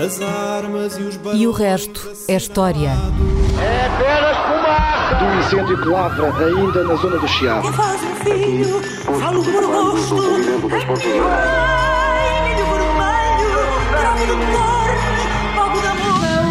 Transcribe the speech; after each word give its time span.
As 0.00 0.18
armas 0.22 0.96
e 0.96 1.02
os 1.02 1.20
E 1.34 1.46
o 1.46 1.52
resto 1.52 2.10
é 2.26 2.34
história. 2.34 2.88
É 2.88 3.86
apenas 3.86 4.34
fumaça! 4.46 5.14
Do 5.16 5.38
incêndio 5.38 5.82
que 5.82 5.88
lavra 5.88 6.46
ainda 6.46 6.84
na 6.84 6.94
zona 6.94 7.18
do 7.18 7.28
Chiado. 7.28 7.70
faz 7.74 8.02
um 8.02 8.14
filho, 8.14 8.80
falo 9.20 9.44
fogo 9.44 9.98
de 9.98 11.12
amor. 11.18 11.40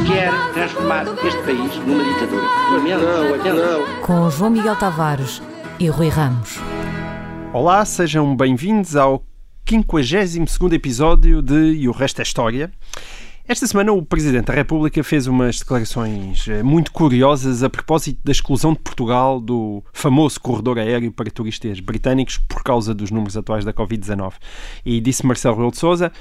Quer 0.06 0.32
transformar 0.54 1.06
este 1.26 1.42
país 1.42 1.76
numa 1.88 2.04
ditadura. 2.04 2.44
Não, 2.72 3.54
não. 3.56 4.02
Com 4.04 4.30
João 4.30 4.52
Miguel 4.52 4.76
Tavares 4.76 5.42
e 5.80 5.88
Rui 5.88 6.10
Ramos. 6.10 6.60
Olá, 7.52 7.84
sejam 7.84 8.36
bem-vindos 8.36 8.96
ao 8.96 9.24
52º 9.66 10.72
episódio 10.74 11.42
de 11.42 11.74
E 11.74 11.90
o 11.90 11.92
Resto 11.92 12.20
é 12.20 12.24
História. 12.24 12.72
Esta 13.50 13.66
semana 13.66 13.92
o 13.92 14.06
Presidente 14.06 14.46
da 14.46 14.54
República 14.54 15.04
fez 15.04 15.26
umas 15.26 15.58
declarações 15.58 16.48
eh, 16.48 16.62
muito 16.62 16.92
curiosas 16.92 17.64
a 17.64 17.70
propósito 17.70 18.20
da 18.24 18.32
exclusão 18.32 18.74
de 18.74 18.80
Portugal 18.80 19.40
do 19.40 19.84
famoso 19.92 20.40
corredor 20.40 20.78
aéreo 20.78 21.12
para 21.12 21.32
turistas 21.32 21.80
britânicos 21.80 22.38
por 22.38 22.62
causa 22.62 22.94
dos 22.94 23.10
números 23.10 23.36
atuais 23.36 23.66
da 23.66 23.74
Covid-19. 23.74 24.34
E 24.86 25.02
disse 25.02 25.26
Marcelo 25.26 25.56
Rebelo 25.56 25.72
de 25.72 25.80
Sousa, 25.80 26.12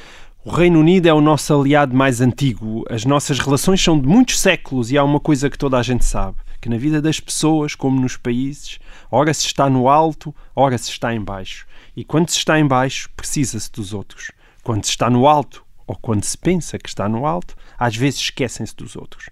o 0.43 0.49
Reino 0.49 0.81
Unido 0.81 1.05
é 1.05 1.13
o 1.13 1.21
nosso 1.21 1.53
aliado 1.53 1.95
mais 1.95 2.23
antigo. 2.23 2.83
As 2.89 3.05
nossas 3.05 3.39
relações 3.39 3.85
são 3.85 4.01
de 4.01 4.09
muitos 4.09 4.41
séculos 4.41 4.91
e 4.91 4.97
há 4.97 5.05
uma 5.05 5.21
coisa 5.21 5.51
que 5.51 5.59
toda 5.59 5.77
a 5.77 5.83
gente 5.83 6.07
sabe, 6.07 6.39
que 6.63 6.71
na 6.71 6.79
vida 6.79 7.03
das 7.03 7.21
pessoas, 7.21 7.75
como 7.75 8.01
nos 8.01 8.17
países, 8.17 8.79
ora 9.11 9.35
se 9.35 9.45
está 9.45 9.69
no 9.69 9.91
alto, 9.91 10.35
ora 10.57 10.79
se 10.79 10.91
está 10.91 11.15
em 11.15 11.21
baixo. 11.21 11.67
E 11.95 12.05
quando 12.05 12.31
se 12.31 12.39
está 12.39 12.59
em 12.59 12.67
baixo, 12.67 13.11
precisa-se 13.15 13.71
dos 13.71 13.93
outros. 13.93 14.33
Quando 14.63 14.83
se 14.87 14.93
está 14.93 15.11
no 15.11 15.29
alto, 15.29 15.68
ou 15.89 15.97
quando 15.97 16.23
se 16.23 16.39
pensa 16.39 16.79
que 16.79 16.89
está 16.89 17.09
no 17.09 17.27
alto, 17.27 17.57
às 17.77 17.97
vezes 17.97 18.21
esquecem-se 18.21 18.77
dos 18.77 18.95
outros. 18.95 19.29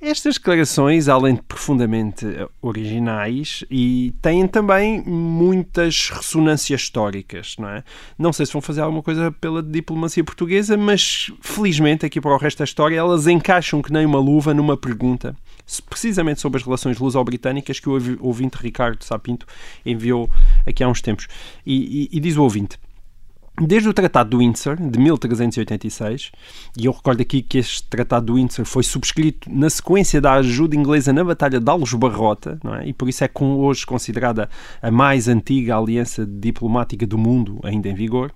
Estas 0.00 0.34
declarações, 0.34 1.08
além 1.08 1.34
de 1.34 1.42
profundamente 1.42 2.24
eh, 2.24 2.46
originais, 2.62 3.64
e 3.68 4.14
têm 4.22 4.46
também 4.46 5.02
muitas 5.04 6.08
ressonâncias 6.10 6.82
históricas, 6.82 7.56
não 7.58 7.68
é? 7.68 7.82
Não 8.16 8.32
sei 8.32 8.46
se 8.46 8.52
vão 8.52 8.62
fazer 8.62 8.80
alguma 8.80 9.02
coisa 9.02 9.32
pela 9.32 9.60
diplomacia 9.60 10.22
portuguesa, 10.22 10.76
mas 10.76 11.32
felizmente 11.40 12.06
aqui 12.06 12.20
para 12.20 12.30
o 12.32 12.36
resto 12.38 12.58
da 12.58 12.64
história 12.64 12.96
elas 12.96 13.26
encaixam 13.26 13.82
que 13.82 13.92
nem 13.92 14.06
uma 14.06 14.20
luva 14.20 14.54
numa 14.54 14.76
pergunta, 14.76 15.34
precisamente 15.90 16.40
sobre 16.40 16.58
as 16.58 16.64
relações 16.64 16.96
luso-britânicas 16.98 17.80
que 17.80 17.88
o 17.88 17.94
ouvi- 17.94 18.18
ouvinte 18.20 18.56
Ricardo 18.60 19.02
Sapinto 19.02 19.46
enviou 19.84 20.30
aqui 20.64 20.84
há 20.84 20.88
uns 20.88 21.02
tempos. 21.02 21.26
E, 21.66 22.08
e- 22.12 22.16
e 22.18 22.20
diz 22.20 22.36
o 22.36 22.44
ouvinte. 22.44 22.78
Desde 23.60 23.88
o 23.88 23.92
Tratado 23.92 24.30
do 24.30 24.38
Windsor, 24.38 24.76
de 24.76 24.98
1386, 25.00 26.30
e 26.76 26.86
eu 26.86 26.92
recordo 26.92 27.20
aqui 27.22 27.42
que 27.42 27.58
este 27.58 27.82
Tratado 27.84 28.26
do 28.26 28.34
Windsor 28.34 28.64
foi 28.64 28.84
subscrito 28.84 29.50
na 29.52 29.68
sequência 29.68 30.20
da 30.20 30.34
ajuda 30.34 30.76
inglesa 30.76 31.12
na 31.12 31.24
Batalha 31.24 31.58
de 31.58 31.68
Alves-Barrota, 31.68 32.60
não 32.62 32.74
é? 32.76 32.86
e 32.88 32.92
por 32.92 33.08
isso 33.08 33.24
é 33.24 33.28
com- 33.28 33.56
hoje 33.56 33.84
considerada 33.84 34.48
a 34.80 34.90
mais 34.92 35.26
antiga 35.26 35.76
aliança 35.76 36.24
diplomática 36.24 37.04
do 37.04 37.18
mundo 37.18 37.58
ainda 37.64 37.88
em 37.88 37.94
vigor. 37.94 38.32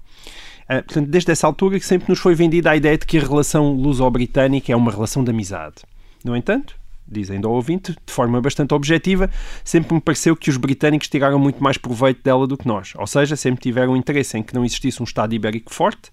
Ah, 0.68 0.82
portanto, 0.82 1.08
desde 1.08 1.30
essa 1.30 1.46
altura 1.46 1.78
que 1.78 1.86
sempre 1.86 2.08
nos 2.08 2.18
foi 2.18 2.34
vendida 2.34 2.70
a 2.72 2.76
ideia 2.76 2.98
de 2.98 3.06
que 3.06 3.18
a 3.18 3.22
relação 3.22 3.72
luso-britânica 3.74 4.72
é 4.72 4.76
uma 4.76 4.90
relação 4.90 5.22
de 5.22 5.30
amizade. 5.30 5.76
No 6.24 6.36
entanto, 6.36 6.74
diz 7.12 7.30
ainda 7.30 7.48
o 7.48 7.52
ouvinte, 7.52 7.92
de 7.92 8.12
forma 8.12 8.40
bastante 8.40 8.74
objetiva, 8.74 9.30
sempre 9.64 9.94
me 9.94 10.00
pareceu 10.00 10.34
que 10.34 10.50
os 10.50 10.56
britânicos 10.56 11.08
tiraram 11.08 11.38
muito 11.38 11.62
mais 11.62 11.76
proveito 11.76 12.22
dela 12.22 12.46
do 12.46 12.56
que 12.56 12.66
nós. 12.66 12.92
Ou 12.96 13.06
seja, 13.06 13.36
sempre 13.36 13.60
tiveram 13.60 13.96
interesse 13.96 14.36
em 14.36 14.42
que 14.42 14.54
não 14.54 14.64
existisse 14.64 15.00
um 15.00 15.04
Estado 15.04 15.34
ibérico 15.34 15.72
forte. 15.72 16.10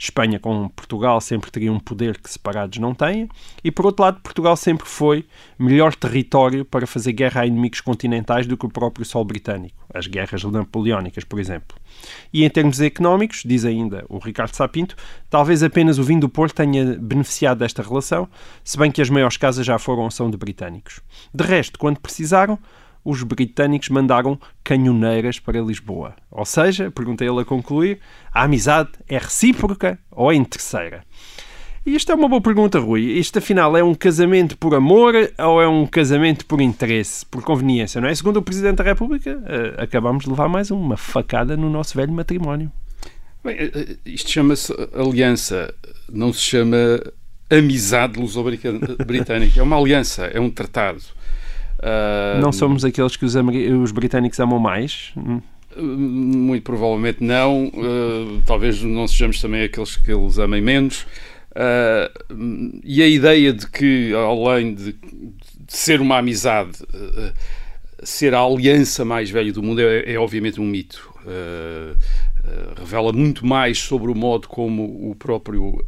Espanha 0.00 0.40
com 0.40 0.66
Portugal 0.70 1.20
sempre 1.20 1.50
teria 1.50 1.70
um 1.70 1.78
poder 1.78 2.18
que 2.18 2.30
separados 2.30 2.78
não 2.78 2.94
têm. 2.94 3.28
E 3.62 3.70
por 3.70 3.84
outro 3.84 4.02
lado, 4.02 4.20
Portugal 4.22 4.56
sempre 4.56 4.88
foi 4.88 5.26
melhor 5.58 5.94
território 5.94 6.64
para 6.64 6.86
fazer 6.86 7.12
guerra 7.12 7.42
a 7.42 7.46
inimigos 7.46 7.82
continentais 7.82 8.46
do 8.46 8.56
que 8.56 8.64
o 8.64 8.70
próprio 8.70 9.04
solo 9.04 9.26
britânico. 9.26 9.76
As 9.92 10.06
guerras 10.06 10.42
napoleónicas, 10.42 11.22
por 11.22 11.38
exemplo. 11.38 11.76
E 12.32 12.44
em 12.44 12.48
termos 12.48 12.80
económicos, 12.80 13.42
diz 13.44 13.66
ainda 13.66 14.06
o 14.08 14.16
Ricardo 14.16 14.54
Sapinto, 14.54 14.96
talvez 15.28 15.62
apenas 15.62 15.98
o 15.98 16.02
vinho 16.02 16.20
do 16.20 16.30
Porto 16.30 16.54
tenha 16.54 16.96
beneficiado 16.98 17.58
desta 17.58 17.82
relação, 17.82 18.26
se 18.64 18.78
bem 18.78 18.90
que 18.90 19.02
as 19.02 19.10
maiores 19.10 19.36
casas 19.36 19.66
já 19.66 19.78
foram 19.78 20.04
ou 20.04 20.10
são 20.10 20.30
de 20.30 20.36
britânicos. 20.38 21.00
De 21.34 21.44
resto, 21.44 21.78
quando 21.78 22.00
precisaram, 22.00 22.58
os 23.04 23.22
britânicos 23.22 23.88
mandaram 23.88 24.38
canhoneiras 24.62 25.38
para 25.38 25.60
Lisboa. 25.60 26.14
Ou 26.30 26.44
seja, 26.44 26.90
perguntei 26.90 27.28
ele 27.28 27.40
a 27.40 27.44
concluir, 27.44 28.00
a 28.32 28.44
amizade 28.44 28.90
é 29.08 29.18
recíproca 29.18 29.98
ou 30.10 30.30
é 30.30 30.34
interesseira? 30.34 31.04
E 31.84 31.94
isto 31.94 32.12
é 32.12 32.14
uma 32.14 32.28
boa 32.28 32.42
pergunta, 32.42 32.78
Rui. 32.78 33.00
Isto, 33.00 33.38
afinal, 33.38 33.74
é 33.74 33.82
um 33.82 33.94
casamento 33.94 34.56
por 34.58 34.74
amor 34.74 35.14
ou 35.38 35.62
é 35.62 35.66
um 35.66 35.86
casamento 35.86 36.44
por 36.44 36.60
interesse, 36.60 37.24
por 37.24 37.42
conveniência, 37.42 38.00
não 38.00 38.08
é? 38.08 38.14
Segundo 38.14 38.36
o 38.36 38.42
Presidente 38.42 38.76
da 38.76 38.84
República, 38.84 39.42
eh, 39.46 39.82
acabamos 39.82 40.24
de 40.24 40.30
levar 40.30 40.46
mais 40.46 40.70
uma 40.70 40.98
facada 40.98 41.56
no 41.56 41.70
nosso 41.70 41.96
velho 41.96 42.12
matrimónio. 42.12 42.70
Bem, 43.42 43.56
eh, 43.56 43.70
eh, 43.74 43.96
isto 44.04 44.30
chama-se 44.30 44.74
aliança, 44.94 45.72
não 46.12 46.34
se 46.34 46.42
chama 46.42 46.76
amizade 47.48 48.20
luso-britânica. 48.20 49.58
É 49.60 49.62
uma 49.62 49.78
aliança, 49.78 50.26
é 50.26 50.38
um 50.38 50.50
tratado. 50.50 51.02
Não 52.40 52.52
somos 52.52 52.84
aqueles 52.84 53.16
que 53.16 53.24
os, 53.24 53.34
os 53.34 53.92
britânicos 53.92 54.38
amam 54.38 54.58
mais? 54.58 55.12
Muito 55.76 56.64
provavelmente 56.64 57.22
não. 57.22 57.70
Ah, 57.74 58.42
talvez 58.44 58.82
não 58.82 59.06
sejamos 59.06 59.40
também 59.40 59.62
aqueles 59.62 59.96
que 59.96 60.12
eles 60.12 60.38
amem 60.38 60.60
menos. 60.60 61.06
Ah, 61.54 62.10
e 62.84 63.02
a 63.02 63.06
ideia 63.06 63.52
de 63.52 63.66
que, 63.68 64.12
além 64.14 64.74
de, 64.74 64.92
de 64.92 65.76
ser 65.76 66.00
uma 66.00 66.18
amizade, 66.18 66.78
ah, 66.92 67.32
ser 68.02 68.34
a 68.34 68.40
aliança 68.40 69.04
mais 69.04 69.30
velha 69.30 69.52
do 69.52 69.62
mundo 69.62 69.80
é, 69.80 70.12
é 70.12 70.18
obviamente 70.18 70.60
um 70.60 70.66
mito. 70.66 71.08
Revela 72.78 73.12
muito 73.12 73.46
mais 73.46 73.78
sobre 73.78 74.10
o 74.10 74.14
modo 74.14 74.48
como 74.48 75.10
o 75.10 75.14
próprio 75.14 75.84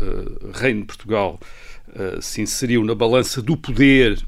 Reino 0.53 0.82
de 0.82 0.86
Portugal 0.86 1.41
se 2.20 2.42
inseriu 2.42 2.84
na 2.84 2.94
balança 2.94 3.41
do 3.41 3.56
poder 3.56 4.22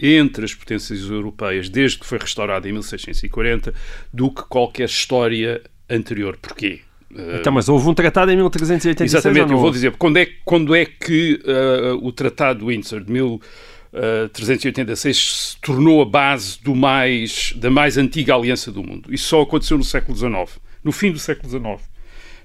entre 0.00 0.44
as 0.44 0.54
potências 0.54 1.00
europeias 1.02 1.68
desde 1.68 1.98
que 1.98 2.06
foi 2.06 2.18
restaurada 2.18 2.68
em 2.68 2.72
1640 2.72 3.74
do 4.12 4.30
que 4.30 4.42
qualquer 4.42 4.86
história 4.86 5.60
anterior. 5.88 6.36
Porquê? 6.40 6.80
Ah, 7.16 7.38
Então, 7.40 7.52
mas 7.52 7.68
houve 7.68 7.88
um 7.88 7.94
tratado 7.94 8.32
em 8.32 8.36
1386 8.36 9.14
Exatamente, 9.14 9.52
eu 9.52 9.58
vou 9.58 9.70
dizer, 9.70 9.92
quando 9.92 10.16
é, 10.16 10.26
quando 10.44 10.74
é 10.74 10.84
que 10.84 11.40
ah, 11.46 11.94
o 12.02 12.10
Tratado 12.10 12.58
de 12.60 12.66
Windsor 12.66 13.02
de 13.02 13.12
1386 13.12 15.16
se 15.16 15.56
tornou 15.60 16.02
a 16.02 16.04
base 16.04 16.58
do 16.62 16.74
mais, 16.74 17.52
da 17.56 17.70
mais 17.70 17.96
antiga 17.96 18.34
aliança 18.34 18.72
do 18.72 18.82
mundo? 18.82 19.14
Isso 19.14 19.28
só 19.28 19.42
aconteceu 19.42 19.78
no 19.78 19.84
século 19.84 20.16
XIX, 20.16 20.58
no 20.82 20.90
fim 20.90 21.12
do 21.12 21.18
século 21.18 21.48
XIX. 21.48 21.80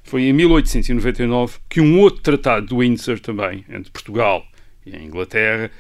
Foi 0.04 0.22
em 0.24 0.34
1899 0.34 1.58
que 1.68 1.82
um 1.82 2.00
outro 2.00 2.22
Tratado 2.22 2.68
de 2.68 2.76
Windsor 2.76 3.20
também, 3.20 3.66
entre 3.70 3.92
Portugal 3.92 4.46
e 4.86 4.96
a 4.96 5.02
Inglaterra, 5.02 5.72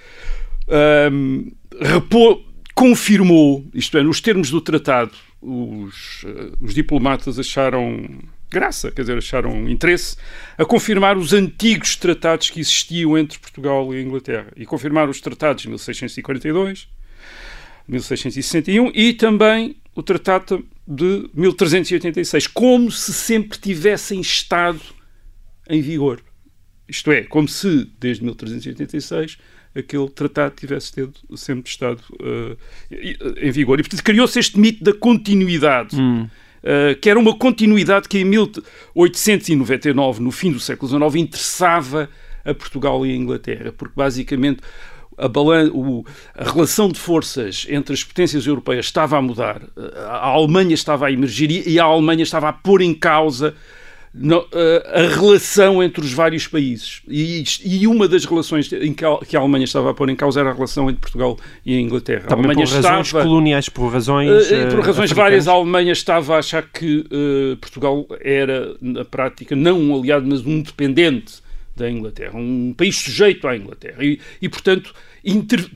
ahm, 0.70 1.48
repô- 1.82 2.42
confirmou, 2.76 3.66
isto 3.74 3.98
é, 3.98 4.04
nos 4.04 4.22
termos 4.22 4.50
do 4.50 4.62
tratado, 4.62 5.12
os, 5.42 6.24
eh, 6.26 6.52
os 6.62 6.74
diplomatas 6.74 7.38
acharam 7.40 8.08
graça, 8.50 8.90
quer 8.92 9.02
dizer, 9.02 9.18
acharam 9.18 9.70
interesse 9.70 10.16
a 10.58 10.66
confirmar 10.66 11.18
os 11.18 11.34
antigos 11.34 11.96
tratados 11.96 12.50
que 12.50 12.60
existiam 12.60 13.18
entre 13.18 13.38
Portugal 13.38 13.94
e 13.94 13.98
a 13.98 14.02
Inglaterra. 14.02 14.48
E 14.56 14.66
confirmaram 14.66 15.12
os 15.12 15.22
tratados 15.22 15.64
de 15.64 15.68
1642, 15.70 16.88
1661 17.88 18.92
e 18.94 19.14
também 19.14 19.76
o 19.96 20.02
tratado 20.02 20.66
de 20.88 21.30
1386, 21.34 22.48
como 22.48 22.92
se 22.92 23.14
sempre 23.14 23.58
tivessem 23.60 24.20
estado 24.22 24.82
em 25.70 25.82
vigor. 25.82 26.22
Isto 26.88 27.12
é, 27.12 27.24
como 27.24 27.48
se, 27.48 27.88
desde 28.00 28.24
1386, 28.24 29.38
aquele 29.76 30.10
tratado 30.10 30.56
tivesse 30.56 30.92
tido, 30.94 31.14
sempre 31.36 31.70
estado 31.70 32.02
eh, 32.22 32.58
em 33.42 33.52
vigor. 33.52 33.80
E, 33.80 33.84
portanto, 33.84 34.04
criou-se 34.04 34.40
este 34.40 34.60
mito 34.60 34.84
da 34.84 34.94
continuidade, 34.94 35.96
eh, 36.64 36.96
que 37.02 37.10
era 37.10 37.20
uma 37.20 37.38
continuidade 37.38 38.08
que 38.10 38.20
em 38.20 38.26
1899, 38.26 40.22
no 40.22 40.32
fim 40.32 40.52
do 40.52 40.60
século 40.60 40.90
XIX, 41.10 41.16
interessava 41.24 42.10
a 42.46 42.54
Portugal 42.54 43.06
e 43.06 43.12
a 43.12 43.16
Inglaterra, 43.16 43.74
porque 43.78 43.94
basicamente 43.96 44.62
a, 45.18 45.28
balan- 45.28 45.70
o- 45.74 46.06
a 46.36 46.50
relação 46.52 46.90
de 46.90 47.00
forças 47.00 47.66
entre 47.70 47.94
as 47.94 48.04
potências 48.04 48.48
europeias 48.48 48.86
estava 48.86 49.18
a 49.18 49.22
mudar, 49.22 49.62
a 50.08 50.28
Alemanha 50.30 50.74
estava 50.74 51.08
a 51.08 51.12
emergir 51.12 51.68
e 51.68 51.80
a 51.80 51.84
Alemanha 51.84 52.24
estava 52.24 52.50
a 52.50 52.54
pôr 52.54 52.82
em 52.82 52.94
causa 52.94 53.54
no- 54.14 54.46
a, 54.54 55.00
a 55.02 55.08
relação 55.08 55.84
entre 55.84 56.04
os 56.04 56.12
vários 56.12 56.48
países. 56.48 57.02
E, 57.08 57.44
e 57.64 57.86
uma 57.88 58.08
das 58.08 58.26
relações 58.26 58.72
em 58.74 58.94
que 58.94 59.06
a, 59.06 59.18
que 59.18 59.38
a 59.38 59.40
Alemanha 59.40 59.66
estava 59.66 59.92
a 59.92 59.94
pôr 59.94 60.10
em 60.10 60.16
causa 60.16 60.40
era 60.40 60.50
a 60.50 60.54
relação 60.54 60.90
entre 60.90 61.02
Portugal 61.02 61.38
e 61.66 61.76
a 61.78 61.80
Inglaterra. 61.80 62.28
Também 62.28 62.46
a 62.46 62.48
Alemanha 62.50 62.68
por 62.68 62.74
razões 62.76 63.08
estava, 63.08 63.24
coloniais, 63.24 63.70
por 63.70 63.88
razões. 63.92 64.52
eh, 64.52 64.66
por 64.68 64.80
eh, 64.80 64.82
razões 64.82 65.12
várias, 65.12 65.48
a. 65.48 65.52
Alemanha 65.52 65.92
estava 65.92 66.36
a 66.36 66.40
achar 66.40 66.64
que 66.64 67.06
eh, 67.12 67.56
Portugal 67.62 68.08
era, 68.22 68.76
na 68.82 69.06
prática, 69.06 69.56
não 69.56 69.80
um 69.80 69.96
aliado, 70.00 70.26
mas 70.28 70.46
um 70.46 70.62
dependente 70.62 71.36
da 71.76 71.90
Inglaterra, 71.90 72.38
um 72.38 72.74
país 72.76 72.98
sujeito 72.98 73.48
à 73.48 73.56
Inglaterra. 73.56 74.04
E, 74.04 74.20
e 74.42 74.50
portanto, 74.50 74.94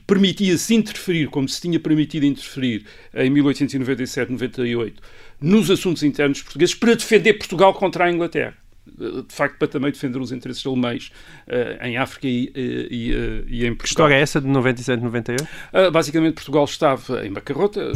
permitia-se 0.06 0.74
interferir, 0.74 1.28
como 1.28 1.48
se 1.48 1.60
tinha 1.62 1.80
permitido 1.80 2.24
interferir 2.26 2.84
em 3.14 3.30
1897-98, 3.30 4.92
nos 5.40 5.70
assuntos 5.70 6.02
internos 6.02 6.42
portugueses 6.42 6.74
para 6.74 6.94
defender 6.94 7.34
Portugal 7.34 7.74
contra 7.74 8.04
a 8.04 8.10
Inglaterra 8.10 8.54
de 8.86 9.34
facto, 9.34 9.58
para 9.58 9.66
também 9.66 9.90
defender 9.90 10.18
os 10.18 10.30
interesses 10.30 10.64
alemães 10.64 11.10
uh, 11.48 11.84
em 11.84 11.96
África 11.96 12.28
e, 12.28 12.52
e, 12.54 13.12
uh, 13.12 13.44
e, 13.48 13.66
em 13.66 13.74
Portugal. 13.74 13.76
Que 13.76 13.86
história 13.86 14.14
é 14.14 14.20
essa 14.20 14.40
de 14.40 14.46
97, 14.46 15.02
98? 15.02 15.42
Uh, 15.42 15.90
basicamente, 15.90 16.34
Portugal 16.34 16.64
estava 16.64 17.26
em 17.26 17.32
bancarrota, 17.32 17.92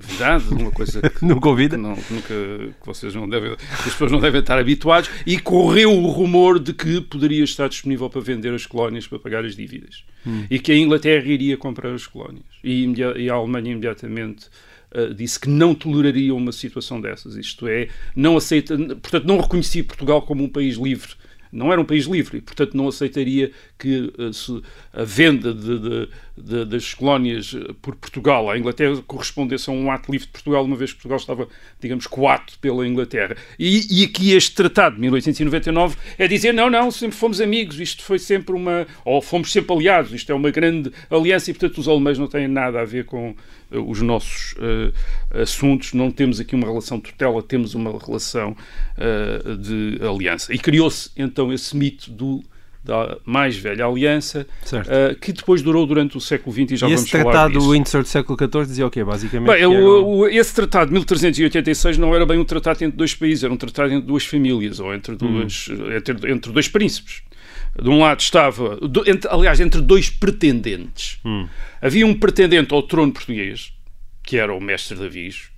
novidade, 0.00 0.44
uma 0.52 0.70
coisa 0.70 1.00
que, 1.10 1.24
nunca 1.24 1.48
ouvida, 1.48 1.76
que, 1.76 1.82
não, 1.82 1.94
que 1.94 2.12
nunca, 2.12 2.34
que 2.80 2.86
vocês 2.86 3.14
não 3.14 3.28
devem, 3.28 3.52
as 3.52 3.92
pessoas 3.92 4.12
não 4.12 4.20
devem 4.20 4.40
estar 4.40 4.58
habituados, 4.58 5.10
e 5.26 5.38
correu 5.38 5.92
o 5.92 6.06
rumor 6.08 6.58
de 6.58 6.72
que 6.72 7.00
poderia 7.00 7.44
estar 7.44 7.68
disponível 7.68 8.08
para 8.08 8.20
vender 8.20 8.52
as 8.54 8.66
colónias 8.66 9.06
para 9.06 9.18
pagar 9.18 9.44
as 9.44 9.56
dívidas 9.56 10.04
hum. 10.26 10.44
e 10.50 10.58
que 10.58 10.72
a 10.72 10.76
Inglaterra 10.76 11.26
iria 11.26 11.56
comprar 11.56 11.92
as 11.92 12.06
colónias 12.06 12.44
e, 12.62 12.92
e 13.16 13.30
a 13.30 13.34
Alemanha 13.34 13.72
imediatamente 13.72 14.48
Uh, 14.92 15.14
disse 15.14 15.38
que 15.38 15.48
não 15.48 15.74
toleraria 15.74 16.34
uma 16.34 16.50
situação 16.50 17.00
dessas, 17.00 17.36
isto 17.36 17.68
é, 17.68 17.88
não 18.14 18.36
aceita, 18.36 18.76
portanto, 18.76 19.24
não 19.24 19.38
reconhecia 19.40 19.84
Portugal 19.84 20.22
como 20.22 20.42
um 20.42 20.48
país 20.48 20.76
livre. 20.76 21.12
Não 21.52 21.72
era 21.72 21.80
um 21.80 21.84
país 21.84 22.06
livre 22.06 22.38
e, 22.38 22.40
portanto, 22.40 22.76
não 22.76 22.88
aceitaria 22.88 23.50
que 23.78 24.12
uh, 24.18 24.62
a 24.92 25.02
venda 25.02 25.52
de, 25.52 25.78
de, 25.78 26.08
de, 26.40 26.64
das 26.64 26.94
colónias 26.94 27.54
eh, 27.54 27.72
por 27.80 27.94
Portugal 27.96 28.50
à 28.50 28.58
Inglaterra 28.58 29.02
correspondesse 29.06 29.68
a 29.70 29.72
um 29.72 29.90
ato 29.90 30.10
livre 30.10 30.26
de 30.26 30.32
Portugal, 30.32 30.64
uma 30.64 30.76
vez 30.76 30.92
que 30.92 30.96
Portugal 30.96 31.18
estava, 31.18 31.48
digamos, 31.80 32.06
coato 32.06 32.58
pela 32.58 32.86
Inglaterra. 32.86 33.36
E, 33.58 34.00
e 34.00 34.04
aqui 34.04 34.32
este 34.32 34.54
tratado 34.54 34.96
de 34.96 35.02
1899 35.02 35.96
é 36.18 36.26
dizer, 36.26 36.52
não, 36.52 36.70
não, 36.70 36.90
sempre 36.90 37.16
fomos 37.16 37.40
amigos, 37.40 37.78
isto 37.80 38.02
foi 38.02 38.18
sempre 38.18 38.54
uma... 38.54 38.86
ou 39.04 39.20
fomos 39.20 39.52
sempre 39.52 39.74
aliados, 39.74 40.12
isto 40.12 40.30
é 40.32 40.34
uma 40.34 40.50
grande 40.50 40.90
aliança 41.10 41.50
e, 41.50 41.54
portanto, 41.54 41.78
os 41.78 41.88
alemães 41.88 42.18
não 42.18 42.26
têm 42.26 42.48
nada 42.48 42.80
a 42.80 42.84
ver 42.84 43.04
com 43.04 43.30
uh, 43.70 43.90
os 43.90 44.00
nossos 44.00 44.52
uh, 44.54 45.40
assuntos, 45.40 45.92
não 45.92 46.10
temos 46.10 46.40
aqui 46.40 46.54
uma 46.54 46.66
relação 46.66 46.98
de 46.98 47.04
tutela, 47.04 47.42
temos 47.42 47.74
uma 47.74 47.98
relação 47.98 48.56
de 49.58 49.98
aliança. 50.04 50.52
E 50.52 50.58
criou-se, 50.58 51.10
então, 51.16 51.52
esse 51.52 51.74
mito 51.76 52.10
do 52.10 52.42
da 52.82 53.18
mais 53.26 53.56
velha 53.56 53.84
aliança, 53.84 54.46
uh, 54.72 55.14
que 55.18 55.32
depois 55.32 55.60
durou 55.60 55.86
durante 55.86 56.16
o 56.16 56.20
século 56.20 56.52
XX 56.52 56.72
e 56.72 56.76
já 56.76 56.86
e 56.86 56.90
vamos 56.90 57.02
esse 57.02 57.10
tratado 57.10 57.54
do 57.54 57.70
Windsor 57.70 58.02
do 58.02 58.08
século 58.08 58.38
XIV 58.38 58.66
dizia 58.66 58.86
o 58.86 58.90
quê, 58.90 59.04
basicamente? 59.04 59.52
Bem, 59.52 59.66
o, 59.66 60.06
o, 60.06 60.28
esse 60.28 60.54
tratado 60.54 60.86
de 60.86 60.92
1386 60.94 61.98
não 61.98 62.14
era 62.14 62.24
bem 62.24 62.38
um 62.38 62.44
tratado 62.44 62.82
entre 62.82 62.96
dois 62.96 63.14
países, 63.14 63.44
era 63.44 63.52
um 63.52 63.56
tratado 63.56 63.92
entre 63.92 64.06
duas 64.06 64.24
famílias, 64.24 64.80
ou 64.80 64.94
entre, 64.94 65.14
duas, 65.14 65.68
hum. 65.68 65.92
entre, 65.92 66.32
entre 66.32 66.52
dois 66.52 66.68
príncipes. 66.68 67.22
De 67.80 67.88
um 67.88 68.00
lado 68.00 68.20
estava, 68.20 68.76
do, 68.76 69.08
entre, 69.08 69.30
aliás, 69.30 69.60
entre 69.60 69.80
dois 69.80 70.08
pretendentes. 70.08 71.20
Hum. 71.24 71.48
Havia 71.80 72.06
um 72.06 72.14
pretendente 72.14 72.74
ao 72.74 72.82
trono 72.82 73.12
português, 73.12 73.72
que 74.22 74.38
era 74.38 74.52
o 74.52 74.60
mestre 74.60 74.96
Davis, 74.96 75.50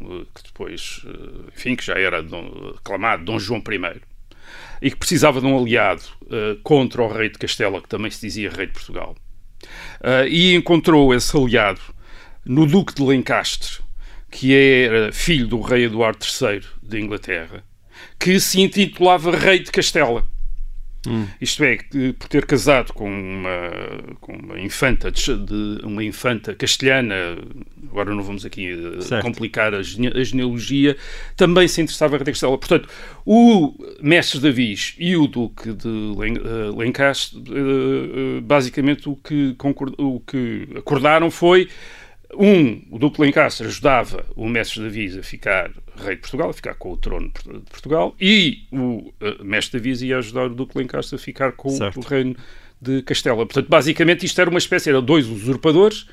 eh, 0.00 0.24
que 0.34 0.42
depois, 0.44 1.02
eh, 1.06 1.50
enfim, 1.54 1.76
que 1.76 1.84
já 1.84 1.94
era 1.94 2.24
aclamado 2.74 3.24
Dom 3.24 3.38
João 3.38 3.62
I 3.70 4.00
e 4.82 4.90
que 4.90 4.96
precisava 4.96 5.40
de 5.40 5.46
um 5.46 5.56
aliado 5.56 6.02
uh, 6.22 6.60
contra 6.64 7.00
o 7.00 7.08
rei 7.08 7.28
de 7.28 7.38
Castela, 7.38 7.80
que 7.80 7.88
também 7.88 8.10
se 8.10 8.20
dizia 8.20 8.50
rei 8.50 8.66
de 8.66 8.72
Portugal. 8.72 9.14
Uh, 10.00 10.26
e 10.28 10.56
encontrou 10.56 11.14
esse 11.14 11.36
aliado 11.36 11.80
no 12.44 12.66
Duque 12.66 12.92
de 12.92 13.02
Lencastre, 13.02 13.78
que 14.28 14.52
era 14.52 15.12
filho 15.12 15.46
do 15.46 15.60
rei 15.60 15.84
Eduardo 15.84 16.18
III 16.24 16.62
de 16.82 17.00
Inglaterra, 17.00 17.62
que 18.18 18.40
se 18.40 18.60
intitulava 18.60 19.36
rei 19.36 19.60
de 19.60 19.70
Castela. 19.70 20.26
Hum. 21.06 21.26
Isto 21.40 21.64
é, 21.64 21.78
por 22.16 22.28
ter 22.28 22.46
casado 22.46 22.92
com 22.92 23.10
uma, 23.10 23.70
com 24.20 24.32
uma 24.34 24.60
infanta 24.60 25.10
de, 25.10 25.80
uma 25.82 26.02
infanta 26.04 26.54
castelhana, 26.54 27.14
agora 27.90 28.14
não 28.14 28.22
vamos 28.22 28.44
aqui 28.44 28.68
eh, 28.68 29.00
certo. 29.00 29.22
complicar 29.22 29.74
a, 29.74 29.82
gene, 29.82 30.08
a, 30.08 30.22
genealogia, 30.22 30.96
também 31.36 31.66
se 31.66 31.80
interessava 31.80 32.16
em 32.16 32.24
Castela. 32.24 32.56
Portanto, 32.56 32.88
o 33.26 33.74
mestre 34.00 34.38
Davis 34.38 34.94
e 34.96 35.16
o 35.16 35.26
duque 35.26 35.72
de 35.72 35.88
Lencastre, 36.76 37.38
uh, 37.38 38.38
uh, 38.38 38.40
basicamente 38.40 39.08
o 39.08 39.16
que, 39.16 39.56
o 39.98 40.20
que 40.20 40.68
acordaram 40.76 41.30
foi 41.30 41.68
um, 42.34 42.82
o 42.90 42.98
de 42.98 43.20
Lencastre 43.20 43.66
ajudava 43.66 44.24
o 44.34 44.48
mestre 44.48 44.82
Davis 44.82 45.16
a 45.16 45.22
ficar 45.22 45.70
rei 45.96 46.14
de 46.16 46.22
Portugal, 46.22 46.50
a 46.50 46.52
ficar 46.52 46.74
com 46.74 46.92
o 46.92 46.96
trono 46.96 47.30
de 47.44 47.70
Portugal, 47.70 48.14
e 48.20 48.64
o 48.70 49.12
uh, 49.20 49.44
mestre 49.44 49.78
Davis 49.78 50.02
ia 50.02 50.18
ajudar 50.18 50.46
o 50.46 50.54
de 50.54 50.68
Lencastre 50.74 51.16
a 51.16 51.18
ficar 51.18 51.52
com 51.52 51.70
certo. 51.70 52.00
o 52.00 52.02
reino 52.02 52.36
de 52.80 53.02
Castela. 53.02 53.46
Portanto, 53.46 53.68
basicamente 53.68 54.26
isto 54.26 54.40
era 54.40 54.50
uma 54.50 54.58
espécie, 54.58 54.90
eram 54.90 55.02
dois 55.02 55.26
usurpadores, 55.26 56.06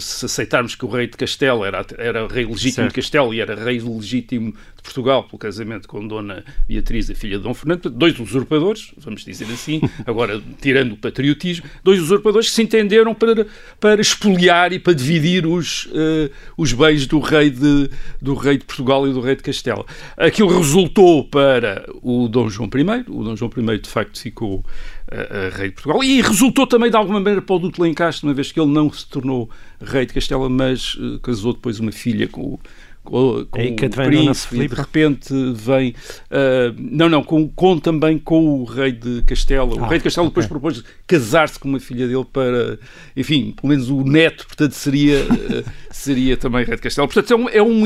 se 0.00 0.24
aceitarmos 0.24 0.74
que 0.74 0.84
o 0.84 0.88
rei 0.88 1.06
de 1.06 1.16
Castelo 1.16 1.64
era, 1.64 1.84
era 1.98 2.26
rei 2.26 2.44
legítimo 2.44 2.74
certo. 2.74 2.88
de 2.88 2.94
Castelo 2.94 3.34
e 3.34 3.40
era 3.40 3.54
rei 3.54 3.80
legítimo 3.80 4.52
de 4.52 4.82
Portugal 4.82 5.24
pelo 5.24 5.38
casamento 5.38 5.86
com 5.86 6.06
Dona 6.06 6.44
Beatriz, 6.68 7.10
a 7.10 7.14
filha 7.14 7.36
de 7.36 7.44
Dom 7.44 7.54
Fernando, 7.54 7.90
dois 7.90 8.18
usurpadores, 8.18 8.92
vamos 8.98 9.24
dizer 9.24 9.44
assim, 9.44 9.80
agora 10.06 10.40
tirando 10.60 10.92
o 10.92 10.96
patriotismo, 10.96 11.66
dois 11.84 12.00
usurpadores 12.00 12.48
que 12.48 12.54
se 12.54 12.62
entenderam 12.62 13.14
para, 13.14 13.46
para 13.78 14.00
expoliar 14.00 14.72
e 14.72 14.78
para 14.78 14.94
dividir 14.94 15.46
os, 15.46 15.86
uh, 15.86 16.30
os 16.56 16.72
bens 16.72 17.06
do 17.06 17.20
rei, 17.20 17.50
de, 17.50 17.90
do 18.20 18.34
rei 18.34 18.58
de 18.58 18.64
Portugal 18.64 19.06
e 19.06 19.12
do 19.12 19.20
rei 19.20 19.36
de 19.36 19.42
Castelo. 19.42 19.86
Aquilo 20.16 20.56
resultou 20.56 21.24
para 21.24 21.84
o 22.02 22.28
Dom 22.28 22.48
João 22.48 22.68
I, 22.74 23.10
o 23.10 23.22
Dom 23.22 23.36
João 23.36 23.50
I 23.56 23.78
de 23.78 23.88
facto 23.88 24.20
ficou 24.20 24.64
a, 25.12 25.56
rei 25.56 25.68
de 25.68 25.74
Portugal. 25.74 26.02
E 26.02 26.20
resultou 26.20 26.66
também 26.66 26.90
de 26.90 26.96
alguma 26.96 27.20
maneira 27.20 27.42
para 27.42 27.54
o 27.54 27.58
Duque 27.58 27.80
Lencastre, 27.80 28.26
uma 28.26 28.34
vez 28.34 28.50
que 28.50 28.58
ele 28.58 28.70
não 28.70 28.90
se 28.92 29.06
tornou 29.06 29.50
rei 29.80 30.06
de 30.06 30.14
Castela, 30.14 30.48
mas 30.48 30.94
uh, 30.94 31.18
casou 31.20 31.52
depois 31.52 31.78
uma 31.78 31.92
filha 31.92 32.26
com, 32.26 32.58
com, 33.04 33.44
com 33.44 33.60
o 33.60 33.90
príncipe 33.90 34.60
e 34.62 34.68
de 34.68 34.74
repente 34.74 35.34
vem 35.54 35.90
uh, 35.90 36.74
não, 36.78 37.08
não, 37.08 37.22
com, 37.22 37.48
com, 37.48 37.78
também 37.78 38.18
com 38.18 38.60
o 38.60 38.64
rei 38.64 38.92
de 38.92 39.22
Castela 39.22 39.74
o 39.74 39.84
ah, 39.84 39.88
rei 39.88 39.98
de 39.98 40.04
Castela 40.04 40.28
okay. 40.28 40.42
depois 40.42 40.46
propôs 40.46 40.84
casar-se 41.06 41.58
com 41.58 41.68
uma 41.68 41.80
filha 41.80 42.06
dele 42.06 42.24
para, 42.32 42.78
enfim, 43.16 43.52
pelo 43.60 43.70
menos 43.70 43.90
o 43.90 44.04
neto, 44.04 44.46
portanto 44.46 44.72
seria 44.72 45.18
uh, 45.24 45.70
seria 45.90 46.36
também 46.36 46.64
rei 46.64 46.76
de 46.76 46.82
Castela, 46.82 47.08
portanto 47.08 47.32
é, 47.32 47.36
um, 47.36 47.48
é, 47.48 47.62
um, 47.62 47.84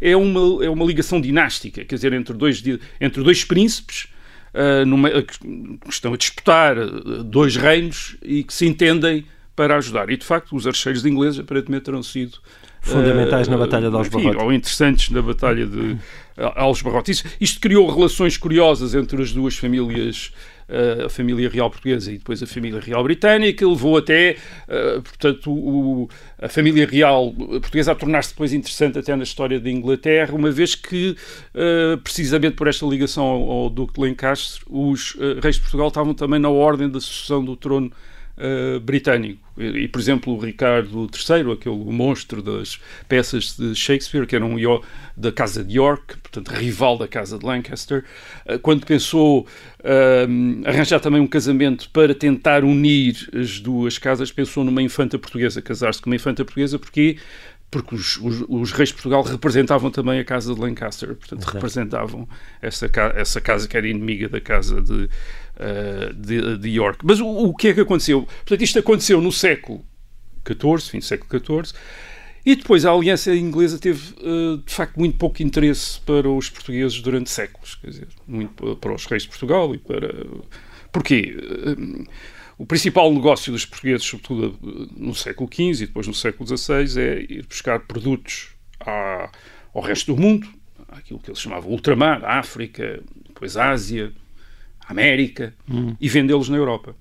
é, 0.00 0.16
uma, 0.16 0.64
é 0.64 0.70
uma 0.70 0.84
ligação 0.84 1.20
dinástica, 1.20 1.84
quer 1.84 1.94
dizer, 1.94 2.12
entre 2.12 2.34
dois, 2.34 2.62
entre 3.00 3.22
dois 3.22 3.44
príncipes 3.44 4.08
numa, 4.86 5.10
que 5.10 5.34
estão 5.88 6.14
a 6.14 6.16
disputar 6.16 6.76
dois 7.24 7.56
reinos 7.56 8.16
e 8.22 8.42
que 8.42 8.52
se 8.52 8.66
entendem 8.66 9.24
para 9.54 9.76
ajudar. 9.76 10.10
E, 10.10 10.16
de 10.16 10.24
facto, 10.24 10.54
os 10.54 10.66
archeiros 10.66 11.04
ingleses 11.04 11.40
aparentemente 11.40 11.84
terão 11.84 12.02
sido 12.02 12.38
fundamentais 12.82 13.48
uh, 13.48 13.50
na 13.50 13.56
Batalha 13.56 13.90
de 13.90 13.96
Aljubarrote. 13.96 14.36
Ou 14.36 14.52
interessantes 14.52 15.10
na 15.10 15.22
Batalha 15.22 15.66
de 15.66 15.96
Aljubarrote. 16.54 17.10
Isto, 17.10 17.28
isto 17.40 17.60
criou 17.60 17.92
relações 17.92 18.36
curiosas 18.36 18.94
entre 18.94 19.20
as 19.20 19.32
duas 19.32 19.56
famílias 19.56 20.32
a 21.04 21.08
família 21.08 21.48
real 21.48 21.70
portuguesa 21.70 22.10
e 22.10 22.18
depois 22.18 22.42
a 22.42 22.46
família 22.46 22.80
real 22.80 23.02
britânica, 23.02 23.66
levou 23.66 23.96
até, 23.96 24.36
uh, 24.68 25.02
portanto, 25.02 25.50
o, 25.50 26.08
a 26.40 26.48
família 26.48 26.86
real 26.86 27.32
portuguesa 27.32 27.92
a 27.92 27.94
tornar-se 27.94 28.30
depois 28.30 28.52
interessante 28.52 28.98
até 28.98 29.14
na 29.14 29.22
história 29.22 29.60
da 29.60 29.70
Inglaterra, 29.70 30.34
uma 30.34 30.50
vez 30.50 30.74
que, 30.74 31.16
uh, 31.54 31.98
precisamente 31.98 32.56
por 32.56 32.66
esta 32.66 32.84
ligação 32.86 33.24
ao, 33.24 33.50
ao 33.50 33.70
Duque 33.70 33.94
de 33.94 34.00
Lencastre, 34.00 34.64
os 34.68 35.16
reis 35.42 35.56
de 35.56 35.62
Portugal 35.62 35.88
estavam 35.88 36.14
também 36.14 36.38
na 36.38 36.48
ordem 36.48 36.88
da 36.88 37.00
sucessão 37.00 37.44
do 37.44 37.56
trono 37.56 37.90
britânico. 38.82 39.45
E, 39.58 39.88
por 39.88 40.00
exemplo, 40.00 40.34
o 40.34 40.38
Ricardo 40.38 41.08
III, 41.12 41.52
aquele 41.52 41.76
monstro 41.76 42.42
das 42.42 42.78
peças 43.08 43.56
de 43.56 43.74
Shakespeare, 43.74 44.26
que 44.26 44.36
era 44.36 44.44
um 44.44 44.56
da 45.16 45.32
Casa 45.32 45.64
de 45.64 45.76
York, 45.76 46.16
portanto, 46.18 46.48
rival 46.48 46.98
da 46.98 47.08
Casa 47.08 47.38
de 47.38 47.46
Lancaster, 47.46 48.04
uh, 48.46 48.58
quando 48.58 48.84
pensou 48.84 49.46
uh, 49.80 50.68
arranjar 50.68 51.00
também 51.00 51.20
um 51.20 51.26
casamento 51.26 51.88
para 51.90 52.14
tentar 52.14 52.64
unir 52.64 53.28
as 53.34 53.58
duas 53.60 53.96
casas, 53.98 54.30
pensou 54.30 54.62
numa 54.62 54.82
infanta 54.82 55.18
portuguesa, 55.18 55.62
casar-se 55.62 56.02
com 56.02 56.10
uma 56.10 56.16
infanta 56.16 56.44
portuguesa, 56.44 56.78
porque 56.78 57.16
porque 57.68 57.96
os, 57.96 58.16
os, 58.18 58.44
os, 58.48 58.72
reis 58.72 58.90
de 58.90 58.94
Portugal 58.94 59.22
representavam 59.22 59.90
também 59.90 60.20
a 60.20 60.24
casa 60.24 60.54
de 60.54 60.60
Lancaster, 60.60 61.14
portanto 61.14 61.40
Exato. 61.40 61.54
representavam 61.54 62.28
essa, 62.62 62.88
essa 63.16 63.40
casa 63.40 63.66
que 63.66 63.76
era 63.76 63.88
inimiga 63.88 64.28
da 64.28 64.40
casa 64.40 64.80
de, 64.80 65.10
uh, 65.56 66.12
de, 66.14 66.58
de, 66.58 66.70
York. 66.70 67.00
Mas 67.04 67.20
o, 67.20 67.26
o, 67.26 67.54
que 67.54 67.68
é 67.68 67.74
que 67.74 67.80
aconteceu? 67.80 68.22
Portanto, 68.22 68.62
isto 68.62 68.78
aconteceu 68.78 69.20
no 69.20 69.32
século 69.32 69.84
XIV, 70.46 70.90
fim 70.90 70.98
do 70.98 71.04
século 71.04 71.30
XIV, 71.30 71.76
e 72.44 72.54
depois 72.54 72.84
a 72.84 72.92
aliança 72.92 73.34
inglesa 73.34 73.78
teve, 73.78 74.14
uh, 74.20 74.58
de 74.58 74.72
facto, 74.72 74.96
muito 74.96 75.18
pouco 75.18 75.42
interesse 75.42 76.00
para 76.00 76.28
os 76.28 76.48
portugueses 76.48 77.00
durante 77.00 77.30
séculos, 77.30 77.74
quer 77.74 77.90
dizer, 77.90 78.08
muito 78.26 78.76
para 78.76 78.94
os 78.94 79.06
reis 79.06 79.22
de 79.22 79.28
Portugal 79.28 79.74
e 79.74 79.78
para... 79.78 80.26
Porquê? 80.92 81.36
Uh, 81.36 82.06
o 82.58 82.64
principal 82.64 83.12
negócio 83.12 83.52
dos 83.52 83.66
portugueses, 83.66 84.06
sobretudo 84.06 84.58
no 84.96 85.14
século 85.14 85.50
XV 85.52 85.84
e 85.84 85.86
depois 85.86 86.06
no 86.06 86.14
século 86.14 86.56
XVI, 86.56 87.00
é 87.00 87.20
ir 87.20 87.46
buscar 87.46 87.80
produtos 87.80 88.48
à, 88.80 89.30
ao 89.74 89.82
resto 89.82 90.14
do 90.14 90.20
mundo, 90.20 90.48
aquilo 90.88 91.18
que 91.18 91.28
eles 91.28 91.40
chamavam 91.40 91.70
ultramar, 91.70 92.24
África, 92.24 93.02
depois 93.26 93.56
Ásia, 93.58 94.12
América 94.88 95.54
e 96.00 96.08
vendê-los 96.08 96.48
na 96.48 96.56
Europa. 96.56 96.94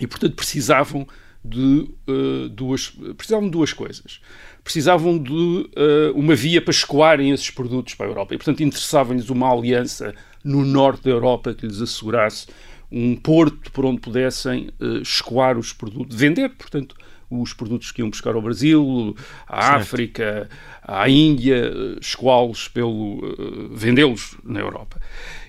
E, 0.00 0.06
portanto, 0.06 0.34
precisavam 0.34 1.06
de 1.44 1.88
uh, 2.08 2.48
duas, 2.50 2.90
precisavam 3.16 3.46
de 3.46 3.52
duas 3.52 3.72
coisas. 3.72 4.20
Precisavam 4.62 5.18
de 5.18 5.32
uh, 5.32 6.12
uma 6.14 6.34
via 6.34 6.60
para 6.60 6.72
escoarem 6.72 7.30
esses 7.30 7.50
produtos 7.50 7.94
para 7.94 8.06
a 8.06 8.10
Europa. 8.10 8.34
E, 8.34 8.38
portanto, 8.38 8.62
interessava-lhes 8.62 9.30
uma 9.30 9.50
aliança 9.50 10.14
no 10.44 10.64
norte 10.64 11.04
da 11.04 11.10
Europa 11.10 11.54
que 11.54 11.66
lhes 11.66 11.80
assegurasse 11.80 12.46
um 12.90 13.16
porto 13.16 13.70
por 13.72 13.84
onde 13.84 14.00
pudessem 14.00 14.70
uh, 14.80 15.02
escoar 15.02 15.58
os 15.58 15.72
produtos, 15.72 16.16
vender, 16.16 16.48
portanto, 16.50 16.96
os 17.30 17.52
produtos 17.52 17.92
que 17.92 18.00
iam 18.00 18.10
buscar 18.10 18.34
ao 18.34 18.42
Brasil, 18.42 19.14
à 19.46 19.62
Certo. 19.62 19.76
África, 19.82 20.48
à 20.82 21.08
Índia, 21.08 21.70
escoá-los 22.00 22.68
pelo 22.68 23.18
uh, 23.18 23.68
vendê-los 23.74 24.36
na 24.44 24.60
Europa. 24.60 25.00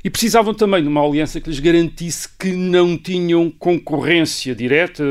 E 0.03 0.09
precisavam 0.09 0.53
também 0.53 0.81
de 0.81 0.87
uma 0.89 1.05
aliança 1.05 1.39
que 1.39 1.49
lhes 1.49 1.59
garantisse 1.59 2.27
que 2.37 2.51
não 2.51 2.97
tinham 2.97 3.49
concorrência 3.51 4.53
direta 4.55 5.03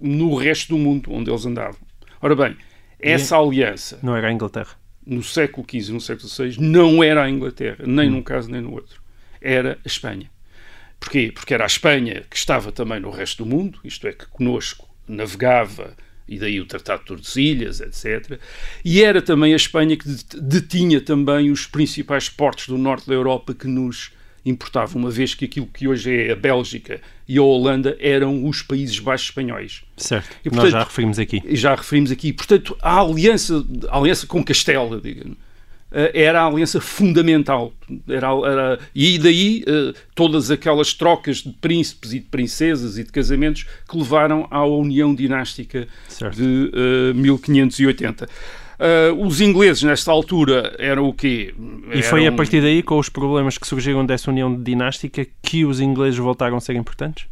no 0.00 0.34
resto 0.34 0.68
do 0.70 0.78
mundo 0.78 1.12
onde 1.12 1.30
eles 1.30 1.46
andavam. 1.46 1.78
Ora 2.20 2.34
bem, 2.34 2.56
essa 2.98 3.36
aliança 3.38 3.98
Não 4.02 4.16
era 4.16 4.28
a 4.28 4.32
Inglaterra. 4.32 4.70
no 5.06 5.22
século 5.22 5.64
XV 5.70 5.90
e 5.90 5.92
no 5.92 6.00
século 6.00 6.28
XVI 6.28 6.56
não 6.58 7.02
era 7.04 7.22
a 7.24 7.30
Inglaterra, 7.30 7.84
nem 7.86 8.10
num 8.10 8.22
caso 8.22 8.50
nem 8.50 8.60
no 8.60 8.72
outro. 8.72 9.00
Era 9.40 9.78
a 9.84 9.86
Espanha. 9.86 10.28
Porquê? 10.98 11.30
Porque 11.32 11.52
era 11.54 11.64
a 11.64 11.66
Espanha 11.66 12.24
que 12.28 12.36
estava 12.36 12.72
também 12.72 12.98
no 12.98 13.10
resto 13.10 13.44
do 13.44 13.48
mundo, 13.48 13.78
isto 13.84 14.08
é, 14.08 14.12
que 14.12 14.26
conosco 14.28 14.88
navegava, 15.06 15.94
e 16.28 16.38
daí 16.38 16.60
o 16.60 16.66
Tratado 16.66 17.00
de 17.00 17.06
Tordesilhas, 17.06 17.80
etc. 17.80 18.38
E 18.84 19.02
era 19.02 19.22
também 19.22 19.52
a 19.52 19.56
Espanha 19.56 19.96
que 19.96 20.08
det- 20.08 20.40
detinha 20.40 21.00
também 21.00 21.50
os 21.50 21.66
principais 21.66 22.28
portos 22.28 22.66
do 22.68 22.76
norte 22.78 23.06
da 23.06 23.14
Europa 23.14 23.54
que 23.54 23.66
nos 23.68 24.10
importavam, 24.44 25.00
uma 25.02 25.10
vez 25.10 25.34
que 25.34 25.44
aquilo 25.44 25.66
que 25.66 25.88
hoje 25.88 26.14
é 26.28 26.30
a 26.32 26.36
Bélgica 26.36 27.00
e 27.28 27.36
a 27.36 27.42
Holanda 27.42 27.96
eram 27.98 28.44
os 28.46 28.62
Países 28.62 28.98
Baixos 29.00 29.28
espanhóis. 29.28 29.82
Certo. 29.96 30.36
E, 30.44 30.48
Nós 30.48 30.54
portanto, 30.56 30.72
já 30.72 30.84
referimos 30.84 31.18
aqui. 31.18 31.42
e 31.44 31.56
já 31.56 31.74
referimos 31.74 32.10
aqui. 32.12 32.32
Portanto, 32.32 32.76
a 32.80 33.00
aliança, 33.00 33.64
a 33.88 33.96
aliança 33.98 34.26
com 34.26 34.44
Castela, 34.44 35.00
digamos, 35.00 35.36
era 36.14 36.42
a 36.42 36.46
aliança 36.46 36.80
fundamental. 36.80 37.72
Era, 38.08 38.28
era- 38.46 38.78
e 38.94 39.18
daí 39.18 39.64
eh, 39.66 39.92
todas 40.14 40.50
aquelas 40.50 40.92
trocas 40.92 41.38
de 41.38 41.50
príncipes 41.52 42.12
e 42.12 42.18
de 42.18 42.26
princesas 42.26 42.98
e 42.98 43.04
de 43.04 43.10
casamentos 43.10 43.64
que 43.88 43.96
levaram 43.96 44.46
à 44.50 44.64
união 44.64 45.14
dinástica 45.14 45.86
Certo. 46.08 46.36
de 46.36 46.70
eh, 46.74 47.12
1580. 47.14 48.28
Eh, 48.78 49.10
os 49.16 49.40
ingleses, 49.40 49.82
nesta 49.82 50.10
altura, 50.12 50.74
eram 50.78 51.08
o 51.08 51.12
quê? 51.14 51.54
E 51.94 52.02
foi 52.02 52.26
a 52.26 52.32
partir 52.32 52.60
daí, 52.60 52.82
com 52.82 52.98
os 52.98 53.08
problemas 53.08 53.56
que 53.56 53.66
surgiram 53.66 54.04
dessa 54.04 54.30
união 54.30 54.54
dinástica, 54.62 55.26
que 55.42 55.64
os 55.64 55.80
ingleses 55.80 56.18
voltaram 56.18 56.56
a 56.58 56.60
ser 56.60 56.74
importantes? 56.76 57.26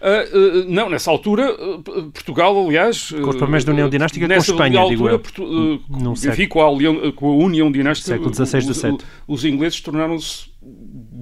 Ah, 0.00 0.24
não, 0.68 0.88
nessa 0.88 1.10
altura, 1.10 1.48
ah, 1.50 1.78
Portugal, 2.12 2.66
aliás. 2.66 3.10
Com 3.10 3.30
os 3.30 3.36
problemas 3.36 3.64
da 3.64 3.72
União 3.72 3.88
Dinástica 3.88 4.26
com 4.26 4.32
nessa 4.32 4.50
Espanha, 4.52 4.80
altura, 4.80 5.10
digo. 5.12 5.18
Portu- 5.18 5.82
Num 5.88 6.12
enfim, 6.12 6.16
século. 6.30 6.48
com, 6.48 6.60
a 6.60 6.70
União, 6.70 7.12
com 7.12 7.26
a 7.30 7.44
União 7.44 7.72
Dinástica. 7.72 8.12
Século 8.12 8.34
XVI, 8.34 8.58
os, 8.70 8.76
XVII. 8.76 8.98
os 9.26 9.44
ingleses 9.44 9.80
tornaram-se 9.80 10.46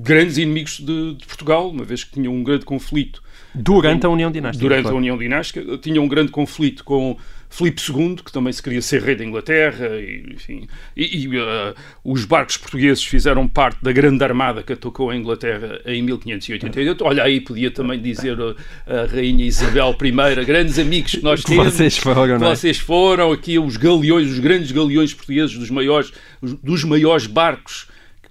grandes 0.03 0.39
inimigos 0.39 0.79
de, 0.79 1.15
de 1.15 1.27
Portugal, 1.27 1.71
uma 1.71 1.85
vez 1.85 2.05
que 2.05 2.13
tinham 2.13 2.33
um 2.35 2.43
grande 2.43 2.65
conflito 2.65 3.23
Durante 3.55 4.05
a 4.05 4.11
união 4.11 4.31
dinástica. 4.31 4.63
durante 4.63 4.83
claro. 4.83 4.97
a 4.97 4.99
União 4.99 5.17
Dinástica, 5.17 5.79
tinha 5.79 6.01
um 6.01 6.07
grande 6.09 6.31
conflito 6.31 6.85
com 6.85 7.17
Filipe 7.49 7.81
II, 7.91 8.17
que 8.25 8.33
também 8.33 8.53
se 8.53 8.63
queria 8.63 8.83
ser 8.83 9.03
rei 9.03 9.15
da 9.15 9.25
Inglaterra, 9.25 9.89
e, 9.99 10.33
enfim, 10.35 10.67
e, 10.97 11.25
e, 11.25 11.29
uh, 11.39 11.75
os 12.05 12.25
barcos 12.25 12.57
portugueses 12.57 13.05
fizeram 13.05 13.47
parte 13.49 13.79
da 13.83 13.93
grande 13.93 14.23
armada 14.25 14.63
que 14.63 14.73
atacou 14.73 15.11
a 15.11 15.17
Inglaterra 15.17 15.81
em 15.87 16.03
1588. 16.03 17.05
Olha, 17.05 17.23
aí 17.23 17.41
podia 17.41 17.71
também 17.71 18.01
dizer 18.01 18.39
uh, 18.41 18.55
a 18.87 19.07
rainha 19.07 19.45
Isabel 19.45 19.97
I, 20.03 20.45
grandes 20.45 20.79
amigos 20.79 21.13
que 21.13 21.23
nós 21.23 21.43
Que 21.45 21.51
temos. 21.53 21.73
vocês 21.75 21.97
foram, 21.97 22.39
não 22.39 22.49
é? 22.49 22.57
Vocês 22.57 22.79
foram 22.79 23.33
aqui 23.33 23.59
os 23.59 23.77
galeões, 23.77 24.31
os 24.31 24.39
grandes 24.39 24.73
galeões 24.73 25.15
portugueses, 25.15 25.57
dos 25.57 25.71
maiores, 25.71 26.13
os- 26.43 26.55
dos 26.55 26.85
maiores 26.85 27.27
barcos 27.27 27.87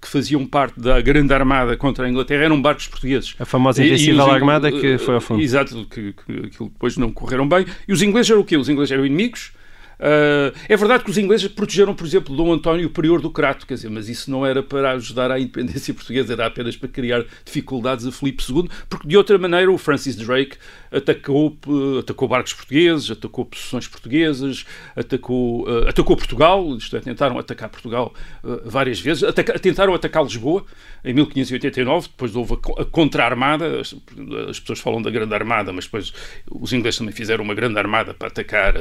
que 0.05 0.11
faziam 0.11 0.45
parte 0.45 0.79
da 0.79 1.01
grande 1.01 1.33
armada 1.33 1.75
contra 1.75 2.05
a 2.05 2.09
Inglaterra, 2.09 2.43
eram 2.43 2.61
barcos 2.61 2.87
portugueses. 2.87 3.35
A 3.39 3.45
famosa 3.45 3.83
Invencível 3.83 4.29
Armada 4.29 4.71
que 4.71 4.97
foi 4.99 5.15
ao 5.15 5.21
fundo. 5.21 5.41
Exato, 5.41 5.85
que, 5.89 6.13
que 6.13 6.45
aquilo 6.45 6.69
depois 6.69 6.95
não 6.95 7.11
correram 7.11 7.47
bem. 7.47 7.65
E 7.87 7.91
os 7.91 8.01
ingleses 8.01 8.29
eram 8.29 8.41
o 8.41 8.45
quê? 8.45 8.55
Os 8.55 8.69
ingleses 8.69 8.91
eram 8.91 9.05
inimigos. 9.05 9.51
Ah, 9.99 10.51
é 10.67 10.75
verdade 10.75 11.03
que 11.03 11.09
os 11.09 11.17
ingleses 11.17 11.47
protegeram, 11.47 11.93
por 11.93 12.05
exemplo, 12.05 12.35
Dom 12.35 12.51
António, 12.51 12.87
o 12.87 12.89
prior 12.89 13.21
do 13.21 13.29
Crato, 13.29 13.65
quer 13.65 13.75
dizer, 13.75 13.89
mas 13.89 14.09
isso 14.09 14.29
não 14.29 14.45
era 14.45 14.61
para 14.61 14.91
ajudar 14.91 15.31
à 15.31 15.39
independência 15.39 15.93
portuguesa, 15.95 16.33
era 16.33 16.45
apenas 16.45 16.75
para 16.75 16.89
criar 16.89 17.23
dificuldades 17.43 18.05
a 18.05 18.11
Filipe 18.11 18.43
II, 18.49 18.69
porque 18.89 19.07
de 19.07 19.17
outra 19.17 19.37
maneira 19.37 19.71
o 19.71 19.77
Francis 19.77 20.15
Drake 20.15 20.57
atacou, 20.91 21.57
eh, 21.67 21.99
atacou 21.99 22.27
barcos 22.27 22.53
portugueses, 22.53 23.11
atacou 23.11 23.45
posições 23.45 23.87
portuguesas, 23.87 24.65
atacou, 24.95 25.65
eh, 25.67 25.89
atacou 25.89 26.15
Portugal, 26.15 26.75
isto 26.77 26.95
é, 26.95 26.99
tentaram 26.99 27.37
atacar 27.37 27.69
Portugal 27.69 28.13
eh, 28.43 28.61
várias 28.65 28.99
vezes, 28.99 29.23
ataca- 29.23 29.57
tentaram 29.59 29.93
atacar 29.93 30.23
Lisboa 30.23 30.65
em 31.03 31.13
1589, 31.13 32.07
depois 32.07 32.35
houve 32.35 32.53
a, 32.53 32.81
a 32.81 32.85
contra-armada, 32.85 33.81
as, 33.81 33.95
as 34.49 34.59
pessoas 34.59 34.79
falam 34.79 35.01
da 35.01 35.09
grande 35.09 35.33
armada, 35.33 35.71
mas 35.71 35.85
depois 35.85 36.13
os 36.49 36.73
ingleses 36.73 36.97
também 36.97 37.13
fizeram 37.13 37.43
uma 37.43 37.53
grande 37.53 37.77
armada 37.77 38.13
para 38.13 38.27
atacar, 38.27 38.73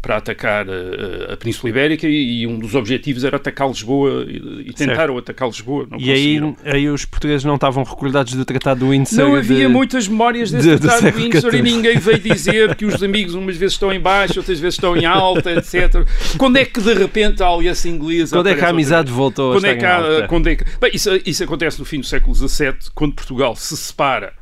para 0.00 0.16
atacar 0.16 0.57
eh, 0.66 1.32
a 1.32 1.36
Península 1.36 1.70
Ibérica 1.70 2.06
e, 2.08 2.40
e 2.42 2.46
um 2.46 2.58
dos 2.58 2.74
objetivos 2.74 3.24
era 3.24 3.36
atacar 3.36 3.68
Lisboa 3.68 4.24
e, 4.28 4.68
e 4.68 4.72
tentaram 4.72 5.16
atacar 5.18 5.48
Lisboa, 5.48 5.86
E 5.98 6.10
aí, 6.10 6.40
aí 6.64 6.88
os 6.88 7.04
portugueses 7.04 7.44
não 7.44 7.56
estavam 7.56 7.84
recordados 7.84 8.34
do 8.34 8.44
Tratado 8.44 8.80
do 8.80 8.90
Windsor. 8.90 9.18
Não 9.18 9.34
havia 9.34 9.66
de- 9.66 9.68
muitas 9.68 10.08
memórias 10.08 10.50
desse 10.50 10.68
de- 10.68 10.74
do 10.76 10.80
Tratado 10.80 11.02
século 11.02 11.24
Windsor 11.24 11.54
e 11.54 11.62
ninguém 11.62 11.98
veio 11.98 12.18
dizer 12.20 12.74
que 12.74 12.84
os 12.84 13.02
amigos 13.02 13.34
umas 13.34 13.56
vezes 13.56 13.74
estão 13.74 13.92
em 13.92 14.00
baixo, 14.00 14.38
outras 14.38 14.58
vezes 14.58 14.74
estão 14.74 14.96
em 14.96 15.04
alta, 15.04 15.52
etc. 15.52 16.06
Quando 16.36 16.56
é 16.56 16.64
que 16.64 16.80
de 16.80 16.94
repente 16.94 17.42
a 17.42 17.46
aliança 17.48 17.88
inglesa 17.88 18.36
Quando 18.36 18.48
é 18.48 18.54
que 18.54 18.64
a 18.64 18.68
amizade 18.68 19.10
voltou 19.12 19.52
Quando 19.52 19.64
a 19.64 19.68
é 19.68 19.74
estar 19.74 20.02
que 20.02 20.22
há, 20.46 20.50
é 20.50 20.56
que... 20.56 20.64
Bem, 20.80 20.90
isso, 20.94 21.10
isso 21.26 21.44
acontece 21.44 21.78
no 21.78 21.84
fim 21.84 22.00
do 22.00 22.06
século 22.06 22.34
XVII, 22.34 22.74
quando 22.94 23.14
Portugal 23.14 23.54
se 23.56 23.76
separa 23.76 24.32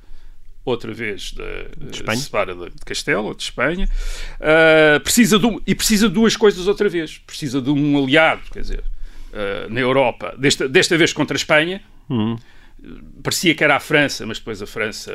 outra 0.66 0.92
vez 0.92 1.32
da, 1.32 1.44
Espanha. 1.90 2.18
se 2.18 2.24
separa 2.24 2.54
de, 2.54 2.64
de 2.66 2.84
Castela, 2.84 3.34
de 3.34 3.42
Espanha, 3.42 3.88
ah, 4.40 5.00
precisa 5.00 5.38
de 5.38 5.46
um- 5.46 5.60
e 5.66 5.74
precisa 5.74 6.08
de 6.08 6.14
duas 6.14 6.36
coisas 6.36 6.66
outra 6.66 6.88
vez. 6.88 7.18
Precisa 7.18 7.62
de 7.62 7.70
um 7.70 7.96
aliado, 8.02 8.42
quer 8.52 8.60
dizer, 8.60 8.84
ah, 9.32 9.66
na 9.70 9.80
Europa, 9.80 10.34
desta, 10.36 10.68
desta 10.68 10.98
vez 10.98 11.12
contra 11.12 11.34
a 11.34 11.38
Espanha, 11.38 11.80
Hum. 12.10 12.36
parecia 13.22 13.54
que 13.54 13.64
era 13.64 13.76
a 13.76 13.80
França, 13.80 14.26
mas 14.26 14.38
depois 14.38 14.60
a 14.60 14.66
França 14.66 15.12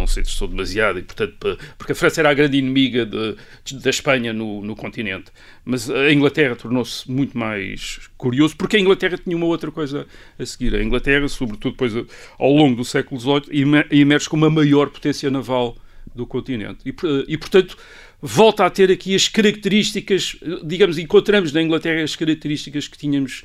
não 0.00 0.06
se 0.06 0.20
interessou 0.20 0.48
demasiado, 0.48 0.98
e, 0.98 1.02
portanto, 1.02 1.58
porque 1.78 1.92
a 1.92 1.94
França 1.94 2.20
era 2.20 2.30
a 2.30 2.34
grande 2.34 2.56
inimiga 2.58 3.06
de- 3.06 3.36
de- 3.64 3.78
da 3.78 3.90
Espanha 3.90 4.32
no, 4.32 4.62
no 4.62 4.74
continente. 4.74 5.30
Mas 5.64 5.88
a 5.90 6.12
Inglaterra 6.12 6.56
tornou-se 6.56 7.10
muito 7.10 7.36
mais 7.38 8.00
curioso, 8.16 8.56
porque 8.56 8.76
a 8.76 8.80
Inglaterra 8.80 9.16
tinha 9.22 9.36
uma 9.36 9.46
outra 9.46 9.70
coisa 9.70 10.06
a 10.38 10.46
seguir. 10.46 10.74
A 10.74 10.82
Inglaterra, 10.82 11.28
sobretudo 11.28 11.72
depois 11.72 11.92
ao 12.38 12.52
longo 12.52 12.76
do 12.76 12.84
século 12.84 13.20
XVIII, 13.20 13.60
emer- 13.62 13.86
emerge 13.90 14.28
como 14.28 14.44
a 14.46 14.50
maior 14.50 14.90
potência 14.90 15.30
naval 15.30 15.76
do 16.14 16.26
continente. 16.26 16.80
E, 16.84 16.92
por- 16.92 17.24
e, 17.28 17.36
portanto, 17.38 17.76
volta 18.20 18.64
a 18.66 18.70
ter 18.70 18.90
aqui 18.90 19.14
as 19.14 19.28
características, 19.28 20.36
digamos, 20.64 20.98
encontramos 20.98 21.52
na 21.52 21.62
Inglaterra 21.62 22.02
as 22.02 22.16
características 22.16 22.88
que 22.88 22.98
tínhamos 22.98 23.44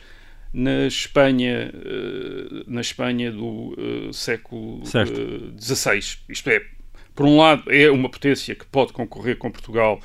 na 0.55 0.88
Espanha, 0.88 1.69
eh, 1.74 2.63
na 2.65 2.79
Espanha 2.79 3.29
do 3.29 3.75
eh, 3.77 4.13
século. 4.13 4.81
XVI. 5.59 6.00
Isto 6.29 6.50
é, 6.50 6.62
por 7.13 7.25
um 7.25 7.38
lado, 7.38 7.69
é 7.69 7.91
uma 7.91 8.07
potência 8.07 8.55
que 8.55 8.65
pode 8.65 8.93
concorrer 8.93 9.35
com 9.35 9.51
Portugal 9.51 10.00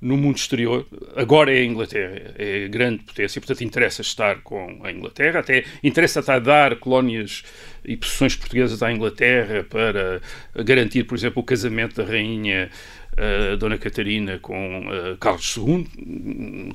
no 0.00 0.16
mundo 0.16 0.36
exterior. 0.36 0.86
Agora 1.14 1.54
é 1.54 1.60
a 1.60 1.64
Inglaterra, 1.64 2.34
é 2.38 2.64
a 2.64 2.68
grande 2.68 3.02
potência, 3.02 3.38
portanto 3.42 3.62
interessa 3.62 4.00
estar 4.00 4.40
com 4.40 4.80
a 4.82 4.90
Inglaterra, 4.90 5.40
até 5.40 5.64
interessa 5.84 6.20
até 6.20 6.40
dar 6.40 6.76
colónias 6.76 7.42
e 7.84 7.94
posições 7.94 8.34
portuguesas 8.34 8.82
à 8.82 8.90
Inglaterra 8.90 9.66
para 9.68 10.22
garantir, 10.64 11.04
por 11.04 11.14
exemplo, 11.14 11.42
o 11.42 11.44
casamento 11.44 11.96
da 11.96 12.10
rainha 12.10 12.70
eh, 13.22 13.56
Dona 13.56 13.76
Catarina 13.76 14.38
com 14.38 14.54
eh, 14.90 15.16
Carlos 15.20 15.56
II, 15.56 15.86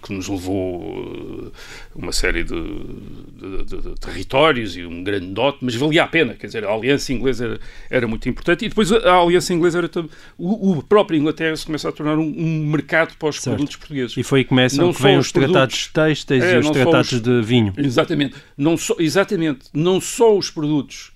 que 0.04 0.14
nos 0.14 0.28
levou 0.28 1.52
eh, 1.54 1.58
uma 1.96 2.12
série 2.12 2.44
de, 2.44 2.54
de- 2.56 3.64
de- 3.66 3.82
de 3.82 3.96
territórios 4.00 4.78
e 4.78 4.86
um 4.86 5.04
grande 5.04 5.28
dote, 5.28 5.58
mas 5.62 5.74
valia 5.76 6.04
a 6.04 6.08
pena, 6.08 6.34
quer 6.36 6.48
dizer, 6.48 6.64
a 6.64 6.72
aliança 6.72 7.12
inglesa 7.12 7.46
era, 7.46 7.60
era 7.90 8.08
muito 8.08 8.30
importante 8.30 8.66
e 8.66 8.70
depois 8.70 8.92
a, 8.92 8.98
a 8.98 9.22
aliança 9.22 9.54
inglesa 9.54 9.80
era 9.80 9.90
o, 10.38 10.72
o 10.78 10.84
próprio 10.84 11.18
Inglaterra 11.20 11.56
se 11.56 11.66
começa 11.66 11.90
a 11.90 11.92
tornar 11.92 12.18
um, 12.18 12.22
um 12.38 12.66
mercado 12.68 13.16
para 13.18 13.30
os 13.30 13.38
Certo. 13.42 13.56
produtos 13.56 13.76
portugueses. 13.78 14.16
E 14.18 14.24
foi 14.24 14.40
aí 14.40 14.44
que 14.44 14.50
começam 14.50 14.86
Não 14.86 14.94
que 14.94 15.02
vêm 15.02 15.18
os 15.18 15.26
os 15.28 15.32
tratados 15.32 15.88
têxteis 15.88 16.44
É, 16.44 16.56
e 16.56 16.60
os 16.60 16.70
tratados 16.70 17.12
os- 17.12 17.22
de 17.22 17.42
vinho. 17.42 17.74
Exatamente. 17.78 18.36
Não 18.58 18.78
só, 18.78 18.96
exatamente. 19.00 19.66
Não 19.74 20.00
só 20.00 20.38
os 20.38 20.50
produtos 20.52 21.12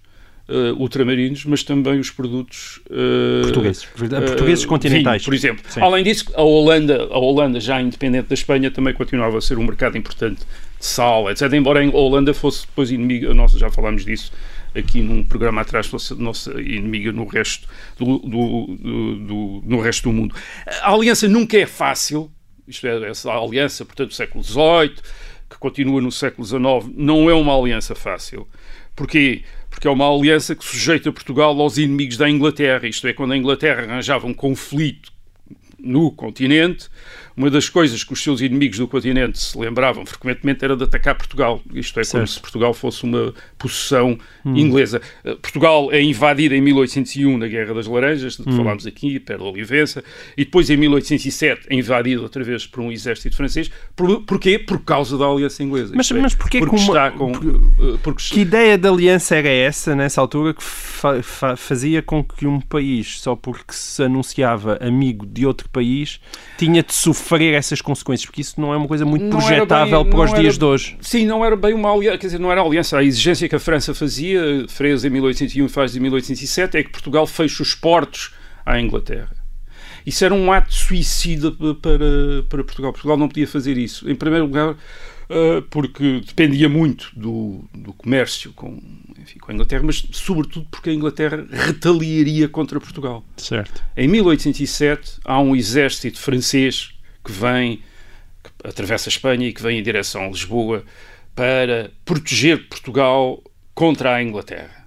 eh, 0.49 0.71
ultramarinos, 0.71 1.45
mas 1.45 1.61
também 1.61 1.99
os 1.99 2.09
produtos 2.09 2.79
eh, 2.89 3.41
Portugueses. 3.43 3.83
eh, 3.83 4.21
Portugueses 4.21 4.65
continentais. 4.65 5.21
vinho, 5.21 5.25
por 5.25 5.33
exemplo. 5.35 5.63
Sim. 5.69 5.79
Além 5.81 6.03
disso, 6.03 6.25
a 6.33 6.41
Holanda, 6.41 7.07
a 7.11 7.19
Holanda, 7.19 7.59
já 7.59 7.79
independente 7.79 8.29
da 8.29 8.33
Espanha, 8.33 8.71
também 8.71 8.93
continuava 8.93 9.37
a 9.37 9.41
ser 9.41 9.59
um 9.59 9.63
mercado 9.63 9.95
importante 9.95 10.39
de 10.79 10.85
sal, 10.85 11.29
etc. 11.29 11.53
Embora 11.53 11.85
a 11.85 11.89
Holanda 11.95 12.33
fosse 12.33 12.65
depois 12.65 12.89
inimiga, 12.89 13.31
nossa, 13.31 13.59
já 13.59 13.69
falámos 13.69 14.03
disso, 14.03 14.31
aqui 14.75 15.01
num 15.01 15.23
programa 15.23 15.61
atrás 15.61 15.85
fosse 15.85 16.15
nossa 16.15 16.51
inimiga 16.59 17.11
no 17.11 17.25
resto 17.25 17.67
do, 17.97 18.17
do, 18.17 18.67
do, 18.75 19.15
do, 19.15 19.63
no 19.65 19.79
resto 19.79 20.09
do 20.09 20.13
mundo. 20.13 20.33
A 20.81 20.91
aliança 20.91 21.27
nunca 21.27 21.57
é 21.57 21.67
fácil, 21.67 22.31
isto 22.67 22.87
é, 22.87 23.07
essa 23.07 23.31
aliança, 23.31 23.85
portanto, 23.85 24.09
do 24.09 24.15
século 24.15 24.43
XVIII, 24.43 24.95
que 25.47 25.57
continua 25.59 26.01
no 26.01 26.11
século 26.11 26.45
XIX, 26.45 26.61
não 26.95 27.29
é 27.29 27.33
uma 27.35 27.55
aliança 27.55 27.93
fácil. 27.93 28.47
Porquê? 28.95 29.43
Porque 29.79 29.88
é 29.88 29.91
uma 29.91 30.13
aliança 30.13 30.53
que 30.53 30.65
sujeita 30.65 31.09
Portugal 31.09 31.57
aos 31.57 31.77
inimigos 31.77 32.17
da 32.17 32.29
Inglaterra, 32.29 32.86
isto 32.86 33.07
é, 33.07 33.13
quando 33.13 33.31
a 33.31 33.38
Inglaterra 33.38 33.83
arranjava 33.83 34.27
um 34.27 34.33
conflito 34.33 35.09
no 35.79 36.12
continente, 36.12 36.89
uma 37.39 37.50
das 37.50 37.69
coisas 37.69 38.03
que 38.03 38.12
os 38.12 38.22
seus 38.22 38.41
inimigos 38.41 38.77
do 38.77 38.88
continente 38.88 39.39
se 39.39 39.58
lembravam 39.58 40.05
frequentemente 40.05 40.63
era 40.65 40.75
de 40.75 40.84
atacar 40.84 41.15
Portugal. 41.15 41.62
Isto 41.74 42.00
é, 42.01 42.03
como 42.03 42.12
Certo. 42.27 42.27
se 42.31 42.39
Portugal 42.41 42.74
fosse 42.74 43.05
uma 43.05 43.34
possessão 43.58 44.17
inglesa. 44.46 45.01
Uh, 45.24 45.38
Portugal 45.38 45.89
é 45.93 46.01
invadido 46.01 46.53
em 46.53 46.60
1801 46.62 47.38
na 47.38 47.48
Guerra 47.48 47.74
das 47.74 47.88
Laranjas, 47.88 48.36
de 48.36 48.43
que 48.43 48.51
falámos 48.55 48.86
aqui, 48.86 49.19
perto 49.22 49.41
de 49.43 49.50
Olivença, 49.50 50.03
e 50.38 50.43
depois 50.43 50.69
em 50.69 50.75
1807 50.75 51.67
é 51.69 51.75
invadido 51.75 52.24
outra 52.24 52.43
vez 52.43 52.67
por 52.67 52.81
um 52.81 52.91
exército 52.91 53.38
francês. 53.38 53.72
Por, 53.96 54.22
porquê? 54.25 54.60
Por 54.60 54.81
causa 54.84 55.17
da 55.17 55.25
aliança 55.25 55.63
inglesa. 55.63 55.93
Mas- 55.96 56.12
é, 56.12 56.15
mas 56.15 56.36
porquê 56.36 56.60
porque 56.60 56.75
que 56.75 56.81
uma- 56.81 56.88
está 56.89 57.12
com... 57.12 57.31
por- 57.31 57.46
uh, 57.46 57.98
porque 58.03 58.22
Que 58.34 58.41
ideia 58.41 58.77
de 58.77 58.86
aliança 58.88 59.38
era 59.38 59.48
essa, 59.50 59.96
nessa 59.96 60.19
altura, 60.19 60.53
que 60.53 60.62
fa- 60.63 61.24
fa- 61.24 61.55
fazia 61.55 62.01
com 62.01 62.22
que 62.22 62.46
um 62.46 62.60
país, 62.60 63.22
só 63.22 63.34
porque 63.34 63.72
se 63.74 64.03
anunciava 64.03 64.77
amigo 64.81 65.25
de 65.25 65.46
outro 65.46 65.69
país, 65.69 66.19
tinha 66.58 66.84
de 66.84 66.93
sofrer 66.93 67.28
essas 67.53 67.81
consequências? 67.81 68.25
Porque 68.25 68.41
isso 68.41 68.59
não 68.59 68.74
é 68.74 68.77
uma 68.77 68.88
coisa 68.88 69.05
muito 69.05 69.24
Não 69.25 69.38
era 69.39 69.48
projetável 69.48 70.03
bem- 70.03 70.12
para 70.12 70.21
os 70.24 70.31
não 70.31 70.39
dias 70.39 70.53
era- 70.55 70.59
de 70.59 70.65
hoje. 70.65 70.98
Sim, 71.01 71.25
não 71.25 71.43
era 71.45 71.55
bem 71.55 71.74
uma 71.74 71.91
aliança, 71.93 72.17
quer 72.17 72.27
dizer, 72.27 72.39
não 72.39 72.51
era 72.51 72.62
aliança. 72.62 72.98
A 72.98 73.03
exigência 73.03 73.48
que 73.48 73.55
a 73.55 73.59
França 73.59 73.93
fazia, 73.93 74.65
fez 74.67 75.03
em 75.05 75.09
1801 75.09 75.65
e 75.65 75.69
faz 75.69 75.95
em 75.95 76.00
1807, 76.00 76.77
é 76.77 76.83
que 76.83 76.89
Portugal 76.89 77.25
feche 77.27 77.62
os 77.62 77.74
portos 77.75 78.31
à 78.65 78.79
Inglaterra. 78.79 79.29
Isso 80.05 80.24
era 80.25 80.33
um 80.33 80.51
ato 80.51 80.74
suicida 80.74 81.51
para, 81.51 82.43
para 82.50 82.63
Portugal. 82.63 82.91
Portugal 82.93 83.17
não 83.17 83.27
podia 83.27 83.48
fazer 83.48 83.77
isso. 83.77 84.09
Em 84.09 84.15
primeiro 84.15 84.45
lugar, 84.45 84.75
eh, 85.29 85.62
porque 85.69 86.21
dependia 86.25 86.67
muito 86.69 87.12
do, 87.15 87.63
do 87.74 87.93
comércio 87.93 88.51
com, 88.53 88.79
enfim, 89.21 89.38
com 89.39 89.51
a 89.51 89.53
Inglaterra, 89.53 89.83
mas 89.86 90.03
sobretudo 90.12 90.65
porque 90.71 90.89
a 90.89 90.93
Inglaterra 90.93 91.45
retaliaria 91.51 92.48
contra 92.48 92.79
Portugal. 92.79 93.24
Certo. 93.38 93.83
Em 93.95 94.07
1807 94.07 95.19
há 95.24 95.39
um 95.39 95.55
exército 95.55 96.17
francês 96.17 96.91
que 97.23 97.31
vem, 97.31 97.81
que 98.43 98.67
atravessa 98.67 99.09
a 99.09 99.11
Espanha 99.11 99.47
e 99.47 99.53
que 99.53 99.61
vem 99.61 99.79
em 99.79 99.83
direção 99.83 100.25
a 100.25 100.27
Lisboa 100.27 100.83
para 101.35 101.91
proteger 102.03 102.67
Portugal 102.67 103.41
contra 103.73 104.15
a 104.15 104.23
Inglaterra. 104.23 104.79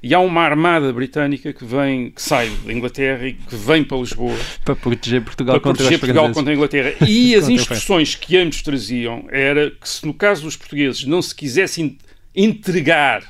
E 0.00 0.14
há 0.14 0.20
uma 0.20 0.42
armada 0.42 0.92
britânica 0.92 1.52
que 1.52 1.64
vem, 1.64 2.12
que 2.12 2.22
sai 2.22 2.48
da 2.64 2.72
Inglaterra 2.72 3.26
e 3.26 3.32
que 3.32 3.56
vem 3.56 3.82
para 3.82 3.98
Lisboa 3.98 4.36
Para 4.64 4.76
proteger 4.76 5.24
Portugal 5.24 5.54
para 5.54 5.62
contra 5.62 5.84
proteger 5.84 5.98
Portugal 5.98 6.32
contra 6.32 6.52
a 6.52 6.54
Inglaterra. 6.54 6.94
E 7.06 7.34
as 7.34 7.48
instruções 7.48 8.14
que 8.14 8.36
ambos 8.36 8.62
traziam 8.62 9.26
era 9.28 9.70
que 9.70 9.88
se 9.88 10.06
no 10.06 10.14
caso 10.14 10.42
dos 10.42 10.56
portugueses 10.56 11.04
não 11.04 11.20
se 11.20 11.34
quisessem 11.34 11.98
entregar 12.34 13.24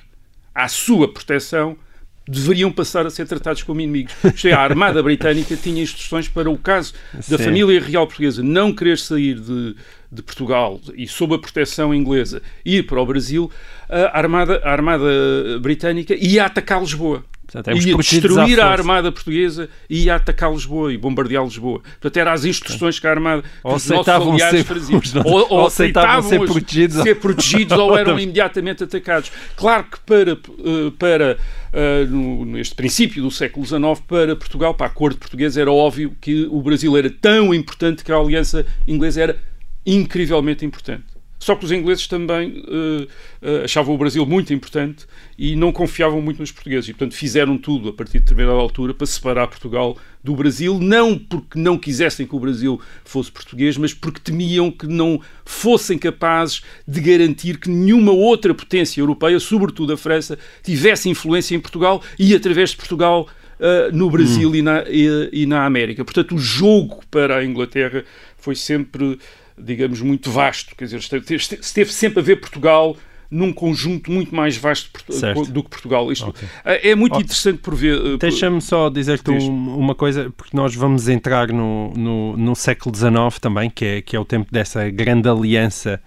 à 0.54 0.68
sua 0.68 1.10
proteção, 1.10 1.76
deveriam 2.30 2.70
passar 2.70 3.04
a 3.06 3.10
ser 3.10 3.26
tratados 3.26 3.62
como 3.62 3.80
inimigos. 3.80 4.14
Isto 4.34 4.48
a 4.48 4.58
Armada 4.58 5.02
Britânica 5.02 5.56
tinha 5.56 5.82
instruções 5.82 6.28
para 6.28 6.48
o 6.48 6.56
caso 6.56 6.94
da 7.12 7.36
Sim. 7.36 7.44
família 7.44 7.80
real 7.80 8.06
portuguesa 8.06 8.42
não 8.42 8.72
querer 8.72 8.98
sair 8.98 9.34
de, 9.34 9.74
de 10.10 10.22
Portugal 10.22 10.80
e 10.94 11.06
sob 11.08 11.34
a 11.34 11.38
proteção 11.38 11.94
inglesa 11.94 12.40
ir 12.64 12.86
para 12.86 13.00
o 13.00 13.06
Brasil, 13.06 13.50
a 13.88 14.16
Armada, 14.16 14.60
a 14.64 14.70
Armada 14.70 15.04
Britânica 15.60 16.14
ia 16.14 16.46
atacar 16.46 16.80
Lisboa. 16.80 17.24
Portanto, 17.52 17.76
ia 17.86 17.94
à 17.94 17.98
destruir 17.98 18.60
a. 18.60 18.66
Armada 18.70 19.10
Portuguesa 19.10 19.68
e 19.88 20.04
ia 20.04 20.14
atacar 20.14 20.52
Lisboa 20.52 20.92
e 20.92 20.96
bombardear 20.96 21.42
Lisboa. 21.44 21.80
Portanto, 21.80 22.16
eram 22.16 22.32
as 22.32 22.44
instruções 22.44 22.98
que 22.98 23.06
a 23.06 23.10
Armada, 23.10 23.42
Ou 23.64 23.74
aceitavam 23.74 24.38
ser- 24.38 24.64
faziam. 24.64 25.00
Ou, 25.24 25.32
ou 25.32 25.52
ou 25.60 25.66
aceitavam 25.66 26.10
aceitavam 26.10 26.28
ser 26.30 26.40
os- 26.40 26.50
protegidos. 26.50 27.02
ser 27.02 27.14
protegidos 27.16 27.76
ou 27.78 27.96
eram 27.98 28.18
imediatamente 28.18 28.84
atacados. 28.84 29.32
Claro 29.56 29.84
que 29.84 29.98
para, 30.00 30.32
eh, 30.32 30.92
para 30.98 31.38
no- 32.08 32.44
neste 32.44 32.74
princípio 32.74 33.22
do 33.22 33.30
século 33.30 33.66
XIX, 33.66 34.00
para 34.06 34.36
Portugal, 34.36 34.74
para 34.74 34.86
a 34.86 34.90
corte 34.90 35.18
portuguesa, 35.18 35.60
era 35.60 35.72
óbvio 35.72 36.14
que 36.20 36.46
o 36.50 36.62
Brasil 36.62 36.96
era 36.96 37.10
tão 37.10 37.52
importante 37.54 38.04
que 38.04 38.12
a 38.12 38.16
aliança 38.16 38.64
inglesa 38.86 39.22
era 39.22 39.36
incrivelmente 39.84 40.64
importante. 40.64 41.04
Só 41.42 41.54
que 41.56 41.64
os 41.64 41.72
ingleses 41.72 42.06
também 42.06 42.62
eh, 43.42 43.62
achavam 43.64 43.94
o 43.94 43.98
Brasil 43.98 44.26
muito 44.26 44.52
importante 44.52 45.06
e 45.38 45.56
não 45.56 45.72
confiavam 45.72 46.20
muito 46.20 46.38
nos 46.38 46.52
portugueses. 46.52 46.90
E, 46.90 46.92
portanto, 46.92 47.14
fizeram 47.16 47.56
tudo 47.56 47.88
a 47.88 47.92
partir 47.94 48.18
de 48.18 48.24
determinada 48.26 48.58
altura 48.58 48.92
para 48.92 49.06
separar 49.06 49.46
Portugal 49.48 49.96
do 50.22 50.36
Brasil, 50.36 50.78
não 50.78 51.18
porque 51.18 51.58
não 51.58 51.78
quisessem 51.78 52.26
que 52.26 52.36
o 52.36 52.38
Brasil 52.38 52.78
fosse 53.06 53.32
português, 53.32 53.78
mas 53.78 53.94
porque 53.94 54.20
temiam 54.20 54.70
que 54.70 54.86
não 54.86 55.18
fossem 55.46 55.96
capazes 55.96 56.60
de 56.86 57.00
garantir 57.00 57.56
que 57.58 57.70
nenhuma 57.70 58.12
outra 58.12 58.52
potência 58.52 59.00
europeia, 59.00 59.40
sobretudo 59.40 59.94
a 59.94 59.96
França, 59.96 60.38
tivesse 60.62 61.08
influência 61.08 61.54
em 61.56 61.60
Portugal 61.60 62.02
e, 62.18 62.34
através 62.34 62.70
de 62.70 62.76
Portugal, 62.76 63.26
eh, 63.58 63.90
no 63.94 64.10
Brasil 64.10 64.54
e, 64.54 64.60
na, 64.60 64.84
e- 64.88 65.30
e 65.32 65.46
na 65.46 65.64
América. 65.64 66.04
Portanto, 66.04 66.34
o 66.34 66.38
jogo 66.38 67.00
para 67.10 67.36
a 67.38 67.44
Inglaterra 67.44 68.04
foi 68.36 68.54
sempre, 68.54 69.18
digamos, 69.62 70.00
muito 70.00 70.30
vasto. 70.30 70.74
Quer 70.76 70.84
dizer, 70.84 70.98
esteve, 70.98 71.34
esteve 71.36 71.92
sempre 71.92 72.20
a 72.20 72.22
ver 72.22 72.36
Portugal 72.36 72.96
num 73.32 73.52
conjunto 73.52 74.10
muito 74.10 74.34
mais 74.34 74.56
vasto 74.56 74.90
do 75.52 75.62
que 75.62 75.70
Portugal. 75.70 76.10
Isto 76.10 76.34
eh, 76.64 76.90
é 76.90 76.94
muito 76.96 77.12
Ok. 77.12 77.22
interessante 77.24 77.58
por 77.58 77.76
ver. 77.76 77.96
eh, 78.14 78.16
Deixa-me 78.18 78.60
só 78.60 78.88
dizer-te 78.90 79.30
Diz. 79.32 79.44
um- 79.44 79.76
uma 79.78 79.94
coisa, 79.94 80.32
porque 80.36 80.56
nós 80.56 80.74
vamos 80.74 81.08
entrar 81.08 81.46
no, 81.52 81.92
no, 81.94 82.36
no 82.36 82.56
século 82.56 82.92
XIX 82.96 83.38
também, 83.40 83.70
que 83.70 83.84
é, 83.84 84.02
que 84.02 84.16
é 84.16 84.18
o 84.18 84.24
tempo 84.24 84.48
dessa 84.50 84.90
grande 84.90 85.28
aliança 85.28 86.00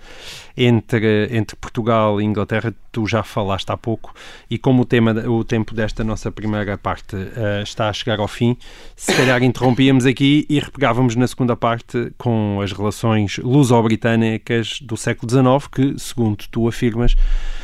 entre, 0.56 1.30
entre 1.32 1.56
Portugal 1.56 2.22
e 2.22 2.24
Inglaterra. 2.24 2.74
Tu 2.92 3.08
já 3.08 3.24
falaste 3.24 3.70
há 3.72 3.78
pouco, 3.78 4.14
e 4.50 4.58
como 4.58 4.84
o, 4.84 4.86
tema, 4.86 5.12
o 5.28 5.44
tempo 5.44 5.74
desta 5.74 6.04
nossa 6.04 6.32
primeira 6.32 6.78
parte 6.78 7.16
eh, 7.16 7.62
está 7.64 7.90
a 7.90 7.94
chegar 7.94 8.20
ao 8.20 8.28
fim, 8.28 8.56
se 8.96 9.14
calhar 9.16 9.42
interrompíamos 9.44 10.06
aqui 10.06 10.46
e 10.48 10.60
repegávamos 10.60 11.16
na 11.16 11.28
segunda 11.28 11.56
parte 11.56 12.12
com 12.18 12.62
as 12.62 12.72
relações 12.72 13.38
luso-britânicas 13.38 14.80
do 14.82 14.96
século 14.96 15.30
XIX, 15.30 15.68
que, 15.68 16.00
segundo 16.00 16.46
tu 16.52 16.68
afirmas, 16.68 17.16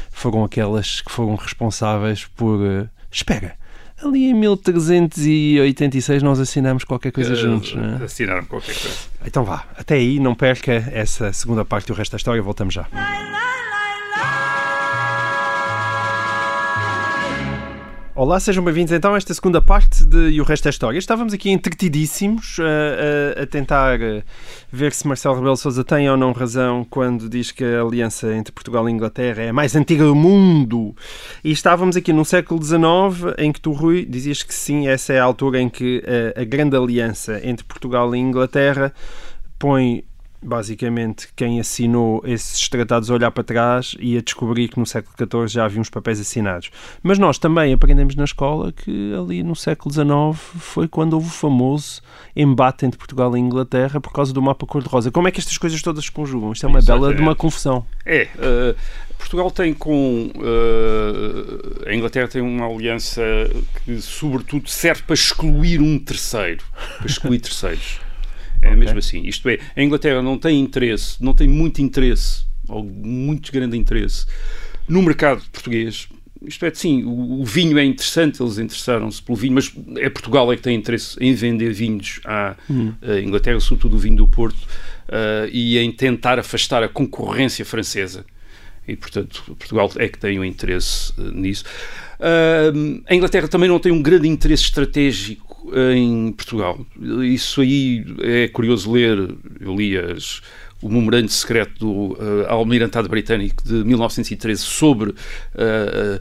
foram 0.10 0.44
aquelas 0.44 1.02
que 1.02 1.12
foram 1.12 1.36
responsáveis 1.36 2.26
por. 2.26 2.60
eh, 2.66 2.90
espera, 3.12 3.56
ali 4.04 4.30
em 4.30 4.34
1386 4.34 6.24
nós 6.24 6.40
assinamos 6.40 6.84
qualquer 6.84 7.12
coisa 7.12 7.34
eh, 7.34 7.36
juntos, 7.36 7.76
não 7.76 8.02
é? 8.02 8.04
Assinaram 8.04 8.46
qualquer 8.46 8.74
coisa. 8.74 8.98
Então 9.26 9.44
vá, 9.44 9.66
até 9.78 9.96
aí, 9.96 10.20
não 10.20 10.36
perca 10.36 10.72
essa 10.92 11.32
segunda 11.34 11.66
parte 11.66 11.90
e 11.90 11.92
o 11.92 11.96
resto 11.96 12.12
da 12.12 12.18
história, 12.18 12.42
voltamos 12.42 12.74
já. 12.74 12.88
Olá, 18.22 18.38
sejam 18.38 18.62
bem-vindos 18.62 18.92
então 18.92 19.14
a 19.14 19.18
esta 19.18 19.34
segunda 19.34 19.62
parte 19.62 20.06
de 20.06 20.32
E 20.32 20.42
o 20.42 20.44
Resto 20.44 20.66
da 20.66 20.70
História. 20.72 21.00
Estávamos 21.00 21.32
aqui 21.34 21.50
entretidíssimos 21.52 22.58
a, 22.60 23.40
a- 23.40 23.44
a 23.44 23.48
tentar 23.48 24.02
eh, 24.02 24.24
ver 24.70 24.92
se 24.92 25.08
Marcelo 25.08 25.36
Rebelo 25.36 25.56
Sousa 25.56 25.86
tem 25.86 26.10
ou 26.10 26.18
não 26.18 26.34
razão 26.34 26.84
quando 26.90 27.30
diz 27.30 27.54
que 27.54 27.64
a 27.64 27.82
aliança 27.82 28.36
entre 28.36 28.52
Portugal 28.52 28.90
e 28.90 28.92
Inglaterra 28.92 29.44
é 29.44 29.50
a 29.50 29.54
mais 29.54 29.74
antiga 29.74 30.04
do 30.04 30.14
mundo. 30.16 30.94
E 31.46 31.52
estávamos 31.54 31.96
aqui 31.96 32.12
no 32.12 32.26
século 32.26 32.62
XIX 32.62 33.36
em 33.38 33.54
que 33.54 33.62
tu, 33.62 33.72
Rui, 33.72 34.04
dizias 34.04 34.44
que 34.44 34.54
sim, 34.54 34.90
essa 34.90 35.14
é 35.14 35.20
a 35.22 35.24
altura 35.24 35.62
em 35.62 35.70
que 35.70 36.04
eh, 36.06 36.34
a 36.36 36.44
grande 36.44 36.76
aliança 36.76 37.40
entre 37.42 37.64
Portugal 37.64 38.14
e 38.14 38.20
Inglaterra 38.20 38.94
põe 39.58 40.04
basicamente 40.42 41.28
quem 41.36 41.60
assinou 41.60 42.22
esses 42.26 42.68
tratados 42.70 43.12
a 43.12 43.14
olhar 43.14 43.32
para 43.32 43.44
trás 43.44 43.96
e 44.00 44.18
a 44.18 44.22
descobrir 44.22 44.70
que 44.70 44.80
no 44.80 44.86
século 44.86 45.16
XIV 45.18 45.48
já 45.48 45.66
havia 45.66 45.82
uns 45.82 45.90
papéis 45.90 46.20
assinados. 46.20 46.72
Mas 47.04 47.20
nós 47.20 47.38
também 47.38 47.74
aprendemos 47.74 48.16
na 48.16 48.24
escola 48.24 48.72
que 48.72 49.14
ali 49.14 49.44
no 49.44 49.56
século 49.56 49.94
XIX 49.94 50.42
foi 50.60 50.88
quando 50.88 51.14
houve 51.14 51.28
o 51.28 51.32
famoso 51.32 52.02
embate 52.36 52.86
entre 52.86 52.98
Portugal 52.98 53.36
e 53.36 53.40
Inglaterra 53.40 54.00
por 54.00 54.12
causa 54.12 54.34
do 54.34 54.42
mapa 54.42 54.66
cor-de-rosa. 54.66 55.12
Como 55.12 55.28
é 55.28 55.32
que 55.32 55.40
estas 55.40 55.58
coisas 55.58 55.82
todas 55.82 56.06
se 56.06 56.12
conjugam? 56.12 56.52
Isto 56.52 56.66
é 56.66 56.70
uma 56.70 56.82
bela 56.82 57.14
de 57.14 57.22
uma 57.22 57.36
confusão. 57.36 57.86
É, 58.06 58.28
eh, 58.38 58.76
Portugal 59.18 59.52
tem 59.52 59.74
com 59.74 60.32
eh, 60.36 61.90
a 61.90 61.94
Inglaterra 61.94 62.28
tem 62.28 62.42
uma 62.42 62.66
aliança 62.66 63.22
que 63.84 64.02
sobretudo 64.02 64.70
serve 64.70 65.04
para 65.04 65.14
excluir 65.14 65.82
um 65.82 66.00
terceiro, 66.00 66.64
para 66.98 67.08
excluir 67.08 67.40
terceiros. 67.40 68.09
É 68.62 68.76
mesmo 68.76 69.00
assim. 69.00 69.24
Isto 69.24 69.50
é, 69.50 69.60
a 69.76 69.82
Inglaterra 69.82 70.22
não 70.22 70.38
tem 70.38 70.60
interesse, 70.60 71.22
não 71.24 71.34
tem 71.34 71.48
muito 71.48 71.82
interesse, 71.82 72.44
ou 72.68 72.84
muito 72.84 73.52
grande 73.52 73.78
interesse, 73.78 74.26
no 74.88 75.02
mercado 75.02 75.42
português. 75.52 76.08
Isto 76.46 76.66
é, 76.66 76.74
sim, 76.74 77.04
o, 77.04 77.42
o 77.42 77.46
vinho 77.46 77.78
é 77.78 77.84
interessante, 77.84 78.42
eles 78.42 78.58
interessaram-se 78.58 79.22
pelo 79.22 79.38
vinho, 79.38 79.54
mas 79.54 79.74
é 79.98 80.10
Portugal 80.10 80.52
é 80.52 80.56
que 80.56 80.62
tem 80.62 80.76
interesse 80.76 81.18
em 81.20 81.34
vender 81.34 81.74
vinhos 81.74 82.22
à 82.24 82.56
à 83.02 83.20
Inglaterra, 83.20 83.60
sobretudo 83.60 83.98
o 83.98 84.00
vinho 84.00 84.16
do 84.16 84.28
Porto, 84.28 84.66
eh, 85.12 85.50
e 85.52 85.78
em 85.80 85.92
tentar 85.92 86.38
afastar 86.38 86.84
a 86.84 86.88
concorrência 86.88 87.66
francesa. 87.66 88.24
E, 88.88 88.96
portanto, 88.96 89.44
Portugal 89.58 89.92
é 89.98 90.08
que 90.08 90.20
tem 90.20 90.40
o 90.40 90.46
interesse 90.46 91.14
eh, 91.18 91.32
nisso. 91.34 91.64
Uh, 92.20 93.02
a 93.08 93.16
Inglaterra 93.16 93.48
também 93.48 93.70
não 93.70 93.80
tem 93.80 93.92
um 93.92 94.02
grande 94.02 94.28
interesse 94.28 94.64
estratégico 94.64 95.49
em 95.96 96.32
Portugal. 96.32 96.80
Isso 97.24 97.62
aí 97.62 98.06
é 98.22 98.48
curioso 98.48 98.92
ler. 98.92 99.18
Eu 99.60 99.76
li 99.76 99.98
as, 99.98 100.42
o 100.82 100.90
memorando 100.90 101.30
secreto 101.30 101.80
do 101.80 102.14
uh, 102.14 102.46
Almirantado 102.48 103.10
Britânico 103.10 103.64
de 103.64 103.84
1913 103.84 104.62
sobre 104.62 105.10
uh, 105.12 106.20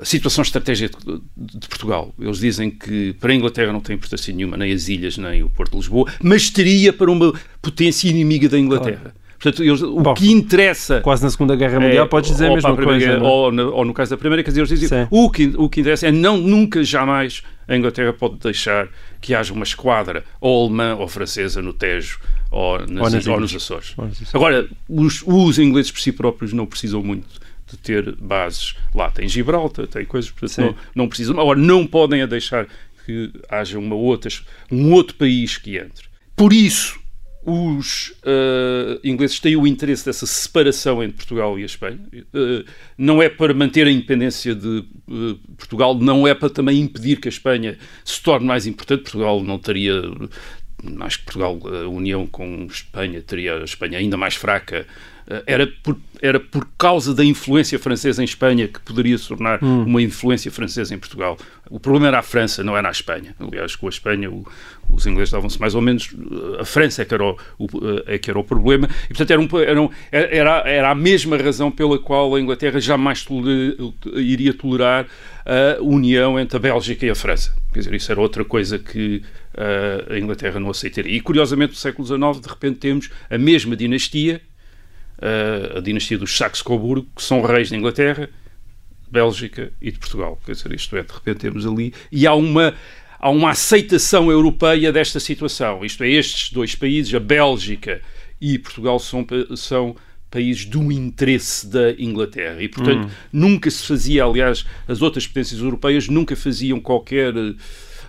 a 0.00 0.04
situação 0.04 0.42
estratégica 0.42 0.96
de, 1.04 1.58
de, 1.58 1.68
Portugal. 1.68 2.14
Eles 2.18 2.38
dizem 2.38 2.70
que 2.70 3.14
para 3.14 3.32
a 3.32 3.34
Inglaterra 3.34 3.72
não 3.72 3.80
tem 3.80 3.96
importância 3.96 4.32
nenhuma, 4.32 4.56
nem 4.56 4.72
as 4.72 4.88
ilhas, 4.88 5.18
nem 5.18 5.42
o 5.42 5.50
Porto 5.50 5.72
de 5.72 5.78
Lisboa, 5.78 6.12
mas 6.22 6.50
teria 6.50 6.92
para 6.92 7.10
uma 7.10 7.32
potência 7.60 8.08
inimiga 8.08 8.48
da 8.48 8.58
Inglaterra. 8.58 9.00
Claro. 9.00 9.23
Portanto, 9.44 9.62
eles, 9.62 9.82
o 9.82 10.00
Bom, 10.00 10.14
que 10.14 10.32
interessa. 10.32 11.02
Quase 11.02 11.22
na 11.22 11.28
Segunda 11.28 11.54
Guerra 11.54 11.78
Mundial, 11.78 12.06
é, 12.06 12.08
podes 12.08 12.30
dizer 12.30 12.50
a 12.50 12.54
mesma 12.54 12.74
coisa. 12.74 12.98
Guerra, 12.98 13.22
é? 13.22 13.28
ou, 13.28 13.52
no, 13.52 13.74
ou, 13.74 13.84
no 13.84 13.92
caso 13.92 14.10
da 14.12 14.16
Primeira, 14.16 14.42
quer 14.42 14.50
dizer, 14.50 14.60
eles 14.60 14.80
dizem 14.80 15.06
o 15.10 15.28
que, 15.28 15.52
o 15.58 15.68
que 15.68 15.80
interessa 15.80 16.08
é 16.08 16.12
não, 16.12 16.38
nunca, 16.38 16.82
jamais 16.82 17.42
a 17.68 17.76
Inglaterra 17.76 18.14
pode 18.14 18.36
deixar 18.36 18.88
que 19.20 19.34
haja 19.34 19.52
uma 19.52 19.64
esquadra 19.64 20.24
ou 20.40 20.64
alemã 20.64 20.96
ou 20.96 21.06
francesa 21.06 21.60
no 21.60 21.74
Tejo 21.74 22.20
ou, 22.50 22.78
nas, 22.78 22.88
ou, 22.88 23.10
nas 23.10 23.26
ou 23.26 23.40
nos 23.40 23.54
Açores. 23.54 23.94
Agora, 24.32 24.66
os, 24.88 25.22
os 25.26 25.58
ingleses 25.58 25.90
por 25.90 26.00
si 26.00 26.12
próprios 26.12 26.54
não 26.54 26.64
precisam 26.64 27.02
muito 27.02 27.26
de 27.70 27.76
ter 27.76 28.16
bases 28.16 28.74
lá. 28.94 29.10
Tem 29.10 29.28
Gibraltar, 29.28 29.86
tem 29.86 30.06
coisas, 30.06 30.30
portanto, 30.30 30.58
não, 30.58 30.74
não 30.94 31.08
precisam. 31.08 31.38
Agora, 31.38 31.58
não 31.58 31.86
podem 31.86 32.22
a 32.22 32.26
deixar 32.26 32.66
que 33.04 33.30
haja 33.50 33.78
uma 33.78 33.94
outra, 33.94 34.30
um 34.72 34.90
outro 34.92 35.14
país 35.16 35.58
que 35.58 35.76
entre. 35.76 36.06
Por 36.34 36.50
isso, 36.50 36.98
os 37.46 38.10
uh, 38.22 38.98
ingleses 39.04 39.38
têm 39.38 39.54
o 39.54 39.66
interesse 39.66 40.04
dessa 40.04 40.26
separação 40.26 41.02
entre 41.02 41.18
Portugal 41.18 41.58
e 41.58 41.62
a 41.62 41.66
Espanha. 41.66 41.98
Uh, 42.32 42.64
não 42.96 43.22
é 43.22 43.28
para 43.28 43.52
manter 43.52 43.86
a 43.86 43.90
independência 43.90 44.54
de 44.54 44.84
uh, 45.08 45.38
Portugal, 45.56 45.94
não 45.94 46.26
é 46.26 46.34
para 46.34 46.48
também 46.48 46.80
impedir 46.80 47.20
que 47.20 47.28
a 47.28 47.30
Espanha 47.30 47.76
se 48.04 48.22
torne 48.22 48.46
mais 48.46 48.66
importante. 48.66 49.02
Portugal 49.02 49.42
não 49.42 49.58
teria. 49.58 50.02
Acho 51.00 51.18
que 51.18 51.24
Portugal, 51.24 51.60
a 51.66 51.88
união 51.88 52.26
com 52.26 52.66
Espanha, 52.66 53.20
teria 53.20 53.58
a 53.58 53.64
Espanha 53.64 53.98
ainda 53.98 54.16
mais 54.16 54.34
fraca 54.34 54.86
era 55.46 55.66
por, 55.82 55.96
era 56.20 56.38
por 56.38 56.66
causa 56.76 57.14
da 57.14 57.24
influência 57.24 57.78
francesa 57.78 58.22
em 58.22 58.24
Espanha 58.24 58.68
que 58.68 58.80
poderia 58.80 59.16
se 59.16 59.28
tornar 59.28 59.62
hum. 59.62 59.84
uma 59.84 60.02
influência 60.02 60.50
francesa 60.50 60.94
em 60.94 60.98
Portugal. 60.98 61.38
O 61.70 61.80
problema 61.80 62.08
era 62.08 62.18
a 62.18 62.22
França, 62.22 62.62
não 62.62 62.76
era 62.76 62.88
a 62.88 62.90
Espanha. 62.90 63.34
Aliás, 63.40 63.74
com 63.74 63.86
a 63.86 63.90
Espanha 63.90 64.30
o, 64.30 64.46
os 64.90 65.06
ingleses 65.06 65.32
davam-se 65.32 65.58
mais 65.58 65.74
ou 65.74 65.80
menos. 65.80 66.14
Eh, 66.14 66.60
a 66.60 66.64
França 66.64 67.02
é 67.02 67.04
que 67.04 67.14
era 67.14 67.24
o, 67.24 67.36
o, 67.58 67.68
é 68.06 68.18
que 68.18 68.30
era 68.30 68.38
o 68.38 68.44
problema. 68.44 68.88
E, 69.04 69.08
portanto, 69.08 69.30
era, 69.30 69.40
um, 69.40 69.48
era, 69.60 69.82
um, 69.82 69.90
era, 70.10 70.62
era 70.68 70.90
a 70.90 70.94
mesma 70.94 71.36
razão 71.36 71.70
pela 71.70 71.98
qual 71.98 72.34
a 72.34 72.40
Inglaterra 72.40 72.78
jamais 72.80 73.24
toler, 73.24 73.76
iria 74.14 74.52
tolerar 74.52 75.06
a 75.46 75.82
união 75.82 76.38
entre 76.38 76.56
a 76.56 76.60
Bélgica 76.60 77.06
e 77.06 77.10
a 77.10 77.14
França. 77.14 77.54
Quer 77.72 77.80
dizer, 77.80 77.94
isso 77.94 78.12
era 78.12 78.20
outra 78.20 78.44
coisa 78.44 78.78
que 78.78 79.22
uh, 79.54 80.12
a 80.12 80.18
Inglaterra 80.18 80.60
não 80.60 80.70
aceitaria. 80.70 81.14
E, 81.14 81.20
curiosamente, 81.20 81.70
no 81.70 81.76
século 81.76 82.06
XIX, 82.06 82.40
de 82.40 82.48
repente, 82.48 82.78
temos 82.78 83.10
a 83.28 83.38
mesma 83.38 83.76
dinastia 83.76 84.40
a 85.76 85.80
dinastia 85.80 86.18
dos 86.18 86.36
Saxe-Coburgo, 86.36 87.06
que 87.14 87.22
são 87.22 87.42
reis 87.42 87.70
da 87.70 87.76
Inglaterra, 87.76 88.28
Bélgica 89.10 89.72
e 89.80 89.90
de 89.90 89.98
Portugal. 89.98 90.40
Quer 90.44 90.52
dizer, 90.52 90.72
isto 90.72 90.96
é, 90.96 91.02
de 91.02 91.12
repente 91.12 91.38
temos 91.38 91.66
ali. 91.66 91.94
E 92.10 92.26
há 92.26 92.34
uma, 92.34 92.74
há 93.18 93.30
uma 93.30 93.50
aceitação 93.50 94.30
europeia 94.30 94.92
desta 94.92 95.20
situação. 95.20 95.84
Isto 95.84 96.02
é, 96.04 96.08
estes 96.10 96.52
dois 96.52 96.74
países, 96.74 97.14
a 97.14 97.20
Bélgica 97.20 98.00
e 98.40 98.58
Portugal, 98.58 98.98
são, 98.98 99.24
são 99.56 99.96
países 100.30 100.64
do 100.64 100.90
interesse 100.90 101.66
da 101.66 101.92
Inglaterra. 101.92 102.60
E, 102.60 102.68
portanto, 102.68 103.06
hum. 103.06 103.10
nunca 103.32 103.70
se 103.70 103.86
fazia, 103.86 104.24
aliás, 104.24 104.66
as 104.88 105.00
outras 105.00 105.26
potências 105.26 105.60
europeias 105.60 106.08
nunca 106.08 106.34
faziam 106.34 106.80
qualquer 106.80 107.32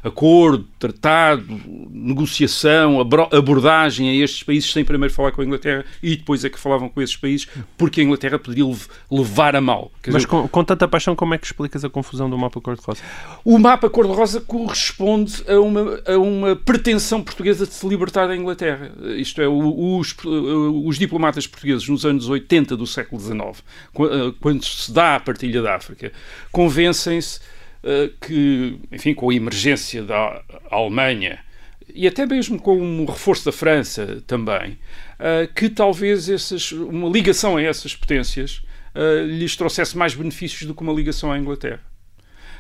acordo, 0.06 0.68
tratado, 0.78 1.44
negociação, 1.90 3.02
abordagem 3.32 4.10
a 4.10 4.24
estes 4.24 4.44
países 4.44 4.72
sem 4.72 4.86
primeiro 4.86 5.12
falar 5.12 5.32
com 5.32 5.42
a 5.42 5.46
Inglaterra 5.46 5.84
e 6.02 6.16
depois 6.16 6.46
é 6.46 6.50
que 6.50 6.60
falavam 6.60 6.88
com 6.88 7.02
esses 7.02 7.18
países 7.18 7.48
porque 7.76 8.02
a 8.02 8.04
Inglaterra 8.04 8.38
poderia 8.38 8.72
levar 9.10 9.56
a 9.56 9.62
mal. 9.62 9.92
Quer 10.04 10.12
Mas 10.12 10.22
dizer, 10.22 10.30
com, 10.30 10.48
com, 10.48 10.64
tanta 10.64 10.88
paixão, 10.88 11.16
como 11.16 11.34
é 11.34 11.40
que 11.40 11.48
explicas 11.48 11.84
a 11.84 11.90
confusão 11.90 12.30
do 12.30 12.38
mapa 12.38 12.62
cor-de-rosa? 12.62 13.02
O 13.44 13.58
mapa 13.58 13.90
cor-de-rosa 13.90 14.40
corresponde 14.42 15.44
a 15.48 15.60
uma, 15.60 16.00
a 16.06 16.18
uma 16.20 16.56
pretensão 16.56 17.24
portuguesa 17.24 17.66
de 17.66 17.74
se 17.74 17.88
libertar 17.88 18.28
da 18.28 18.36
Inglaterra. 18.36 18.92
Isto 19.18 19.42
é, 19.42 19.48
os, 19.48 20.16
os 20.86 21.00
diplomatas 21.00 21.48
portugueses 21.48 21.90
nos 21.90 22.06
anos 22.06 22.30
80 22.30 22.78
do 22.78 22.86
século 22.86 23.20
XIX, 23.20 23.64
quando 24.40 24.64
se 24.64 24.92
dá 24.92 25.16
a 25.16 25.20
partilha 25.20 25.64
da 25.64 25.76
África, 25.76 26.12
convencem-se 26.52 27.40
eh, 27.40 27.55
que, 28.20 28.80
enfim, 28.92 29.14
com 29.14 29.30
a 29.30 29.34
emergência 29.36 30.04
da 30.04 30.42
Alemanha 30.72 31.40
e 31.94 32.08
até 32.08 32.26
mesmo 32.26 32.60
com 32.60 32.78
o 33.02 33.06
reforço 33.06 33.46
da 33.46 33.52
França 33.52 34.24
também, 34.28 34.78
eh, 35.20 35.50
que 35.56 35.70
talvez 35.70 36.30
essas, 36.30 36.72
uma 36.72 37.10
ligação 37.10 37.58
a 37.58 37.62
essas 37.62 37.96
potências 37.96 38.62
eh, 38.94 39.24
lhes 39.24 39.56
trouxesse 39.56 39.98
mais 39.98 40.16
benefícios 40.16 40.64
do 40.64 40.74
que 40.74 40.82
uma 40.82 40.94
ligação 40.94 41.32
à 41.32 41.38
Inglaterra. 41.38 41.82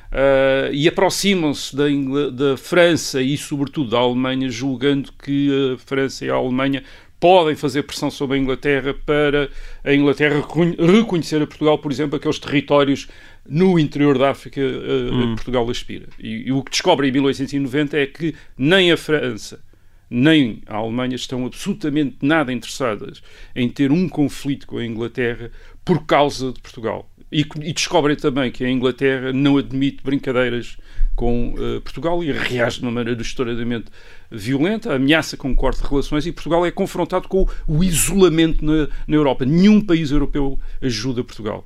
Uh, 0.05 0.71
e 0.71 0.87
aproximam-se 0.87 1.75
da, 1.75 1.85
da, 2.31 2.55
França 2.55 3.21
e, 3.21 3.35
sobretudo, 3.35 3.89
da 3.89 3.97
Alemanha, 3.97 4.47
julgando 4.47 5.11
que 5.11 5.73
a 5.73 5.77
França 5.79 6.23
e 6.23 6.29
a 6.29 6.35
Alemanha 6.35 6.83
podem 7.25 7.55
fazer 7.55 7.81
pressão 7.81 8.11
sobre 8.11 8.37
a 8.37 8.39
Inglaterra 8.39 8.93
para 9.03 9.49
a 9.83 9.91
Inglaterra 9.91 10.45
reconhecer 10.77 11.41
a 11.41 11.47
Portugal, 11.47 11.79
por 11.79 11.91
exemplo, 11.91 12.17
aqueles 12.17 12.37
territórios 12.37 13.07
no 13.49 13.79
interior 13.79 14.15
da 14.19 14.29
África 14.29 14.61
uh, 14.61 15.11
hum. 15.11 15.33
Portugal 15.35 15.67
aspira. 15.67 16.05
E, 16.19 16.49
e, 16.49 16.51
o 16.51 16.61
que 16.61 16.69
descobre 16.69 17.07
em 17.07 17.11
1890 17.11 17.97
é 17.97 18.05
que 18.05 18.35
nem 18.55 18.91
a 18.91 18.97
França 18.97 19.59
nem 20.07 20.61
a 20.67 20.75
Alemanha 20.75 21.15
estão 21.15 21.47
absolutamente 21.47 22.17
nada 22.21 22.53
interessadas 22.53 23.23
em 23.55 23.67
ter 23.69 23.91
um 23.91 24.07
conflito 24.07 24.67
com 24.67 24.77
a 24.77 24.85
Inglaterra 24.85 25.49
por 25.83 26.05
causa 26.05 26.51
de 26.51 26.61
Portugal. 26.61 27.09
E, 27.31 27.41
e 27.41 27.73
descobrem 27.73 28.15
também 28.15 28.51
que 28.51 28.63
a 28.63 28.69
Inglaterra 28.69 29.33
não 29.33 29.57
admite 29.57 30.03
brincadeiras 30.03 30.77
com 31.15 31.53
uh, 31.53 31.81
Portugal 31.81 32.23
e 32.23 32.31
reage 32.31 32.79
de 32.79 32.85
uma 32.85 32.91
maneira 32.91 33.21
estouradamente 33.21 33.85
violenta, 34.29 34.93
ameaça 34.93 35.37
com 35.37 35.49
um 35.49 35.55
corte 35.55 35.81
de 35.81 35.87
relações 35.87 36.25
e 36.27 36.31
Portugal 36.31 36.65
é 36.65 36.71
confrontado 36.71 37.27
com 37.27 37.47
o 37.67 37.83
isolamento 37.83 38.63
na, 38.63 38.87
na 39.07 39.15
Europa. 39.15 39.45
Nenhum 39.45 39.79
país 39.79 40.11
europeu 40.11 40.59
ajuda 40.81 41.23
Portugal. 41.23 41.65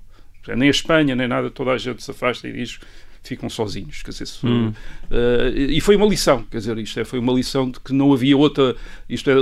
Nem 0.56 0.68
a 0.68 0.72
Espanha, 0.72 1.16
nem 1.16 1.28
nada, 1.28 1.50
toda 1.50 1.72
a 1.72 1.78
gente 1.78 2.04
se 2.04 2.12
afasta 2.12 2.48
e 2.48 2.54
diz 2.54 2.80
ficam 3.24 3.50
sozinhos. 3.50 4.02
Quer 4.02 4.12
dizer, 4.12 4.26
se, 4.28 4.46
hum. 4.46 4.70
uh, 4.70 5.58
e 5.58 5.80
foi 5.82 5.96
uma 5.96 6.06
lição, 6.06 6.44
quer 6.50 6.58
dizer, 6.58 6.78
isto 6.78 7.00
é, 7.00 7.06
foi 7.06 7.20
uma 7.20 7.34
lição 7.34 7.70
de 7.70 7.80
que 7.80 7.94
não 7.94 8.14
havia 8.14 8.38
outra, 8.38 8.76
isto 9.08 9.30
é, 9.30 9.36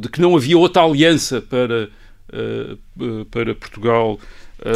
de 0.00 0.08
que 0.08 0.20
não 0.20 0.36
havia 0.36 0.58
outra 0.58 0.82
aliança 0.82 1.40
para, 1.40 1.88
uh, 2.28 3.24
para 3.26 3.54
Portugal 3.54 4.18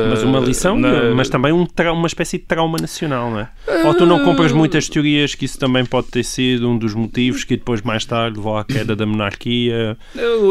mas 0.09 0.23
uma 0.23 0.39
eh, 0.39 0.45
lição, 0.45 0.79
na... 0.79 1.15
mas 1.15 1.29
também 1.29 1.53
um 1.53 1.67
uma 1.93 2.07
espécie 2.07 2.39
de 2.39 2.45
trauma 2.45 2.79
nacional, 2.81 3.31
não 3.31 3.41
é? 3.41 3.49
Uh... 3.69 3.87
Ou 3.89 3.95
tu 3.95 4.07
não 4.07 4.25
compras 4.25 4.53
muitas 4.53 4.89
teorias 4.89 5.35
que 5.35 5.45
isso 5.45 5.59
também 5.59 5.85
pode 5.85 6.09
ter 6.09 6.25
sido 6.25 6.69
um 6.69 6.79
dos 6.79 6.95
motivos 6.95 7.45
que 7.45 7.57
depois, 7.57 7.83
mais 7.83 8.05
tarde, 8.05 8.39
levou 8.39 8.57
à 8.57 8.65
queda 8.65 8.97
da 8.97 9.05
monarquia, 9.05 9.97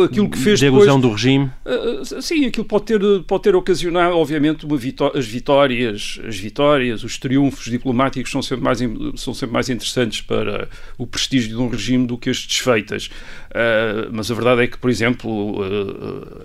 aquilo 0.05 0.29
que 0.29 0.37
fez 0.37 0.61
erosão 0.61 0.99
do 0.99 1.09
regime? 1.09 1.49
Uh, 1.65 2.21
sim, 2.21 2.45
aquilo 2.45 2.65
pode 2.65 2.85
ter, 2.85 2.99
pode 3.23 3.43
ter 3.43 3.55
ocasionado, 3.55 4.15
obviamente, 4.15 4.67
vitó 4.77 5.11
as 5.15 5.25
vitórias, 5.25 6.19
as 6.27 6.37
vitórias, 6.37 7.03
os 7.03 7.17
triunfos 7.17 7.65
diplomáticos 7.65 8.31
são 8.31 8.41
sempre 8.41 8.63
mais, 8.63 8.79
são 9.15 9.33
sempre 9.33 9.53
mais 9.53 9.69
interessantes 9.69 10.21
para 10.21 10.67
o 10.97 11.07
prestígio 11.07 11.49
de 11.49 11.57
um 11.57 11.67
regime 11.67 12.05
do 12.05 12.17
que 12.17 12.29
as 12.29 12.45
desfeitas. 12.45 13.07
Uh, 13.49 14.09
mas 14.11 14.29
a 14.29 14.33
verdade 14.33 14.63
é 14.63 14.67
que, 14.67 14.77
por 14.77 14.89
exemplo, 14.89 15.61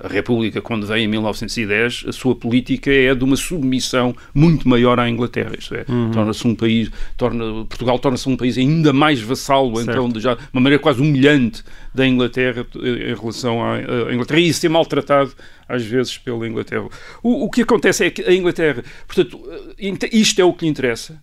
a 0.02 0.08
República, 0.08 0.60
quando 0.62 0.86
vem 0.86 1.04
em 1.04 1.08
1910, 1.08 2.04
a 2.08 2.12
sua 2.12 2.34
política 2.34 2.77
política 2.78 2.90
é 2.90 3.14
de 3.14 3.24
uma 3.24 3.36
submissão 3.36 4.14
muito 4.32 4.68
maior 4.68 4.98
à 4.98 5.08
Inglaterra. 5.08 5.52
Isto 5.58 5.74
é, 5.74 5.84
uhum. 5.88 6.10
torna-se 6.10 6.46
um 6.46 6.54
país, 6.54 6.90
torna, 7.16 7.64
Portugal 7.66 7.98
torna-se 7.98 8.28
um 8.28 8.36
país 8.36 8.56
ainda 8.56 8.92
mais 8.92 9.20
vassalo, 9.20 9.76
certo. 9.76 9.90
então, 9.90 10.08
de 10.08 10.20
já, 10.20 10.36
uma 10.52 10.60
maneira 10.60 10.82
quase 10.82 11.00
humilhante 11.00 11.62
da 11.94 12.06
Inglaterra 12.06 12.66
em 12.76 13.14
relação 13.14 13.62
à, 13.62 13.74
à 13.74 14.14
Inglaterra 14.14 14.40
e 14.40 14.52
ser 14.52 14.68
maltratado 14.68 15.32
às 15.68 15.84
vezes 15.84 16.16
pela 16.16 16.46
Inglaterra. 16.46 16.86
O, 17.22 17.44
o 17.44 17.50
que 17.50 17.62
acontece 17.62 18.04
é 18.04 18.10
que 18.10 18.22
a 18.22 18.32
Inglaterra, 18.32 18.82
portanto, 19.06 19.40
isto 20.12 20.40
é 20.40 20.44
o 20.44 20.52
que 20.52 20.64
lhe 20.64 20.70
interessa 20.70 21.20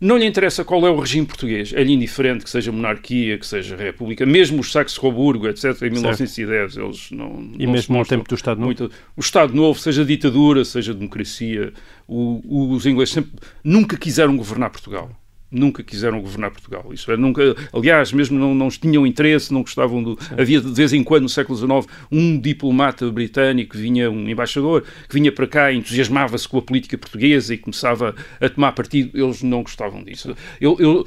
não 0.00 0.16
lhe 0.16 0.26
interessa 0.26 0.64
qual 0.64 0.86
é 0.86 0.90
o 0.90 0.98
regime 0.98 1.26
português. 1.26 1.72
É-lhe 1.74 1.92
indiferente 1.92 2.44
que 2.44 2.50
seja 2.50 2.70
monarquia, 2.70 3.38
que 3.38 3.46
seja 3.46 3.76
república. 3.76 4.24
Mesmo 4.24 4.60
os 4.60 4.70
Saxe-Coburgo, 4.70 5.48
etc., 5.48 5.82
em 5.82 5.90
1910, 5.90 6.72
certo. 6.72 6.86
eles 6.86 7.10
não. 7.10 7.52
E 7.58 7.66
não 7.66 7.72
mesmo 7.72 7.98
no 7.98 8.04
tempo 8.04 8.28
do 8.28 8.34
Estado 8.34 8.58
Novo? 8.60 8.66
Muito, 8.66 8.90
o 9.16 9.20
Estado 9.20 9.54
Novo, 9.54 9.78
seja 9.78 10.04
ditadura, 10.04 10.64
seja 10.64 10.94
democracia, 10.94 11.72
o, 12.06 12.72
os 12.72 12.86
ingleses 12.86 13.14
sempre, 13.14 13.32
nunca 13.64 13.96
quiseram 13.96 14.36
governar 14.36 14.70
Portugal. 14.70 15.10
Nunca 15.50 15.82
quiseram 15.82 16.20
governar 16.20 16.50
Portugal. 16.50 16.86
Isso 16.92 17.10
é, 17.10 17.16
nunca, 17.16 17.56
aliás, 17.72 18.12
mesmo 18.12 18.38
não, 18.38 18.54
não 18.54 18.68
tinham 18.68 19.06
interesse, 19.06 19.52
não 19.52 19.62
gostavam 19.62 20.02
do. 20.02 20.22
Sim. 20.22 20.34
Havia 20.38 20.60
de 20.60 20.72
vez 20.72 20.92
em 20.92 21.02
quando, 21.02 21.22
no 21.22 21.28
século 21.28 21.56
XIX, 21.56 21.86
um 22.10 22.38
diplomata 22.38 23.10
britânico, 23.10 23.76
vinha, 23.76 24.10
um 24.10 24.28
embaixador, 24.28 24.84
que 25.08 25.14
vinha 25.14 25.32
para 25.32 25.46
cá, 25.46 25.72
entusiasmava-se 25.72 26.48
com 26.48 26.58
a 26.58 26.62
política 26.62 26.96
portuguesa 26.98 27.54
e 27.54 27.58
começava 27.58 28.14
a 28.40 28.48
tomar 28.48 28.72
partido. 28.72 29.10
Eles 29.18 29.42
não 29.42 29.62
gostavam 29.62 30.02
disso. 30.02 30.34
Eu, 30.60 30.76
eu 30.78 31.06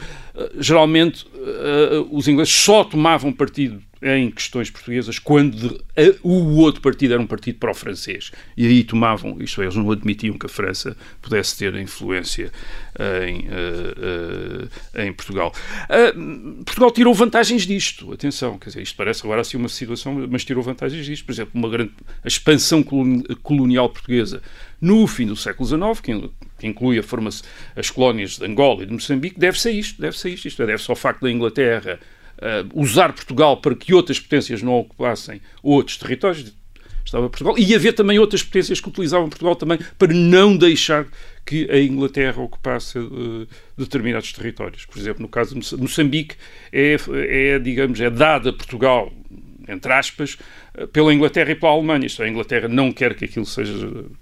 geralmente, 0.58 1.26
uh, 1.26 2.08
os 2.12 2.28
ingleses 2.28 2.54
só 2.54 2.84
tomavam 2.84 3.32
partido 3.32 3.82
em 4.02 4.32
questões 4.32 4.70
portuguesas 4.70 5.20
quando 5.20 5.84
o 6.24 6.58
outro 6.58 6.82
partido 6.82 7.14
era 7.14 7.22
um 7.22 7.28
partido 7.28 7.60
pró-francês. 7.60 8.32
E 8.58 8.66
aí 8.66 8.84
tomavam, 8.84 9.38
isto 9.40 9.62
é, 9.62 9.66
eles 9.66 9.76
não 9.76 9.92
admitiam 9.92 10.38
que 10.38 10.46
a 10.46 10.50
França 10.50 10.98
pudesse 11.22 11.58
ter 11.58 11.76
influência 11.76 12.52
em, 13.28 13.48
uh, 13.48 14.66
uh, 14.98 15.02
em 15.02 15.14
Portugal. 15.14 15.54
Uh, 15.84 16.64
Portugal 16.64 16.92
tirou 16.92 17.14
vantagens 17.14 17.66
disto, 17.66 18.12
atenção, 18.12 18.58
quer 18.58 18.70
dizer, 18.70 18.82
isto 18.82 18.96
parece 18.96 19.24
agora 19.24 19.42
assim 19.42 19.58
uma 19.58 19.70
situação, 19.70 20.28
mas 20.30 20.44
tirou 20.44 20.64
vantagens 20.64 21.06
disto. 21.06 21.26
Por 21.26 21.32
exemplo, 21.32 21.52
uma 21.54 21.70
grande 21.70 21.92
a 22.24 22.28
expansão 22.28 22.84
colonial 23.44 23.90
portuguesa 23.90 24.42
no 24.80 25.06
fim 25.06 25.28
do 25.28 25.36
século 25.36 25.68
XIX, 25.68 26.02
que, 26.58 26.68
inclui 26.68 26.98
a 26.98 27.04
formação, 27.04 27.48
as 27.76 27.90
colónias 27.92 28.38
de 28.38 28.46
Angola 28.46 28.82
e 28.82 28.86
de 28.88 28.94
Moçambique, 28.94 29.40
deve-se 29.40 29.70
a 29.70 29.72
isto, 29.72 30.02
deve-se 30.02 30.28
a 30.28 30.32
isto, 30.32 30.48
isto 30.48 30.64
é, 30.64 30.66
deve-se 30.66 30.90
ao 30.90 30.96
facto 30.96 31.22
da 31.22 31.32
Inglaterra 31.32 32.00
uh, 32.42 32.80
usar 32.80 33.14
Portugal 33.14 33.58
para 33.58 33.76
que 33.76 33.94
outras 33.94 34.20
potências 34.20 34.62
não 34.62 34.74
ocupassem 34.74 35.42
outros 35.62 35.98
territórios, 35.98 36.54
estava 37.06 37.30
Portugal, 37.30 37.58
e 37.58 37.74
haver 37.76 37.94
também 37.94 38.20
outras 38.20 38.44
potências 38.44 38.80
que 38.80 38.90
utilizavam 38.90 39.30
Portugal 39.30 39.56
também 39.56 39.80
para 39.98 40.14
não 40.14 40.56
deixar 40.58 41.08
que 41.46 41.70
a 41.72 41.80
Inglaterra 41.80 42.42
ocupasse 42.42 43.00
uh, 43.00 43.48
determinados 43.78 44.32
territórios. 44.32 44.86
Por 44.86 45.00
exemplo, 45.00 45.22
no 45.22 45.28
caso 45.28 45.60
de 45.60 45.78
Moçambique, 45.78 46.36
é, 46.72 46.98
é 47.28 47.60
digamos, 47.60 48.00
é 48.00 48.10
dada 48.10 48.50
a 48.50 48.54
Portugal, 48.54 49.12
entre 49.72 49.92
aspas, 49.94 50.38
pela 50.94 51.14
Inglaterra 51.14 51.52
e 51.52 51.56
pela 51.56 51.72
Alemanha. 51.72 52.06
Isto 52.06 52.24
é, 52.24 52.26
a 52.26 52.30
Inglaterra 52.30 52.68
não 52.68 52.92
quer 52.92 53.16
que 53.16 53.26
aquilo 53.26 53.46
seja, 53.46 53.74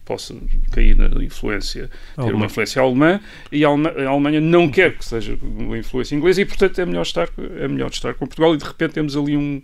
possa 0.05 0.35
cair 0.71 0.95
na 0.95 1.23
influência, 1.23 1.89
ter 2.15 2.33
uma 2.33 2.45
influência 2.45 2.81
alemã, 2.81 3.19
e 3.51 3.63
a 3.65 3.67
Alemanha 3.67 4.41
não 4.41 4.69
quer 4.69 4.97
que 4.97 5.05
seja 5.05 5.37
uma 5.41 5.77
influência 5.77 6.15
inglesa, 6.15 6.41
e 6.41 6.45
portanto 6.45 6.79
é 6.79 6.85
melhor 6.85 7.03
estar, 7.03 7.29
é 7.59 7.67
melhor 7.67 7.89
estar 7.89 8.13
com 8.13 8.25
Portugal, 8.25 8.53
e 8.53 8.57
de 8.57 8.65
repente 8.65 8.93
temos 8.93 9.15
ali 9.15 9.35
um, 9.35 9.61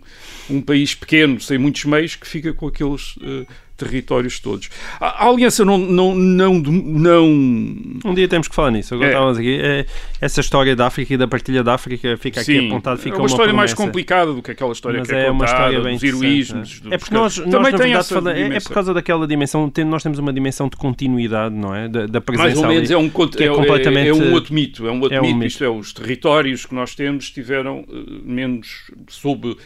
um 0.50 0.60
país 0.60 0.94
pequeno, 0.94 1.40
sem 1.40 1.58
muitos 1.58 1.84
meios, 1.84 2.16
que 2.16 2.26
fica 2.26 2.52
com 2.52 2.66
aqueles. 2.66 3.16
Uh, 3.16 3.46
territórios 3.76 4.40
todos. 4.40 4.70
A, 5.00 5.24
a, 5.24 5.28
aliança 5.28 5.64
não, 5.64 5.78
não, 5.78 6.14
não, 6.14 6.54
não. 6.54 7.26
Um 7.26 8.14
dia 8.14 8.26
temos 8.28 8.48
que 8.48 8.54
falar 8.54 8.70
nisso. 8.70 8.94
Agora 8.94 9.08
é. 9.08 9.12
estávamos 9.12 9.38
aqui. 9.38 9.58
É, 9.60 9.86
essa 10.20 10.40
história 10.40 10.74
da 10.74 10.86
África 10.86 11.14
e 11.14 11.16
da 11.16 11.28
partilha 11.28 11.62
da 11.62 11.74
África 11.74 12.16
fica 12.16 12.42
Sim, 12.42 12.58
aqui 12.58 12.66
apontado. 12.66 12.98
Fica 12.98 13.16
é 13.16 13.18
uma, 13.18 13.22
uma 13.22 13.26
história 13.26 13.52
mais 13.52 13.74
complicada 13.74 14.32
do 14.32 14.42
que 14.42 14.50
aquela 14.50 14.72
história 14.72 15.00
Mas 15.00 15.08
que 15.08 15.14
é, 15.14 15.26
é 15.26 15.30
uma 15.30 15.44
história 15.44 15.80
bem 15.80 15.94
dos 15.94 16.02
heroísmos. 16.02 16.82
É, 16.90 16.94
é 16.94 16.98
porque 16.98 17.14
nós, 17.14 17.36
nós 17.38 17.50
também 17.50 17.76
tem 17.76 17.92
essa 17.92 18.14
fala, 18.14 18.32
é, 18.32 18.56
é 18.56 18.60
por 18.60 18.72
causa 18.72 18.94
daquela 18.94 19.26
dimensão. 19.26 19.68
Tem, 19.68 19.84
nós 19.84 20.02
temos 20.02 20.18
uma 20.18 20.32
dimensão 20.32 20.68
de 20.68 20.76
continuidade, 20.76 21.54
não 21.54 21.74
é? 21.74 21.88
Da, 21.88 22.06
da 22.06 22.20
presença. 22.20 22.48
Mais 22.48 22.58
ou 22.58 22.66
menos 22.66 22.90
ali, 22.90 22.94
é 22.94 22.98
um, 22.98 23.06
é, 23.06 23.44
é, 23.44 23.54
completamente, 23.54 24.08
é 24.08 24.14
um 24.14 24.32
outro 24.32 24.54
mito. 24.54 24.86
É 24.86 24.90
um 24.90 25.00
outro 25.00 25.16
é 25.16 25.20
um 25.20 25.34
mito. 25.34 25.46
Isto 25.46 25.64
é, 25.64 25.68
os 25.68 25.92
territórios 25.92 26.64
que 26.64 26.74
nós 26.74 26.94
temos 26.94 27.24
estiveram 27.24 27.80
uh, 27.80 27.86
menos 28.24 28.90
sob 29.08 29.56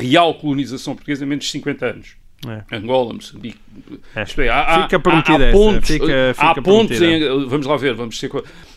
real 0.00 0.34
colonização 0.34 0.94
portuguesa 0.94 1.24
menos 1.26 1.46
de 1.46 1.50
50 1.52 1.86
anos. 1.86 2.17
É. 2.46 2.76
Angola, 2.76 3.12
Moçambique. 3.14 3.58
É. 4.14 4.22
Isto 4.22 4.40
é, 4.42 4.48
há, 4.48 4.82
fica 4.84 5.00
prometida 5.00 5.46
há, 5.46 5.48
há 5.48 5.52
pontos, 5.52 5.88
fica, 5.88 6.06
fica 6.34 6.50
há 6.50 6.62
pontos 6.62 7.02
em, 7.02 7.46
vamos 7.46 7.66
lá 7.66 7.76
ver, 7.76 7.94
vamos 7.94 8.18
ter, 8.18 8.30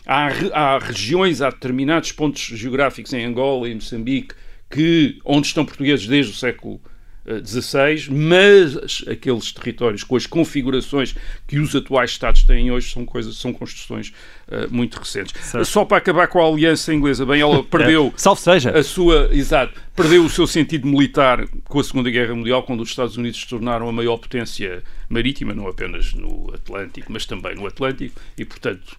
há, 0.04 0.28
há 0.52 0.78
regiões, 0.78 1.40
há 1.40 1.50
determinados 1.50 2.10
pontos 2.10 2.42
geográficos 2.42 3.12
em 3.12 3.24
Angola 3.24 3.68
e 3.68 3.74
Moçambique 3.74 4.34
que, 4.68 5.20
onde 5.24 5.46
estão 5.46 5.64
portugueses 5.64 6.06
desde 6.08 6.32
o 6.32 6.34
século 6.34 6.80
16, 7.24 8.08
mas 8.08 9.04
aqueles 9.08 9.52
territórios 9.52 10.02
com 10.02 10.16
as 10.16 10.26
configurações 10.26 11.14
que 11.46 11.58
os 11.58 11.74
atuais 11.74 12.10
Estados 12.10 12.42
têm 12.42 12.70
hoje 12.70 12.90
são 12.90 13.04
coisas, 13.04 13.36
são 13.36 13.52
construções 13.52 14.12
uh, 14.48 14.72
muito 14.72 14.98
recentes. 14.98 15.32
Certo. 15.40 15.64
Só 15.64 15.84
para 15.84 15.98
acabar 15.98 16.26
com 16.26 16.42
a 16.42 16.48
aliança 16.48 16.92
inglesa, 16.92 17.24
bem, 17.24 17.40
ela 17.40 17.62
perdeu 17.64 18.12
é. 18.14 18.18
Salve 18.18 18.40
seja. 18.40 18.76
a 18.76 18.82
sua, 18.82 19.28
exato, 19.32 19.80
perdeu 19.94 20.24
o 20.24 20.30
seu 20.30 20.46
sentido 20.46 20.86
militar 20.86 21.46
com 21.64 21.78
a 21.78 21.84
Segunda 21.84 22.10
Guerra 22.10 22.34
Mundial, 22.34 22.64
quando 22.64 22.80
os 22.80 22.88
Estados 22.88 23.16
Unidos 23.16 23.40
se 23.40 23.48
tornaram 23.48 23.88
a 23.88 23.92
maior 23.92 24.16
potência 24.16 24.82
marítima, 25.08 25.54
não 25.54 25.68
apenas 25.68 26.12
no 26.14 26.52
Atlântico, 26.52 27.12
mas 27.12 27.24
também 27.24 27.54
no 27.54 27.66
Atlântico, 27.66 28.20
e 28.36 28.44
portanto 28.44 28.96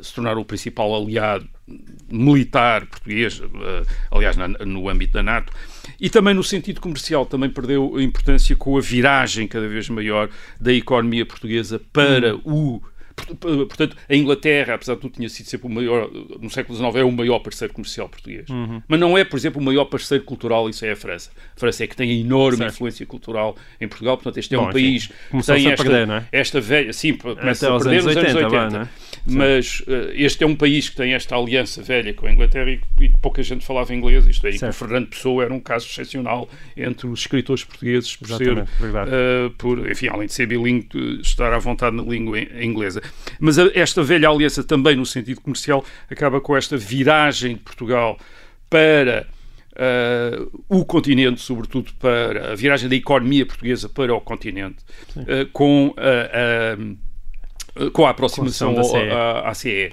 se 0.00 0.14
tornaram 0.14 0.40
o 0.40 0.44
principal 0.44 0.94
aliado 0.94 1.48
militar 2.10 2.86
português, 2.86 3.38
uh, 3.40 3.86
aliás, 4.10 4.36
no 4.36 4.88
âmbito 4.88 5.14
da 5.14 5.22
NATO. 5.22 5.52
E 6.00 6.08
também 6.08 6.34
no 6.34 6.42
sentido 6.42 6.80
comercial, 6.80 7.26
também 7.26 7.50
perdeu 7.50 8.00
importância 8.00 8.56
com 8.56 8.76
a 8.76 8.80
viragem 8.80 9.46
cada 9.46 9.68
vez 9.68 9.88
maior 9.88 10.28
da 10.60 10.72
economia 10.72 11.24
portuguesa 11.24 11.80
para 11.92 12.36
hum. 12.36 12.40
o 12.44 12.82
Portanto, 13.66 13.96
a 14.08 14.14
Inglaterra, 14.14 14.74
apesar 14.74 14.94
de 14.94 15.00
tudo, 15.00 15.12
tinha 15.14 15.28
sido 15.28 15.46
sempre 15.46 15.66
o 15.66 15.70
maior, 15.70 16.10
no 16.40 16.50
século 16.50 16.76
XIX, 16.76 16.96
é 16.96 17.04
o 17.04 17.12
maior 17.12 17.38
parceiro 17.40 17.72
comercial 17.72 18.08
português. 18.08 18.48
Uhum. 18.48 18.82
Mas 18.88 19.00
não 19.00 19.16
é, 19.16 19.24
por 19.24 19.36
exemplo, 19.36 19.60
o 19.60 19.64
maior 19.64 19.84
parceiro 19.84 20.24
cultural, 20.24 20.68
isso 20.68 20.84
é 20.84 20.92
a 20.92 20.96
França. 20.96 21.30
A 21.56 21.60
França 21.60 21.84
é 21.84 21.86
que 21.86 21.96
tem 21.96 22.20
enorme 22.20 22.58
certo. 22.58 22.74
influência 22.74 23.06
cultural 23.06 23.56
em 23.80 23.88
Portugal, 23.88 24.16
portanto, 24.16 24.38
este 24.38 24.54
é 24.54 24.58
Bom, 24.58 24.68
um 24.68 24.72
país 24.72 25.06
que 25.06 25.46
tem 25.46 25.66
a 25.66 25.70
esta, 25.72 25.84
perder, 25.84 26.06
não 26.06 26.14
é? 26.14 26.28
esta 26.32 26.60
velha. 26.60 26.92
Sim, 26.92 27.14
começa 27.14 27.66
Até 27.66 27.76
a 27.76 27.78
perder 27.78 28.02
nos 28.02 28.16
anos 28.16 28.34
80. 28.34 28.46
80 28.46 28.48
vai, 28.48 28.82
é? 28.82 28.88
Mas 29.26 29.80
uh, 29.80 30.10
este 30.14 30.44
é 30.44 30.46
um 30.46 30.56
país 30.56 30.88
que 30.88 30.96
tem 30.96 31.14
esta 31.14 31.36
aliança 31.36 31.82
velha 31.82 32.12
com 32.14 32.26
a 32.26 32.32
Inglaterra 32.32 32.70
e, 32.70 32.80
e 33.00 33.08
pouca 33.08 33.42
gente 33.42 33.64
falava 33.64 33.94
inglês. 33.94 34.26
Isto 34.26 34.46
aí, 34.46 34.56
o 34.56 34.72
Fernando 34.72 35.08
Pessoa 35.08 35.44
era 35.44 35.54
um 35.54 35.60
caso 35.60 35.86
excepcional 35.86 36.48
entre 36.76 37.06
os 37.06 37.20
escritores 37.20 37.64
portugueses 37.64 38.16
por 38.16 38.26
Exatamente, 38.26 38.70
ser, 38.78 38.86
uh, 38.86 39.50
por, 39.58 39.90
enfim, 39.90 40.08
além 40.08 40.26
de 40.26 40.32
ser 40.32 40.46
bilingue, 40.46 41.20
estar 41.20 41.52
à 41.52 41.58
vontade 41.58 41.96
na 41.96 42.02
língua 42.02 42.38
inglesa. 42.40 43.02
Mas 43.38 43.58
a, 43.58 43.70
esta 43.74 44.02
velha 44.02 44.28
aliança 44.28 44.64
também 44.64 44.96
no 44.96 45.06
sentido 45.06 45.40
comercial 45.40 45.84
acaba 46.10 46.40
com 46.40 46.56
esta 46.56 46.76
viragem 46.76 47.54
de 47.54 47.60
Portugal 47.60 48.18
para 48.68 49.26
uh, 49.72 50.64
o 50.68 50.84
continente, 50.84 51.40
sobretudo 51.40 51.92
para 51.98 52.52
a 52.52 52.54
viragem 52.54 52.88
da 52.88 52.94
economia 52.94 53.44
portuguesa 53.46 53.88
para 53.88 54.14
o 54.14 54.20
continente, 54.20 54.78
uh, 55.16 55.46
com 55.52 55.94
a 55.96 56.76
com 57.92 58.04
a 58.06 58.10
aproximação 58.10 58.74
da 58.74 58.82
CE. 58.82 58.96
à, 59.44 59.54
CE. 59.54 59.70
É, 59.70 59.92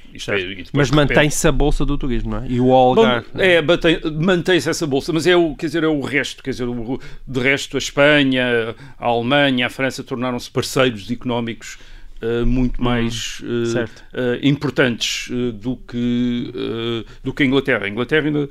mas 0.73 0.89
mantém-se 0.91 1.47
a 1.47 1.51
bolsa 1.51 1.85
do 1.85 1.97
turismo, 1.97 2.31
não 2.31 2.43
é? 2.43 2.47
E 2.49 2.59
o 2.59 2.71
Algarve. 2.73 3.27
é, 3.35 3.61
mantém- 3.61 3.99
mantém-se 4.19 4.69
essa 4.69 4.85
bolsa, 4.87 5.13
mas 5.13 5.27
é 5.27 5.35
o, 5.35 5.55
quer 5.55 5.67
dizer, 5.67 5.83
é 5.83 5.87
o 5.87 6.01
resto, 6.01 6.41
quer 6.43 6.51
dizer, 6.51 6.65
o, 6.67 6.99
de 7.27 7.39
resto 7.39 7.77
a 7.77 7.79
Espanha, 7.79 8.75
a 8.99 9.05
Alemanha, 9.05 9.67
a 9.67 9.69
França 9.69 10.03
tornaram-se 10.03 10.49
parceiros 10.49 11.09
económicos 11.11 11.77
eh, 12.19 12.43
muito 12.43 12.83
mais 12.83 13.41
eh, 13.43 13.65
certo. 13.71 14.03
eh, 14.13 14.39
importantes 14.41 15.29
eh, 15.31 15.51
do, 15.51 15.75
que, 15.77 16.51
eh, 16.55 17.11
do 17.23 17.31
que 17.31 17.43
a 17.43 17.45
Inglaterra. 17.45 17.85
A 17.85 17.89
Inglaterra 17.89 18.25
ainda 18.25 18.49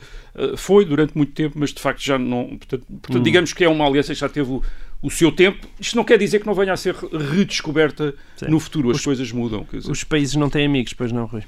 foi 0.57 0.85
durante 0.85 1.17
muito 1.17 1.33
tempo, 1.33 1.57
mas 1.59 1.73
de 1.73 1.81
facto 1.81 2.01
já 2.03 2.17
não. 2.19 2.49
Portanto, 2.59 2.85
portanto, 3.03 3.23
digamos 3.25 3.53
que 3.53 3.65
é 3.65 3.69
uma 3.69 3.87
aliança 3.87 4.13
que 4.15 4.21
já 4.21 4.29
teve 4.29 4.51
o, 4.53 4.63
o 5.03 5.11
seu 5.11 5.31
tempo. 5.31 5.67
Isto 5.79 5.97
não 5.97 6.05
quer 6.05 6.19
dizer 6.19 6.41
que 6.41 6.47
não 6.47 6.55
venha 6.55 6.73
a 6.73 6.77
ser 6.77 6.95
redescoberta 6.95 8.15
Sim. 8.37 8.47
no 8.49 8.59
futuro. 8.59 8.91
As 8.91 8.99
Os- 8.99 9.05
coisas 9.05 9.31
mudam. 9.33 9.67
Os 9.89 10.03
países 10.05 10.35
não 10.37 10.49
têm 10.51 10.67
amigos, 10.67 10.93
pois 10.93 11.13
não, 11.13 11.27
Rui? 11.27 11.43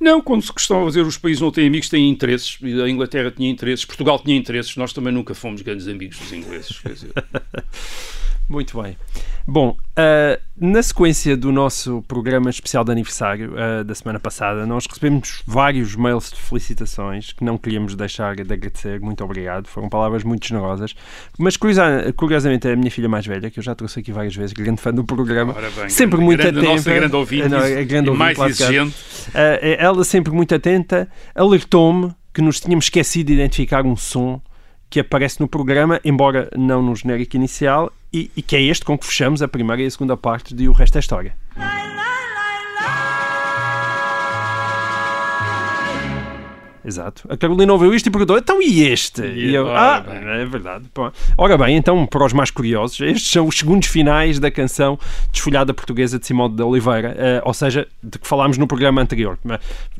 Não, 0.00 0.20
quando 0.20 0.42
se 0.42 0.52
costuma 0.52 0.86
dizer 0.86 1.04
os 1.04 1.18
países 1.18 1.40
não 1.40 1.50
têm 1.50 1.66
amigos, 1.66 1.88
têm 1.88 2.08
interesses. 2.08 2.58
A 2.84 2.88
Inglaterra 2.88 3.30
tinha 3.30 3.50
interesses, 3.50 3.84
Portugal 3.84 4.18
tinha 4.18 4.36
interesses. 4.36 4.76
Nós 4.76 4.92
também 4.92 5.12
nunca 5.12 5.34
fomos 5.34 5.62
grandes 5.62 5.88
amigos 5.88 6.18
dos 6.18 6.32
ingleses. 6.32 6.80
Muito 8.50 8.82
bem. 8.82 8.96
Bom, 9.46 9.76
ah, 9.96 10.36
na 10.60 10.82
sequência 10.82 11.36
do 11.36 11.52
nosso 11.52 12.02
programa 12.08 12.50
especial 12.50 12.82
de 12.82 12.90
aniversário 12.90 13.54
ah, 13.56 13.84
da 13.84 13.94
semana 13.94 14.18
passada, 14.18 14.66
nós 14.66 14.86
recebemos 14.86 15.40
vários 15.46 15.94
mails 15.94 16.30
de 16.30 16.36
felicitações 16.40 17.32
que 17.32 17.44
não 17.44 17.56
queríamos 17.56 17.94
deixar 17.94 18.34
de 18.34 18.42
agradecer. 18.42 19.00
Muito 19.00 19.22
obrigado. 19.22 19.68
Foram 19.68 19.88
palavras 19.88 20.24
muito 20.24 20.48
generosas. 20.48 20.96
Mas 21.38 21.56
curiosa- 21.56 22.12
curiosamente, 22.16 22.66
é 22.66 22.72
a 22.72 22.76
minha 22.76 22.90
filha 22.90 23.08
mais 23.08 23.24
velha, 23.24 23.48
que 23.52 23.60
eu 23.60 23.62
já 23.62 23.72
trouxe 23.74 24.00
aqui 24.00 24.10
várias 24.10 24.34
vezes, 24.34 24.52
grande 24.52 24.80
fã 24.80 24.92
do 24.92 25.04
programa, 25.04 25.52
bem, 25.54 25.88
sempre 25.88 26.16
grande- 26.16 26.24
muito 26.24 26.40
grande- 26.42 26.58
a 26.58 26.60
atenta. 26.62 26.74
nossa 26.76 26.92
grande 26.94 27.16
ouvinte, 27.16 27.48
Não, 27.48 27.58
é 27.60 27.84
grande 27.84 28.10
ouvinte, 28.10 28.36
mais 28.38 28.60
exigente. 28.60 28.96
Ah, 29.32 29.58
ela 29.62 30.02
sempre 30.02 30.32
muito 30.32 30.52
atenta, 30.52 31.08
alertou-me 31.36 32.12
que 32.34 32.42
nos 32.42 32.58
tínhamos 32.58 32.86
esquecido 32.86 33.28
de 33.28 33.34
identificar 33.34 33.86
um 33.86 33.94
som 33.96 34.42
que 34.90 35.00
aparece 35.00 35.40
no 35.40 35.48
programa, 35.48 36.00
embora 36.04 36.50
não 36.56 36.82
no 36.82 36.94
genérico 36.96 37.36
inicial, 37.36 37.92
e, 38.12 38.30
e 38.36 38.42
que 38.42 38.56
é 38.56 38.62
este 38.62 38.84
com 38.84 38.98
que 38.98 39.06
fechamos 39.06 39.40
a 39.40 39.48
primeira 39.48 39.82
e 39.82 39.86
a 39.86 39.90
segunda 39.90 40.16
parte 40.16 40.54
de 40.54 40.68
O 40.68 40.72
Resto 40.72 40.96
é 40.96 40.98
História. 40.98 41.34
Exato. 46.84 47.26
A 47.28 47.36
Carolina 47.36 47.72
ouviu 47.72 47.94
isto 47.94 48.06
e 48.06 48.10
perguntou: 48.10 48.38
então 48.38 48.60
e 48.62 48.82
este? 48.84 49.22
E- 49.22 49.54
eu, 49.54 49.68
ah, 49.70 50.04
é 50.06 50.44
verdade. 50.44 50.86
Pô. 50.92 51.10
Ora 51.36 51.58
bem, 51.58 51.76
então, 51.76 52.06
para 52.06 52.24
os 52.24 52.32
mais 52.32 52.50
curiosos, 52.50 53.00
estes 53.00 53.30
são 53.30 53.46
os 53.46 53.58
segundos 53.58 53.88
finais 53.88 54.38
da 54.38 54.50
canção 54.50 54.98
Desfolhada 55.32 55.74
Portuguesa 55.74 56.18
de 56.18 56.26
Simão 56.26 56.48
de 56.48 56.62
Oliveira, 56.62 57.14
eh, 57.18 57.42
ou 57.44 57.52
seja, 57.52 57.86
de 58.02 58.18
que 58.18 58.26
falámos 58.26 58.56
no 58.58 58.66
programa 58.66 59.00
anterior. 59.00 59.38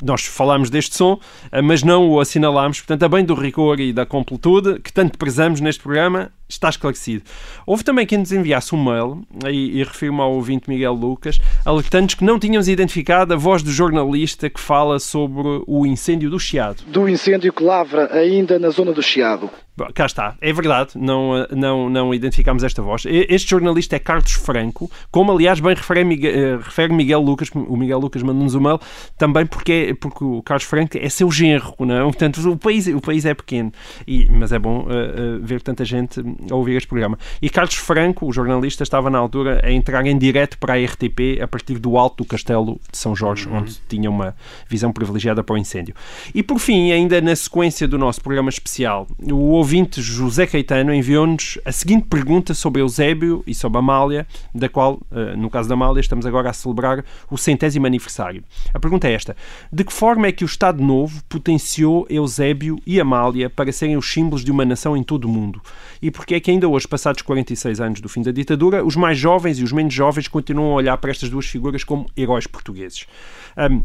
Nós 0.01 0.25
falámos 0.25 0.69
deste 0.69 0.95
som, 0.95 1.19
eh, 1.51 1.61
mas 1.61 1.83
não 1.83 2.09
o 2.09 2.19
assinalámos, 2.19 2.79
portanto, 2.79 3.03
a 3.03 3.09
bem 3.09 3.23
do 3.23 3.33
rigor 3.35 3.79
e 3.79 3.93
da 3.93 4.05
completude 4.05 4.79
que 4.79 4.91
tanto 4.91 5.17
prezamos 5.17 5.61
neste 5.61 5.81
programa, 5.81 6.31
está 6.53 6.69
esclarecido. 6.69 7.23
Houve 7.65 7.83
também 7.83 8.05
quem 8.05 8.17
nos 8.17 8.31
enviasse 8.31 8.75
um 8.75 8.83
mail, 8.83 9.23
e, 9.49 9.81
e 9.81 10.11
ao 10.19 10.33
ouvinte 10.33 10.69
Miguel 10.69 10.93
Lucas, 10.93 11.39
alertando-nos 11.65 12.15
que 12.15 12.23
não 12.23 12.39
tínhamos 12.39 12.67
identificado 12.67 13.33
a 13.33 13.37
voz 13.37 13.63
do 13.63 13.71
jornalista 13.71 14.49
que 14.49 14.59
fala 14.59 14.99
sobre 14.99 15.63
o 15.67 15.85
incêndio 15.85 16.29
do 16.29 16.39
Chiado. 16.39 16.83
Do 16.87 17.07
incêndio 17.07 17.53
que 17.53 17.63
lavra 17.63 18.09
ainda 18.13 18.59
na 18.59 18.69
zona 18.69 18.91
do 18.91 19.01
Chiado. 19.01 19.49
Bom, 19.81 19.87
Cá 19.95 20.05
está, 20.05 20.35
é 20.39 20.53
verdade, 20.53 20.91
não, 20.95 21.35
eh, 21.37 21.47
não, 21.55 21.89
não 21.89 22.13
identificámos 22.13 22.63
esta 22.63 22.83
voz. 22.83 23.03
Este 23.07 23.49
jornalista 23.49 23.95
é 23.95 23.99
Carlos 23.99 24.33
Franco, 24.33 24.91
como 25.09 25.31
aliás 25.31 25.59
bem 25.59 25.73
refere 25.73 26.03
Miguel, 26.03 26.31
eh, 26.31 26.57
refere 26.57 26.93
Miguel 26.93 27.19
Lucas, 27.19 27.49
o 27.55 27.75
Miguel 27.75 27.97
Lucas 27.97 28.21
mandou-nos 28.21 28.53
um 28.53 28.59
mail, 28.59 28.79
também 29.17 29.43
porque, 29.45 29.71
é- 29.89 29.93
porque 29.95 30.23
o 30.23 30.43
Carlos 30.43 30.65
Franco 30.65 30.97
é 30.99 31.09
seu 31.09 31.31
genro, 31.31 31.73
não 31.79 31.95
é? 31.95 32.03
Portanto, 32.03 32.37
o 32.51 32.55
país, 32.57 32.85
o 32.87 33.01
país 33.01 33.25
é 33.25 33.33
pequeno, 33.33 33.71
e, 34.07 34.29
mas 34.29 34.51
é 34.51 34.59
bom 34.59 34.85
eh, 34.87 34.93
eh, 34.93 35.39
ver 35.41 35.61
tanta 35.63 35.83
gente 35.83 36.21
a 36.51 36.55
ouvir 36.55 36.75
este 36.75 36.87
programa. 36.87 37.17
E 37.41 37.49
Carlos 37.49 37.75
Franco, 37.75 38.27
o 38.27 38.31
jornalista, 38.31 38.83
estava 38.83 39.09
na 39.09 39.17
altura 39.17 39.61
a 39.63 39.71
entrar 39.71 40.05
em 40.05 40.15
direto 40.17 40.59
para 40.59 40.75
a 40.75 40.77
RTP 40.77 41.41
a 41.41 41.47
partir 41.47 41.79
do 41.79 41.97
alto 41.97 42.17
do 42.23 42.25
Castelo 42.25 42.79
de 42.91 42.97
São 42.99 43.15
Jorge, 43.15 43.49
onde 43.49 43.79
tinha 43.89 44.09
uma 44.11 44.35
visão 44.69 44.91
privilegiada 44.93 45.43
para 45.43 45.55
o 45.55 45.57
incêndio. 45.57 45.95
E 46.35 46.43
por 46.43 46.59
fim, 46.59 46.91
ainda 46.91 47.19
na 47.19 47.35
sequência 47.35 47.87
do 47.87 47.97
nosso 47.97 48.21
programa 48.21 48.49
especial, 48.49 49.07
o 49.31 49.59
ouvinte 49.71 50.01
José 50.01 50.45
Caetano 50.45 50.93
enviou-nos 50.93 51.57
a 51.63 51.71
seguinte 51.71 52.05
pergunta 52.09 52.53
sobre 52.53 52.81
Eusébio 52.81 53.41
e 53.47 53.55
sobre 53.55 53.79
Amália, 53.79 54.27
da 54.53 54.67
qual, 54.67 54.99
eh, 55.09 55.33
no 55.37 55.49
caso 55.49 55.69
da 55.69 55.75
Amália, 55.75 56.01
estamos 56.01 56.25
agora 56.25 56.49
a 56.49 56.53
celebrar 56.53 57.05
o 57.29 57.37
centésimo 57.37 57.87
aniversário. 57.87 58.43
A 58.73 58.79
pergunta 58.81 59.07
é 59.07 59.13
esta: 59.13 59.33
de 59.71 59.85
que 59.85 59.93
forma 59.93 60.27
é 60.27 60.31
que 60.33 60.43
o 60.43 60.45
Estado 60.45 60.83
Novo 60.83 61.23
potenciou 61.23 62.05
Eusébio 62.09 62.79
e 62.85 62.99
Amália 62.99 63.49
para 63.49 63.71
serem 63.71 63.95
os 63.95 64.11
símbolos 64.11 64.43
de 64.43 64.51
uma 64.51 64.65
nação 64.65 64.97
em 64.97 65.03
todo 65.03 65.23
o 65.23 65.29
mundo? 65.29 65.61
E 66.01 66.11
porquê 66.11 66.35
é 66.35 66.39
que 66.41 66.51
ainda 66.51 66.67
hoje, 66.67 66.85
passados 66.85 67.21
46 67.21 67.79
anos 67.79 68.01
do 68.01 68.09
fim 68.09 68.23
da 68.23 68.31
ditadura, 68.31 68.83
os 68.83 68.97
mais 68.97 69.17
jovens 69.17 69.57
e 69.57 69.63
os 69.63 69.71
menos 69.71 69.93
jovens 69.93 70.27
continuam 70.27 70.73
a 70.73 70.75
olhar 70.75 70.97
para 70.97 71.11
estas 71.11 71.29
duas 71.29 71.45
figuras 71.45 71.85
como 71.85 72.07
heróis 72.17 72.45
portugueses? 72.45 73.07
Ahm, 73.55 73.83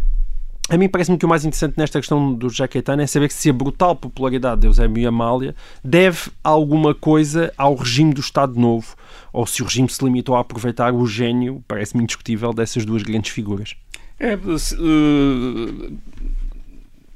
a 0.69 0.77
mim 0.77 0.89
parece-me 0.89 1.17
que 1.17 1.25
o 1.25 1.29
mais 1.29 1.45
interessante 1.45 1.75
nesta 1.77 2.01
questão 2.01 2.35
do 2.35 2.49
José 2.49 2.67
Caetano 2.67 3.03
é 3.03 3.07
saber 3.07 3.31
se 3.31 3.49
a 3.49 3.53
brutal 3.53 3.95
popularidade 3.95 4.63
de 4.63 4.67
Eusébio 4.67 5.03
e 5.03 5.07
Amália 5.07 5.55
deve 5.83 6.31
alguma 6.43 6.95
coisa 6.95 7.53
ao 7.57 7.75
regime 7.75 8.13
do 8.13 8.21
Estado 8.21 8.59
Novo 8.59 8.97
ou 9.33 9.47
se 9.47 9.63
o 9.63 9.67
regime 9.67 9.89
se 9.89 10.03
limitou 10.05 10.35
a 10.35 10.41
aproveitar 10.41 10.93
o 10.93 11.07
gênio, 11.07 11.63
parece-me 11.69 12.03
indiscutível, 12.03 12.53
dessas 12.53 12.85
duas 12.85 13.03
grandes 13.03 13.31
figuras. 13.31 13.77
É, 14.19 14.33
eh, 14.33 15.91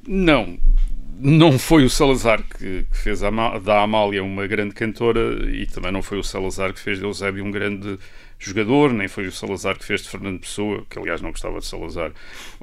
não. 0.06 0.58
Não 1.18 1.58
foi 1.58 1.84
o 1.84 1.90
Salazar 1.90 2.42
que, 2.42 2.86
que 2.90 2.96
fez 2.96 3.22
a 3.22 3.30
da 3.58 3.82
Amália 3.82 4.22
uma 4.22 4.46
grande 4.46 4.74
cantora 4.74 5.50
e 5.50 5.66
também 5.66 5.92
não 5.92 6.02
foi 6.02 6.18
o 6.18 6.22
Salazar 6.22 6.72
que 6.72 6.80
fez 6.80 6.98
de 6.98 7.04
Eusébio 7.04 7.44
um 7.44 7.50
grande 7.50 7.98
jogador, 8.40 8.92
nem 8.92 9.06
foi 9.06 9.26
o 9.26 9.32
Salazar 9.32 9.78
que 9.78 9.84
fez 9.84 10.02
de 10.02 10.08
Fernando 10.08 10.40
Pessoa, 10.40 10.84
que 10.88 10.98
aliás 10.98 11.20
não 11.20 11.30
gostava 11.30 11.58
de 11.58 11.66
Salazar, 11.66 12.12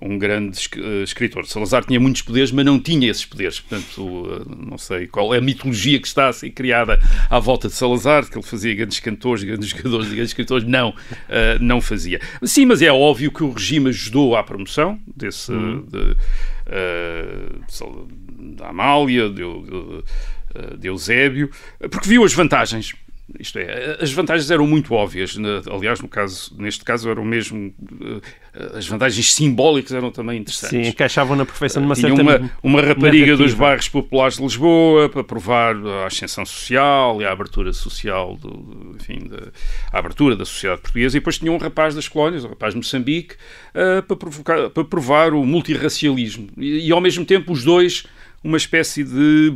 um 0.02 0.18
grande 0.18 0.58
eh, 0.76 1.04
escritor. 1.04 1.46
Salazar 1.46 1.86
tinha 1.86 2.00
muitos 2.00 2.24
poderes, 2.24 2.52
mas 2.52 2.66
não 2.66 2.80
tinha 2.80 3.10
esses 3.10 3.26
poderes. 3.26 3.60
Portanto, 3.60 4.28
eh, 4.32 4.56
não 4.70 4.78
sei 4.78 5.08
qual 5.08 5.34
é 5.34 5.38
a 5.38 5.42
mitologia 5.42 6.00
que 6.00 6.08
está 6.08 6.30
a 6.30 6.34
ser 6.34 6.50
criada 6.50 7.00
à 7.30 7.40
volta 7.40 7.68
de 7.68 7.76
Salazar, 7.76 8.26
que 8.28 8.38
ele 8.38 8.46
fazia 8.46 8.74
grandes 8.74 9.00
cantores, 9.00 9.44
grandes 9.44 9.70
jogadores 9.70 10.08
e 10.08 10.16
grandes 10.16 10.32
escritores. 10.32 10.68
Não, 10.68 10.94
eh, 11.30 11.58
não 11.60 11.80
fazia. 11.80 12.20
Sim, 12.44 12.66
mas 12.66 12.82
é 12.82 12.92
óbvio 12.92 13.32
que 13.32 13.44
o 13.44 13.52
regime 13.52 13.90
ajudou 13.90 14.36
à 14.36 14.44
promoção 14.44 15.00
desse. 15.16 15.52
de, 15.52 16.18
eh, 16.66 17.50
de 17.68 18.18
da 18.56 18.70
Amália, 18.70 19.30
de, 19.30 19.36
de, 19.36 20.78
de 20.78 20.88
Eusébio, 20.88 21.50
porque 21.92 22.08
viu 22.08 22.24
as 22.24 22.34
vantagens. 22.34 22.94
Isto 23.40 23.60
é, 23.60 23.98
as 24.02 24.12
vantagens 24.14 24.50
eram 24.50 24.66
muito 24.66 24.94
óbvias. 24.94 25.36
Na- 25.36 25.62
Aliás, 25.70 26.00
no 26.00 26.08
caso, 26.08 26.56
neste 26.58 26.84
caso, 26.86 27.10
eram 27.10 27.26
mesmo. 27.26 27.74
eh, 28.02 28.78
As 28.78 28.88
vantagens 28.88 29.34
simbólicas 29.34 29.92
eram 29.92 30.10
também 30.12 30.40
interessantes. 30.40 30.70
Sim, 30.86 30.90
encaixavam 30.90 31.36
na 31.36 31.46
perfeição 31.46 31.82
de 31.82 31.88
uma 31.88 31.94
Tinha 31.96 32.08
certa 32.16 32.22
uma, 32.22 32.52
uma 32.64 32.82
rapariga 32.82 33.32
dos 33.34 33.40
narrativa. 33.40 33.60
bairros 33.66 33.90
populares 33.90 34.38
de 34.38 34.44
Lisboa 34.44 35.10
para 35.10 35.24
provar 35.24 35.76
a 35.76 36.08
ascensão 36.08 36.46
social 36.46 37.22
e 37.22 37.26
a 37.26 37.32
abertura 37.32 37.74
social, 37.74 38.36
do, 38.38 38.50
do- 38.50 38.96
enfim, 38.96 39.28
da, 39.28 39.50
a 39.92 40.00
abertura 40.00 40.36
da 40.36 40.46
sociedade 40.46 40.82
portuguesa. 40.82 41.18
E 41.18 41.20
depois 41.20 41.38
tinha 41.38 41.52
um 41.52 41.58
rapaz 41.58 41.94
das 41.96 42.08
colónias, 42.08 42.46
um 42.46 42.50
rapaz 42.50 42.74
de 42.74 42.78
Moçambique, 42.78 43.36
eh, 43.76 44.02
para, 44.02 44.16
provocar, 44.16 44.70
para 44.70 44.84
provar 44.86 45.34
o 45.34 45.46
multirracialismo. 45.46 46.48
E, 46.58 46.88
e, 46.88 46.92
ao 46.92 47.02
mesmo 47.02 47.26
tempo 47.26 47.52
os 47.52 47.64
dois 47.64 48.06
uma 48.44 48.58
espécie 48.58 49.04
de 49.04 49.54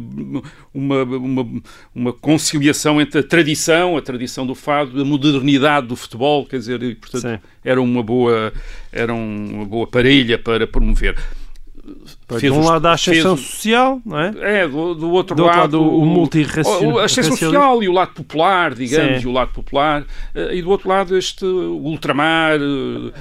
uma, 0.74 1.04
uma, 1.04 1.62
uma 1.94 2.14
conciliação 2.14 3.00
entre 3.00 3.20
a 3.20 3.24
tradição, 3.24 3.98
a 3.98 4.02
tradição 4.02 4.46
do 4.46 4.56
fado, 4.56 5.02
a 5.02 5.06
modernidade 5.06 5.88
do 5.88 5.96
futebol, 5.96 6.46
quer 6.46 6.58
dizer, 6.58 6.82
e, 6.84 6.96
portanto, 6.96 7.22
Sim. 7.22 7.40
era 7.64 7.82
uma 7.82 8.04
boa 8.04 8.52
era 8.92 9.14
uma 9.14 9.66
boa 9.66 9.88
parelha 9.88 10.38
para 10.38 10.68
promover. 10.68 11.18
De 11.84 12.40
Fez 12.40 12.54
um 12.54 12.64
lado 12.64 12.86
a 12.88 12.94
ascensão 12.94 13.36
fez- 13.36 13.50
social, 13.50 14.00
não 14.06 14.20
é? 14.20 14.34
é, 14.62 14.68
do, 14.68 14.94
do 14.94 15.10
outro 15.10 15.36
Do 15.36 15.44
outro 15.44 15.58
lado, 15.60 15.78
lado, 15.82 15.92
o 15.92 16.24
o- 16.94 17.00
A 17.00 17.06
ascensão 17.06 17.36
social 17.36 17.82
e 17.84 17.90
o 17.90 17.92
lado 17.92 18.14
popular, 18.14 18.74
digamos, 18.76 19.22
Sim. 19.22 19.28
e 19.28 19.30
o 19.30 19.32
lado 19.34 19.52
popular. 19.52 20.06
eh, 20.36 20.56
E 20.58 20.62
do 20.62 20.70
outro 20.70 20.88
lado, 20.88 21.18
este 21.18 21.44
ultramar. 21.46 22.60
eh, 22.60 23.12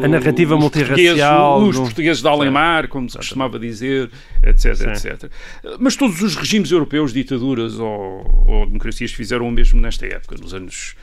eh, 0.00 0.04
A 0.04 0.08
narrativa 0.08 0.54
os 0.54 0.60
multirracial, 0.60 1.52
portugueses- 1.52 1.78
Os 1.80 1.84
portugueses 1.86 2.22
de 2.22 2.28
Alemar, 2.28 2.88
como 2.88 3.08
se 3.08 3.16
costumava 3.16 3.58
dizer, 3.58 4.10
etc, 4.42 4.74
Sim. 4.74 5.08
etc. 5.08 5.30
Mas 5.78 5.94
todos 5.96 6.20
os 6.20 6.34
regimes 6.36 6.70
europeus, 6.72 7.12
ditaduras 7.12 7.78
ou, 7.78 8.44
ou 8.46 8.66
democracias, 8.66 9.12
fizeram 9.12 9.48
o 9.48 9.52
mesmo 9.52 9.80
nesta 9.80 10.04
época, 10.06 10.36
nos 10.40 10.52
anos 10.52 10.94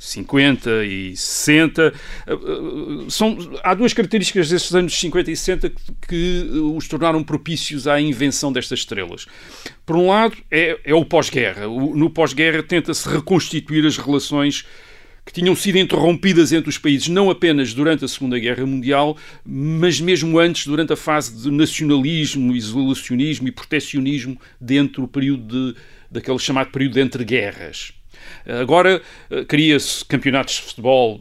50 0.00 0.84
e 0.86 1.14
60. 1.14 1.92
Eh, 2.26 2.32
eh, 2.32 2.36
São, 3.10 3.36
há 3.62 3.74
duas 3.74 3.92
características 3.92 4.48
desses 4.48 4.74
anos 4.74 4.98
50 4.98 5.30
e 5.30 5.36
60 5.36 5.68
que, 5.68 5.76
que 6.08 6.50
os 6.74 6.88
tornaram 6.88 7.22
propícios 7.22 7.86
à 7.86 8.00
invenção 8.00 8.50
destas 8.50 8.78
estrelas. 8.78 9.26
Por 9.84 9.96
um 9.96 10.08
lado, 10.08 10.34
é, 10.50 10.80
é 10.84 10.94
o 10.94 11.04
pós-guerra. 11.04 11.66
No 11.66 12.08
pós-guerra 12.08 12.62
tenta-se 12.62 13.06
reconstituir 13.06 13.84
as 13.86 13.98
relações 13.98 14.64
que 15.26 15.34
tinham 15.34 15.54
sido 15.54 15.76
interrompidas 15.76 16.50
entre 16.50 16.70
os 16.70 16.78
países, 16.78 17.08
não 17.08 17.28
apenas 17.28 17.74
durante 17.74 18.02
a 18.02 18.08
Segunda 18.08 18.38
Guerra 18.38 18.64
Mundial, 18.64 19.18
mas 19.44 20.00
mesmo 20.00 20.38
antes, 20.38 20.66
durante 20.66 20.94
a 20.94 20.96
fase 20.96 21.42
de 21.42 21.50
nacionalismo, 21.50 22.56
isolacionismo 22.56 23.46
e 23.46 23.52
protecionismo 23.52 24.40
dentro 24.58 25.02
do 25.02 25.08
período 25.08 25.72
de, 25.72 25.78
daquele 26.10 26.38
chamado 26.38 26.70
período 26.70 26.94
de 26.94 27.02
entreguerras. 27.02 27.99
Agora 28.60 29.00
eh, 29.30 29.44
cria-se 29.44 30.04
campeonatos 30.04 30.54
de 30.56 30.62
futebol 30.62 31.20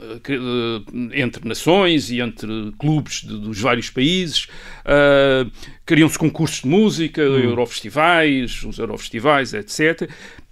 eh, 0.00 0.20
eh, 0.28 1.20
entre 1.22 1.46
nações 1.48 2.10
e 2.10 2.20
entre 2.20 2.72
clubes 2.78 3.22
de- 3.22 3.38
dos 3.40 3.60
vários 3.60 3.90
países, 3.90 4.46
eh, 4.84 5.46
criam-se 5.84 6.18
concursos 6.18 6.60
de 6.62 6.68
música, 6.68 7.20
eurofestivais, 7.22 8.62
os 8.64 8.78
eurofestivais, 8.78 9.54
etc. 9.54 10.08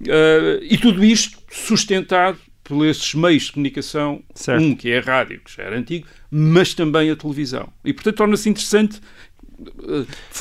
Eh, 0.06 0.58
e 0.62 0.76
tudo 0.78 1.04
isto 1.04 1.38
sustentado 1.50 2.38
por 2.64 2.84
esses 2.84 3.14
meios 3.14 3.44
de 3.44 3.52
comunicação, 3.52 4.20
Certo. 4.34 4.60
um 4.60 4.74
que 4.74 4.90
é 4.90 4.98
a 4.98 5.00
rádio, 5.00 5.40
que 5.44 5.56
já 5.56 5.62
era 5.62 5.78
antigo, 5.78 6.04
mas 6.28 6.74
também 6.74 7.08
a 7.08 7.14
televisão. 7.14 7.68
E, 7.84 7.92
portanto, 7.92 8.16
torna-se 8.16 8.48
interessante 8.48 9.00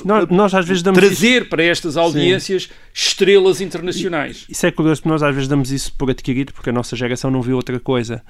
Nós, 0.04 0.28
nós 0.30 0.54
às 0.54 0.68
vezes 0.68 0.84
damos 0.84 1.02
isso, 1.02 1.08
trazer 1.08 1.48
para 1.48 1.64
estas 1.64 1.96
audiências 1.96 2.70
estrelas 2.94 3.62
internacionais. 3.62 4.46
isso 4.50 4.66
é 4.66 4.72
curioso, 4.72 5.02
porque 5.02 5.10
nós 5.10 5.24
às 5.24 5.34
vezes 5.34 5.48
damos 5.48 5.72
isso 5.72 5.94
por 5.98 6.10
adquirido, 6.10 6.54
porque 6.54 6.70
a 6.70 6.74
nossa 6.74 6.96
geração 6.96 7.32
não 7.32 7.42
viu 7.42 7.56
outra 7.56 7.80
coisa. 7.80 8.22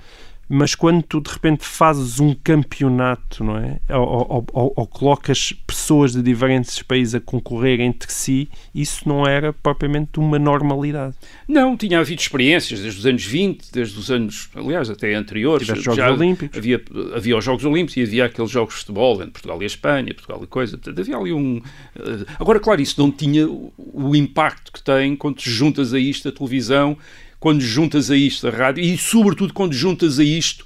Mas 0.47 0.75
quando 0.75 1.01
tu 1.01 1.19
de 1.19 1.31
repente 1.31 1.63
fazes 1.65 2.19
um 2.19 2.35
campeonato, 2.35 3.43
não 3.43 3.57
é? 3.57 3.79
Ou, 3.89 4.45
ou- 4.53 4.73
ou- 4.75 4.87
colocas 4.87 5.53
pessoas 5.65 6.13
de 6.13 6.21
diferentes 6.21 6.81
países 6.83 7.15
a 7.15 7.19
concorrer 7.19 7.81
entre 7.81 8.11
si, 8.11 8.47
isso 8.73 9.07
não 9.09 9.25
era 9.25 9.51
propriamente 9.51 10.19
uma 10.19 10.37
normalidade. 10.37 11.15
Não, 11.47 11.75
tinha 11.75 11.99
havido 11.99 12.21
experiências 12.21 12.79
desde 12.79 12.99
os 12.99 13.05
anos 13.05 13.25
20, 13.25 13.71
desde 13.71 13.97
os 13.97 14.11
anos, 14.11 14.49
aliás, 14.55 14.89
até 14.89 15.13
anteriores. 15.15 15.65
Tiveste 15.65 15.83
Jogos 15.85 15.97
Já 15.97 16.11
Olímpicos. 16.11 16.57
Havia, 16.57 16.81
havia 17.15 17.37
os 17.37 17.43
Jogos 17.43 17.65
Olímpicos 17.65 17.97
e 17.97 18.03
havia 18.03 18.25
aqueles 18.25 18.51
jogos 18.51 18.75
de 18.75 18.79
futebol 18.81 19.15
entre 19.15 19.31
Portugal 19.31 19.59
e 19.61 19.63
a 19.63 19.67
Espanha, 19.67 20.13
Portugal 20.13 20.39
e 20.43 20.47
coisa. 20.47 20.77
Portanto, 20.77 20.99
havia 20.99 21.17
ali 21.17 21.33
um. 21.33 21.61
eh, 21.95 22.25
Agora, 22.39 22.59
claro, 22.59 22.81
isso 22.81 22.99
não 23.01 23.11
tinha 23.11 23.47
o, 23.47 23.73
o 23.77 24.15
impacto 24.15 24.71
que 24.71 24.81
tem 24.83 25.15
quando 25.15 25.37
te 25.37 25.49
juntas 25.49 25.93
a 25.93 25.99
isto 25.99 26.29
a 26.29 26.31
televisão, 26.31 26.97
quando 27.39 27.61
juntas 27.61 28.09
a 28.09 28.17
isto 28.17 28.47
a 28.47 28.51
rádio 28.51 28.83
e, 28.83 28.97
sobretudo, 28.97 29.53
quando 29.53 29.73
juntas 29.73 30.19
a 30.19 30.23
isto 30.23 30.65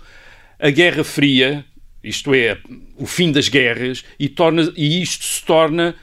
a 0.59 0.69
Guerra 0.69 1.03
Fria, 1.03 1.65
isto 2.03 2.33
é, 2.33 2.57
o 2.97 3.05
fim 3.05 3.31
das 3.31 3.47
guerras, 3.47 4.03
e, 4.19 4.27
torna, 4.27 4.71
e 4.75 5.01
isto 5.01 5.23
se 5.23 5.43
torna 5.43 5.95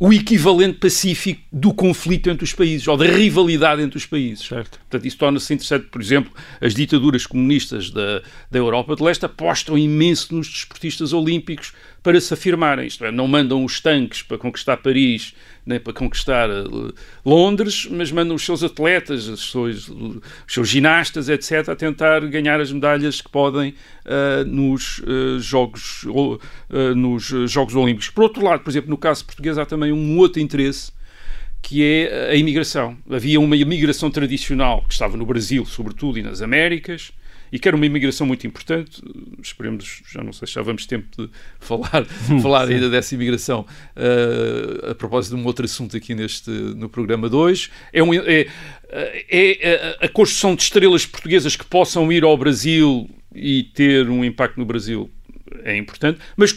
o 0.00 0.12
equivalente 0.12 0.78
pacífico 0.78 1.42
do 1.52 1.74
conflito 1.74 2.30
entre 2.30 2.44
os 2.44 2.52
países, 2.52 2.86
ou 2.86 2.96
da 2.96 3.04
rivalidade 3.04 3.82
entre 3.82 3.98
os 3.98 4.06
países. 4.06 4.46
Certo. 4.46 4.78
Portanto, 4.78 5.06
isso 5.06 5.18
torna-se 5.18 5.52
interessante. 5.52 5.86
Por 5.86 6.00
exemplo, 6.00 6.32
as 6.60 6.74
ditaduras 6.74 7.26
comunistas 7.26 7.90
da, 7.90 8.22
da 8.50 8.58
Europa 8.58 8.94
de 8.94 9.02
Leste 9.02 9.24
apostam 9.24 9.76
imenso 9.76 10.34
nos 10.34 10.48
desportistas 10.48 11.12
olímpicos 11.12 11.72
para 12.02 12.20
se 12.20 12.32
afirmarem. 12.32 12.86
Isto 12.86 13.04
é, 13.04 13.10
não 13.10 13.26
mandam 13.26 13.64
os 13.64 13.80
tanques 13.80 14.22
para 14.22 14.38
conquistar 14.38 14.76
Paris 14.78 15.34
nem 15.68 15.78
para 15.78 15.92
conquistar 15.92 16.48
uh, 16.48 16.94
Londres, 17.22 17.86
mas 17.90 18.10
mandam 18.10 18.34
os 18.34 18.42
seus 18.42 18.64
atletas, 18.64 19.28
os 19.28 19.50
seus, 19.50 19.88
os 19.88 20.22
seus 20.48 20.66
ginastas, 20.66 21.28
etc., 21.28 21.68
a 21.68 21.76
tentar 21.76 22.20
ganhar 22.20 22.58
as 22.58 22.72
medalhas 22.72 23.20
que 23.20 23.28
podem 23.28 23.74
uh, 24.06 24.44
nos, 24.46 25.00
uh, 25.00 25.38
jogos, 25.38 26.06
nos 26.96 27.24
Jogos 27.50 27.74
Olímpicos. 27.74 28.08
Por 28.08 28.22
outro 28.22 28.42
lado, 28.42 28.62
por 28.62 28.70
exemplo, 28.70 28.88
no 28.88 28.96
caso 28.96 29.26
português, 29.26 29.58
há 29.58 29.66
também 29.66 29.92
um 29.92 30.16
outro 30.16 30.40
interesse 30.40 30.90
que 31.60 31.84
é 31.84 32.30
a 32.30 32.34
imigração. 32.34 32.96
Havia 33.10 33.38
uma 33.38 33.56
imigração 33.56 34.10
tradicional 34.10 34.82
que 34.86 34.94
estava 34.94 35.18
no 35.18 35.26
Brasil, 35.26 35.66
sobretudo, 35.66 36.18
e 36.18 36.22
nas 36.22 36.40
Américas, 36.40 37.12
e 37.52 37.58
que 37.58 37.68
era 37.68 37.76
uma 37.76 37.86
imigração 37.86 38.26
muito 38.26 38.46
importante. 38.46 39.02
Esperemos, 39.42 40.02
já 40.10 40.22
não 40.22 40.32
sei 40.32 40.48
se 40.48 40.54
já 40.54 40.62
vamos 40.62 40.86
tempo 40.86 41.06
de 41.16 41.30
falar, 41.60 42.04
falar 42.42 42.68
ainda 42.68 42.88
dessa 42.88 43.14
imigração 43.14 43.66
uh, 43.96 44.90
a 44.90 44.94
propósito 44.94 45.36
de 45.36 45.42
um 45.42 45.46
outro 45.46 45.64
assunto 45.64 45.96
aqui 45.96 46.14
neste, 46.14 46.50
no 46.50 46.88
programa 46.88 47.28
2. 47.28 47.70
É, 47.92 48.02
um, 48.02 48.14
é, 48.14 48.46
é, 48.90 49.26
é 49.30 49.96
a 50.00 50.08
construção 50.08 50.54
de 50.54 50.62
estrelas 50.62 51.06
portuguesas 51.06 51.56
que 51.56 51.64
possam 51.64 52.10
ir 52.12 52.24
ao 52.24 52.36
Brasil 52.36 53.08
e 53.34 53.62
ter 53.62 54.08
um 54.08 54.24
impacto 54.24 54.58
no 54.58 54.64
Brasil 54.64 55.10
é 55.64 55.76
importante, 55.76 56.18
mas 56.36 56.52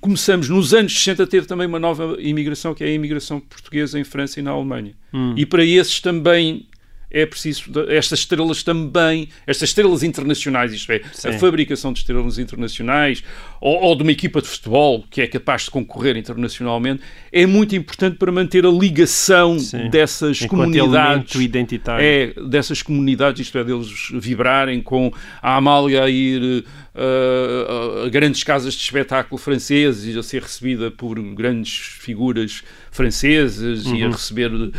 começamos 0.00 0.48
nos 0.48 0.74
anos 0.74 0.92
60 0.92 1.22
a 1.22 1.26
ter 1.26 1.46
também 1.46 1.66
uma 1.66 1.78
nova 1.78 2.16
imigração, 2.18 2.74
que 2.74 2.82
é 2.82 2.88
a 2.88 2.92
imigração 2.92 3.40
portuguesa 3.40 3.98
em 3.98 4.04
França 4.04 4.40
e 4.40 4.42
na 4.42 4.50
Alemanha. 4.50 4.94
Hum. 5.12 5.34
E 5.36 5.46
para 5.46 5.64
esses 5.64 6.00
também 6.00 6.66
é 7.10 7.24
preciso 7.24 7.64
estas 7.88 8.20
estrelas 8.20 8.62
também, 8.62 9.28
estas 9.46 9.70
estrelas 9.70 10.02
internacionais, 10.02 10.72
isto 10.72 10.92
é, 10.92 11.00
Sim. 11.12 11.28
a 11.28 11.38
fabricação 11.38 11.92
de 11.92 12.00
estrelas 12.00 12.38
internacionais 12.38 13.22
ou, 13.60 13.80
ou, 13.82 13.96
de 13.96 14.02
uma 14.02 14.12
equipa 14.12 14.42
de 14.42 14.48
futebol 14.48 15.04
que 15.10 15.22
é 15.22 15.26
capaz 15.26 15.62
de 15.62 15.70
concorrer 15.70 16.16
internacionalmente, 16.16 17.02
é 17.32 17.46
muito 17.46 17.74
importante 17.74 18.16
para 18.16 18.30
manter 18.30 18.66
a 18.66 18.70
ligação 18.70 19.58
Sim. 19.58 19.88
dessas 19.88 20.42
Enquanto 20.42 20.72
comunidades. 20.72 21.34
identitário. 21.34 22.04
É, 22.04 22.34
dessas 22.48 22.82
comunidades, 22.82 23.40
isto 23.40 23.56
é, 23.58 23.64
deles 23.64 23.88
vibrarem 24.12 24.80
com 24.82 25.12
a 25.42 25.56
Amália 25.56 26.04
a 26.04 26.10
ir 26.10 26.64
uh, 26.94 28.06
a 28.06 28.08
grandes 28.08 28.42
casas 28.42 28.74
de 28.74 28.82
espetáculo 28.82 29.38
franceses 29.38 30.14
e 30.14 30.18
a 30.18 30.22
ser 30.22 30.42
recebida 30.42 30.90
por 30.90 31.20
grandes 31.34 31.72
figuras 31.76 32.62
francesas 32.90 33.86
uhum. 33.86 33.96
e 33.96 34.02
a 34.02 34.06
uhum. 34.06 34.12
receber 34.12 34.52
uh, 34.52 34.72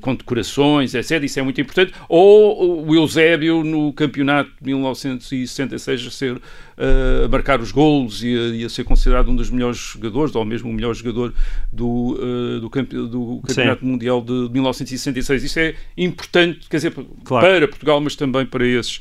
condecorações, 0.00 0.94
etc. 0.94 1.22
Isso 1.22 1.38
é 1.38 1.42
muito 1.42 1.60
importante. 1.60 1.92
Ou 2.08 2.86
o 2.86 2.94
Eusébio 2.94 3.62
no 3.62 3.92
campeonato 3.92 4.50
de 4.60 4.66
1966 4.66 6.06
a 6.06 6.10
ser 6.10 6.36
uh, 6.36 7.24
a 7.24 7.28
marcar 7.28 7.60
os 7.60 7.70
golos 7.70 8.22
e 8.22 8.36
a, 8.36 8.56
e 8.56 8.64
a, 8.64 8.68
ser 8.68 8.84
considerado 8.84 9.30
um 9.30 9.36
dos 9.36 9.50
melhores 9.50 9.78
jogadores, 9.78 10.34
ou 10.34 10.44
mesmo 10.44 10.70
o 10.70 10.72
melhor 10.72 10.94
jogador 10.94 11.32
do, 11.72 12.18
uh, 12.18 12.60
do, 12.60 12.70
campe, 12.70 12.96
do 12.96 13.40
Campeonato 13.46 13.80
Sim. 13.80 13.86
Mundial 13.86 14.20
de 14.20 14.48
1966. 14.50 15.44
Isso 15.44 15.58
é 15.58 15.74
importante, 15.96 16.68
quer 16.68 16.76
dizer, 16.76 16.94
claro. 17.24 17.46
para 17.46 17.68
Portugal, 17.68 18.00
mas 18.00 18.16
também 18.16 18.46
para 18.46 18.66
esses 18.66 19.00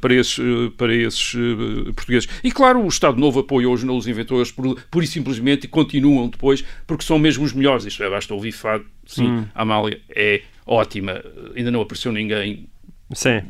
para 0.00 0.14
esses, 0.14 0.38
uh, 0.38 0.70
para 0.76 0.94
esses 0.94 1.34
uh, 1.34 1.92
portugueses. 1.94 2.28
E 2.42 2.50
claro, 2.50 2.82
o 2.82 2.88
Estado 2.88 3.18
Novo 3.18 3.40
apoiou 3.40 3.72
os 3.72 3.84
os 3.84 4.08
inventores 4.08 4.50
por, 4.50 4.80
por 4.90 5.02
e 5.02 5.06
simplesmente 5.06 5.64
e 5.64 5.68
continuam 5.68 6.28
depois 6.28 6.64
porque 6.86 7.04
são 7.04 7.18
mesmo 7.18 7.44
os 7.44 7.52
melhores. 7.52 7.84
Isto 7.84 8.02
é, 8.02 8.10
basta 8.10 8.34
ouvir 8.34 8.52
fado. 8.52 8.84
Sim, 9.06 9.26
hum. 9.26 9.44
a 9.54 9.62
Amália 9.62 10.00
é 10.08 10.42
ótima. 10.66 11.22
Ainda 11.54 11.70
não 11.70 11.80
apareceu 11.80 12.12
ninguém. 12.12 12.68
Sim 13.12 13.42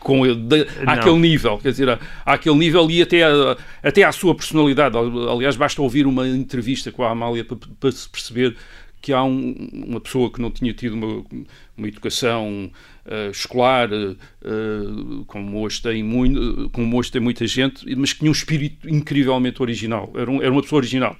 com 0.00 0.22
de, 0.34 0.66
àquele 0.86 1.18
nível, 1.18 1.58
quer 1.58 1.70
dizer, 1.70 1.98
àquele 2.24 2.56
nível 2.56 2.90
e 2.90 3.00
até, 3.00 3.22
a, 3.24 3.56
até 3.82 4.02
à 4.02 4.12
sua 4.12 4.34
personalidade. 4.34 4.96
Aliás, 4.96 5.56
basta 5.56 5.80
ouvir 5.80 6.06
uma 6.06 6.28
entrevista 6.28 6.92
com 6.92 7.02
a 7.02 7.10
Amália 7.10 7.44
para, 7.44 7.56
para 7.80 7.90
se 7.90 8.08
perceber 8.08 8.54
que 9.04 9.12
há 9.12 9.22
um, 9.22 9.54
uma 9.86 10.00
pessoa 10.00 10.32
que 10.32 10.40
não 10.40 10.50
tinha 10.50 10.72
tido 10.72 10.94
uma, 10.94 11.22
uma 11.76 11.86
educação 11.86 12.70
uh, 13.04 13.30
escolar, 13.30 13.90
uh, 13.92 15.24
como, 15.26 15.60
hoje 15.60 15.82
tem 15.82 16.02
muito, 16.02 16.70
como 16.70 16.96
hoje 16.96 17.12
tem 17.12 17.20
muita 17.20 17.46
gente, 17.46 17.84
mas 17.96 18.14
que 18.14 18.20
tinha 18.20 18.30
um 18.30 18.32
espírito 18.32 18.88
incrivelmente 18.88 19.60
original. 19.60 20.10
Era, 20.16 20.30
um, 20.30 20.40
era 20.40 20.50
uma 20.50 20.62
pessoa 20.62 20.78
original. 20.78 21.14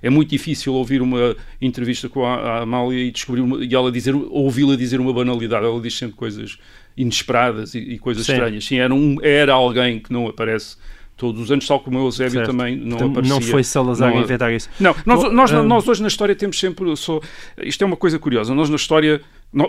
É, 0.00 0.06
é 0.06 0.10
muito 0.10 0.30
difícil 0.30 0.72
ouvir 0.72 1.02
uma 1.02 1.36
entrevista 1.60 2.08
com 2.08 2.24
a, 2.24 2.36
a 2.36 2.62
Amália 2.62 3.04
e 3.04 3.10
descobrir 3.10 3.42
uma, 3.42 3.62
e 3.62 3.74
ela 3.74 3.92
dizer, 3.92 4.14
ouvi-la 4.14 4.74
dizer 4.74 4.98
uma 4.98 5.12
banalidade. 5.12 5.66
Ela 5.66 5.78
diz 5.78 5.98
sempre 5.98 6.16
coisas 6.16 6.56
inesperadas 6.96 7.74
e, 7.74 7.80
e 7.80 7.98
coisas 7.98 8.24
Sim. 8.24 8.32
estranhas. 8.32 8.64
Sim, 8.64 8.78
era, 8.78 8.94
um, 8.94 9.18
era 9.20 9.52
alguém 9.52 10.00
que 10.00 10.10
não 10.10 10.26
aparece 10.26 10.78
todos 11.22 11.40
os 11.40 11.52
anos, 11.52 11.64
tal 11.64 11.78
como 11.78 12.00
o 12.00 12.06
Eusébio 12.06 12.32
certo. 12.32 12.50
também 12.50 12.74
não 12.76 12.96
então, 12.96 13.10
aparecia. 13.12 13.34
Não 13.34 13.40
foi 13.40 13.62
Salazar 13.62 14.10
não, 14.10 14.18
a 14.18 14.22
inventar 14.22 14.52
isso. 14.52 14.68
Não, 14.80 14.92
nós, 15.06 15.22
Bom, 15.22 15.30
nós, 15.30 15.52
um... 15.52 15.62
nós, 15.62 15.86
hoje 15.86 16.02
na 16.02 16.08
história 16.08 16.34
temos 16.34 16.58
sempre... 16.58 16.96
Só, 16.96 17.20
isto 17.62 17.82
é 17.82 17.86
uma 17.86 17.96
coisa 17.96 18.18
curiosa. 18.18 18.52
Nós 18.52 18.68
na 18.68 18.76
história... 18.76 19.20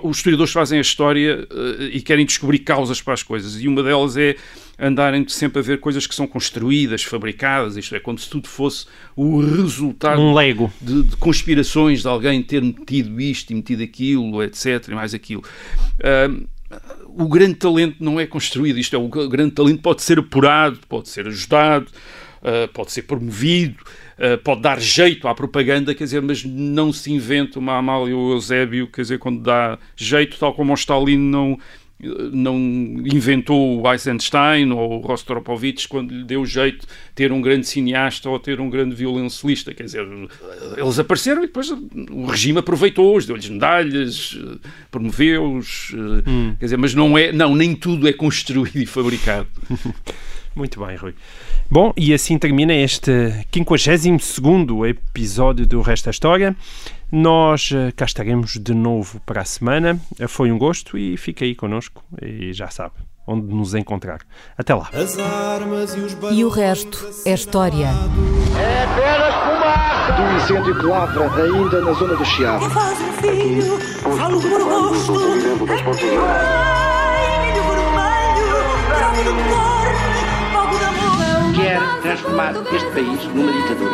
Os 0.01 0.17
historiadores 0.17 0.53
fazem 0.53 0.77
a 0.77 0.81
história 0.81 1.45
uh, 1.51 1.83
e 1.91 2.01
querem 2.01 2.25
descobrir 2.25 2.59
causas 2.59 3.01
para 3.01 3.13
as 3.13 3.21
coisas. 3.21 3.61
E 3.61 3.67
uma 3.67 3.83
delas 3.83 4.15
é 4.15 4.37
andarem 4.79 5.27
sempre 5.27 5.59
a 5.59 5.61
ver 5.61 5.81
coisas 5.81 6.07
que 6.07 6.15
são 6.15 6.25
construídas, 6.25 7.03
fabricadas, 7.03 7.75
isto 7.75 7.93
é, 7.93 7.99
como 7.99 8.17
se 8.17 8.29
tudo 8.29 8.47
fosse 8.47 8.85
o 9.13 9.41
resultado 9.41 10.21
um 10.21 10.33
lego. 10.33 10.71
De, 10.81 11.03
de 11.03 11.15
conspirações 11.17 12.01
de 12.01 12.07
alguém 12.07 12.41
ter 12.41 12.61
metido 12.61 13.19
isto 13.19 13.51
e 13.51 13.55
metido 13.55 13.83
aquilo, 13.83 14.41
etc. 14.41 14.87
e 14.87 14.95
mais 14.95 15.13
aquilo. 15.13 15.43
Uh, 15.99 16.47
o 17.07 17.27
grande 17.27 17.55
talento 17.55 17.97
não 17.99 18.19
é 18.19 18.25
construído, 18.25 18.79
isto 18.79 18.95
é, 18.95 18.99
o 18.99 19.07
grande 19.07 19.51
talento 19.51 19.81
pode 19.81 20.01
ser 20.01 20.19
apurado, 20.19 20.79
pode 20.87 21.09
ser 21.09 21.27
ajudado, 21.27 21.87
uh, 22.41 22.67
pode 22.73 22.91
ser 22.91 23.03
promovido, 23.03 23.83
uh, 24.17 24.37
pode 24.43 24.61
dar 24.61 24.79
jeito 24.79 25.27
à 25.27 25.35
propaganda, 25.35 25.93
quer 25.93 26.03
dizer, 26.03 26.21
mas 26.21 26.43
não 26.43 26.91
se 26.91 27.11
inventa 27.11 27.59
uma 27.59 27.77
Amália 27.77 28.15
ou 28.15 28.31
Eusébio, 28.31 28.87
quer 28.87 29.01
dizer, 29.01 29.19
quando 29.19 29.41
dá 29.41 29.77
jeito, 29.95 30.37
tal 30.37 30.53
como 30.53 30.71
o 30.71 30.75
Stalin 30.75 31.17
não 31.17 31.57
não 32.33 32.57
inventou 33.05 33.81
o 33.81 33.91
Eisenstein 33.91 34.71
ou 34.71 34.99
o 34.99 34.99
Rostropovich 34.99 35.87
quando 35.87 36.11
lhe 36.11 36.23
deu 36.23 36.45
jeito 36.45 36.85
de 36.85 36.93
ter 37.15 37.31
um 37.31 37.41
grande 37.41 37.65
cineasta 37.65 38.29
ou 38.29 38.37
ter 38.39 38.59
um 38.59 38.69
grande 38.69 38.95
violoncelista. 38.95 39.73
Quer 39.73 39.83
dizer, 39.83 40.05
eles 40.77 40.99
apareceram 40.99 41.43
e 41.43 41.47
depois 41.47 41.69
o 41.71 42.25
regime 42.25 42.59
aproveitou-os, 42.59 43.25
deu-lhes 43.25 43.47
medalhas, 43.47 44.37
promoveu-os. 44.91 45.93
Hum. 46.27 46.55
Quer 46.59 46.65
dizer, 46.65 46.77
mas 46.77 46.93
não 46.93 47.17
é, 47.17 47.31
não, 47.31 47.55
nem 47.55 47.75
tudo 47.75 48.07
é 48.07 48.13
construído 48.13 48.77
e 48.77 48.85
fabricado. 48.85 49.47
Muito 50.55 50.85
bem, 50.85 50.95
Rui. 50.95 51.15
Bom, 51.69 51.91
e 51.97 52.13
assim 52.13 52.37
termina 52.37 52.73
este 52.73 53.11
52 53.51 54.91
episódio 54.91 55.65
do 55.65 55.81
Resto 55.81 56.05
da 56.05 56.11
História. 56.11 56.55
Nós 57.11 57.71
uh, 57.71 57.91
cá 57.95 58.05
estaremos 58.05 58.53
de 58.59 58.73
novo 58.73 59.19
para 59.25 59.41
a 59.41 59.45
semana. 59.45 59.99
Uh, 60.19 60.27
foi 60.27 60.51
um 60.51 60.57
gosto 60.57 60.97
e 60.97 61.17
fica 61.17 61.43
aí 61.43 61.55
connosco 61.55 62.03
e 62.21 62.53
já 62.53 62.69
sabe 62.69 62.93
onde 63.25 63.53
nos 63.53 63.73
encontrar. 63.73 64.19
Até 64.57 64.75
lá. 64.75 64.89
E, 66.31 66.35
e 66.39 66.45
o 66.45 66.49
resto 66.49 67.09
é 67.25 67.33
história. 67.33 67.87
É 67.87 68.83
apenas 68.83 69.33
fumaça 69.35 70.13
do 70.13 70.21
incêndio 70.37 70.79
que 70.79 70.85
lavra 70.85 71.43
ainda 71.43 71.81
na 71.81 71.93
zona 71.93 72.15
do 72.15 72.25
Chiado. 72.25 72.69
Faz 72.69 72.99
um 72.99 73.13
filho, 73.13 73.79
falo 74.17 74.41
por 74.41 74.59
gosto. 74.59 75.13
Vermelho, 75.13 75.57
do 75.57 75.65
cor 79.55 79.72
quer 81.55 81.79
transformar 82.01 82.53
este 82.73 82.91
país 82.91 83.23
numa 83.33 83.51
ditadura. 83.51 83.91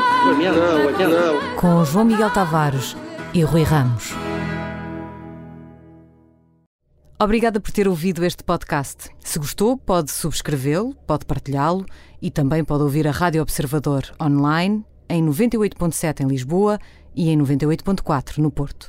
Não, 0.53 1.09
não. 1.09 1.55
Com 1.57 1.83
João 1.83 2.05
Miguel 2.05 2.29
Tavares 2.29 2.95
e 3.33 3.43
Rui 3.43 3.63
Ramos. 3.63 4.13
Obrigada 7.21 7.59
por 7.59 7.71
ter 7.71 7.85
ouvido 7.85 8.23
este 8.23 8.45
podcast. 8.45 9.09
Se 9.19 9.37
gostou, 9.37 9.77
pode 9.77 10.09
subscrevê-lo, 10.09 10.95
pode 11.05 11.25
partilhá-lo 11.25 11.85
e 12.21 12.31
também 12.31 12.63
pode 12.63 12.83
ouvir 12.83 13.05
a 13.07 13.11
Rádio 13.11 13.41
Observador 13.41 14.03
online 14.21 14.85
em 15.09 15.25
98.7 15.25 16.21
em 16.21 16.27
Lisboa 16.27 16.79
e 17.13 17.29
em 17.29 17.37
98.4 17.37 18.37
no 18.37 18.49
Porto. 18.49 18.87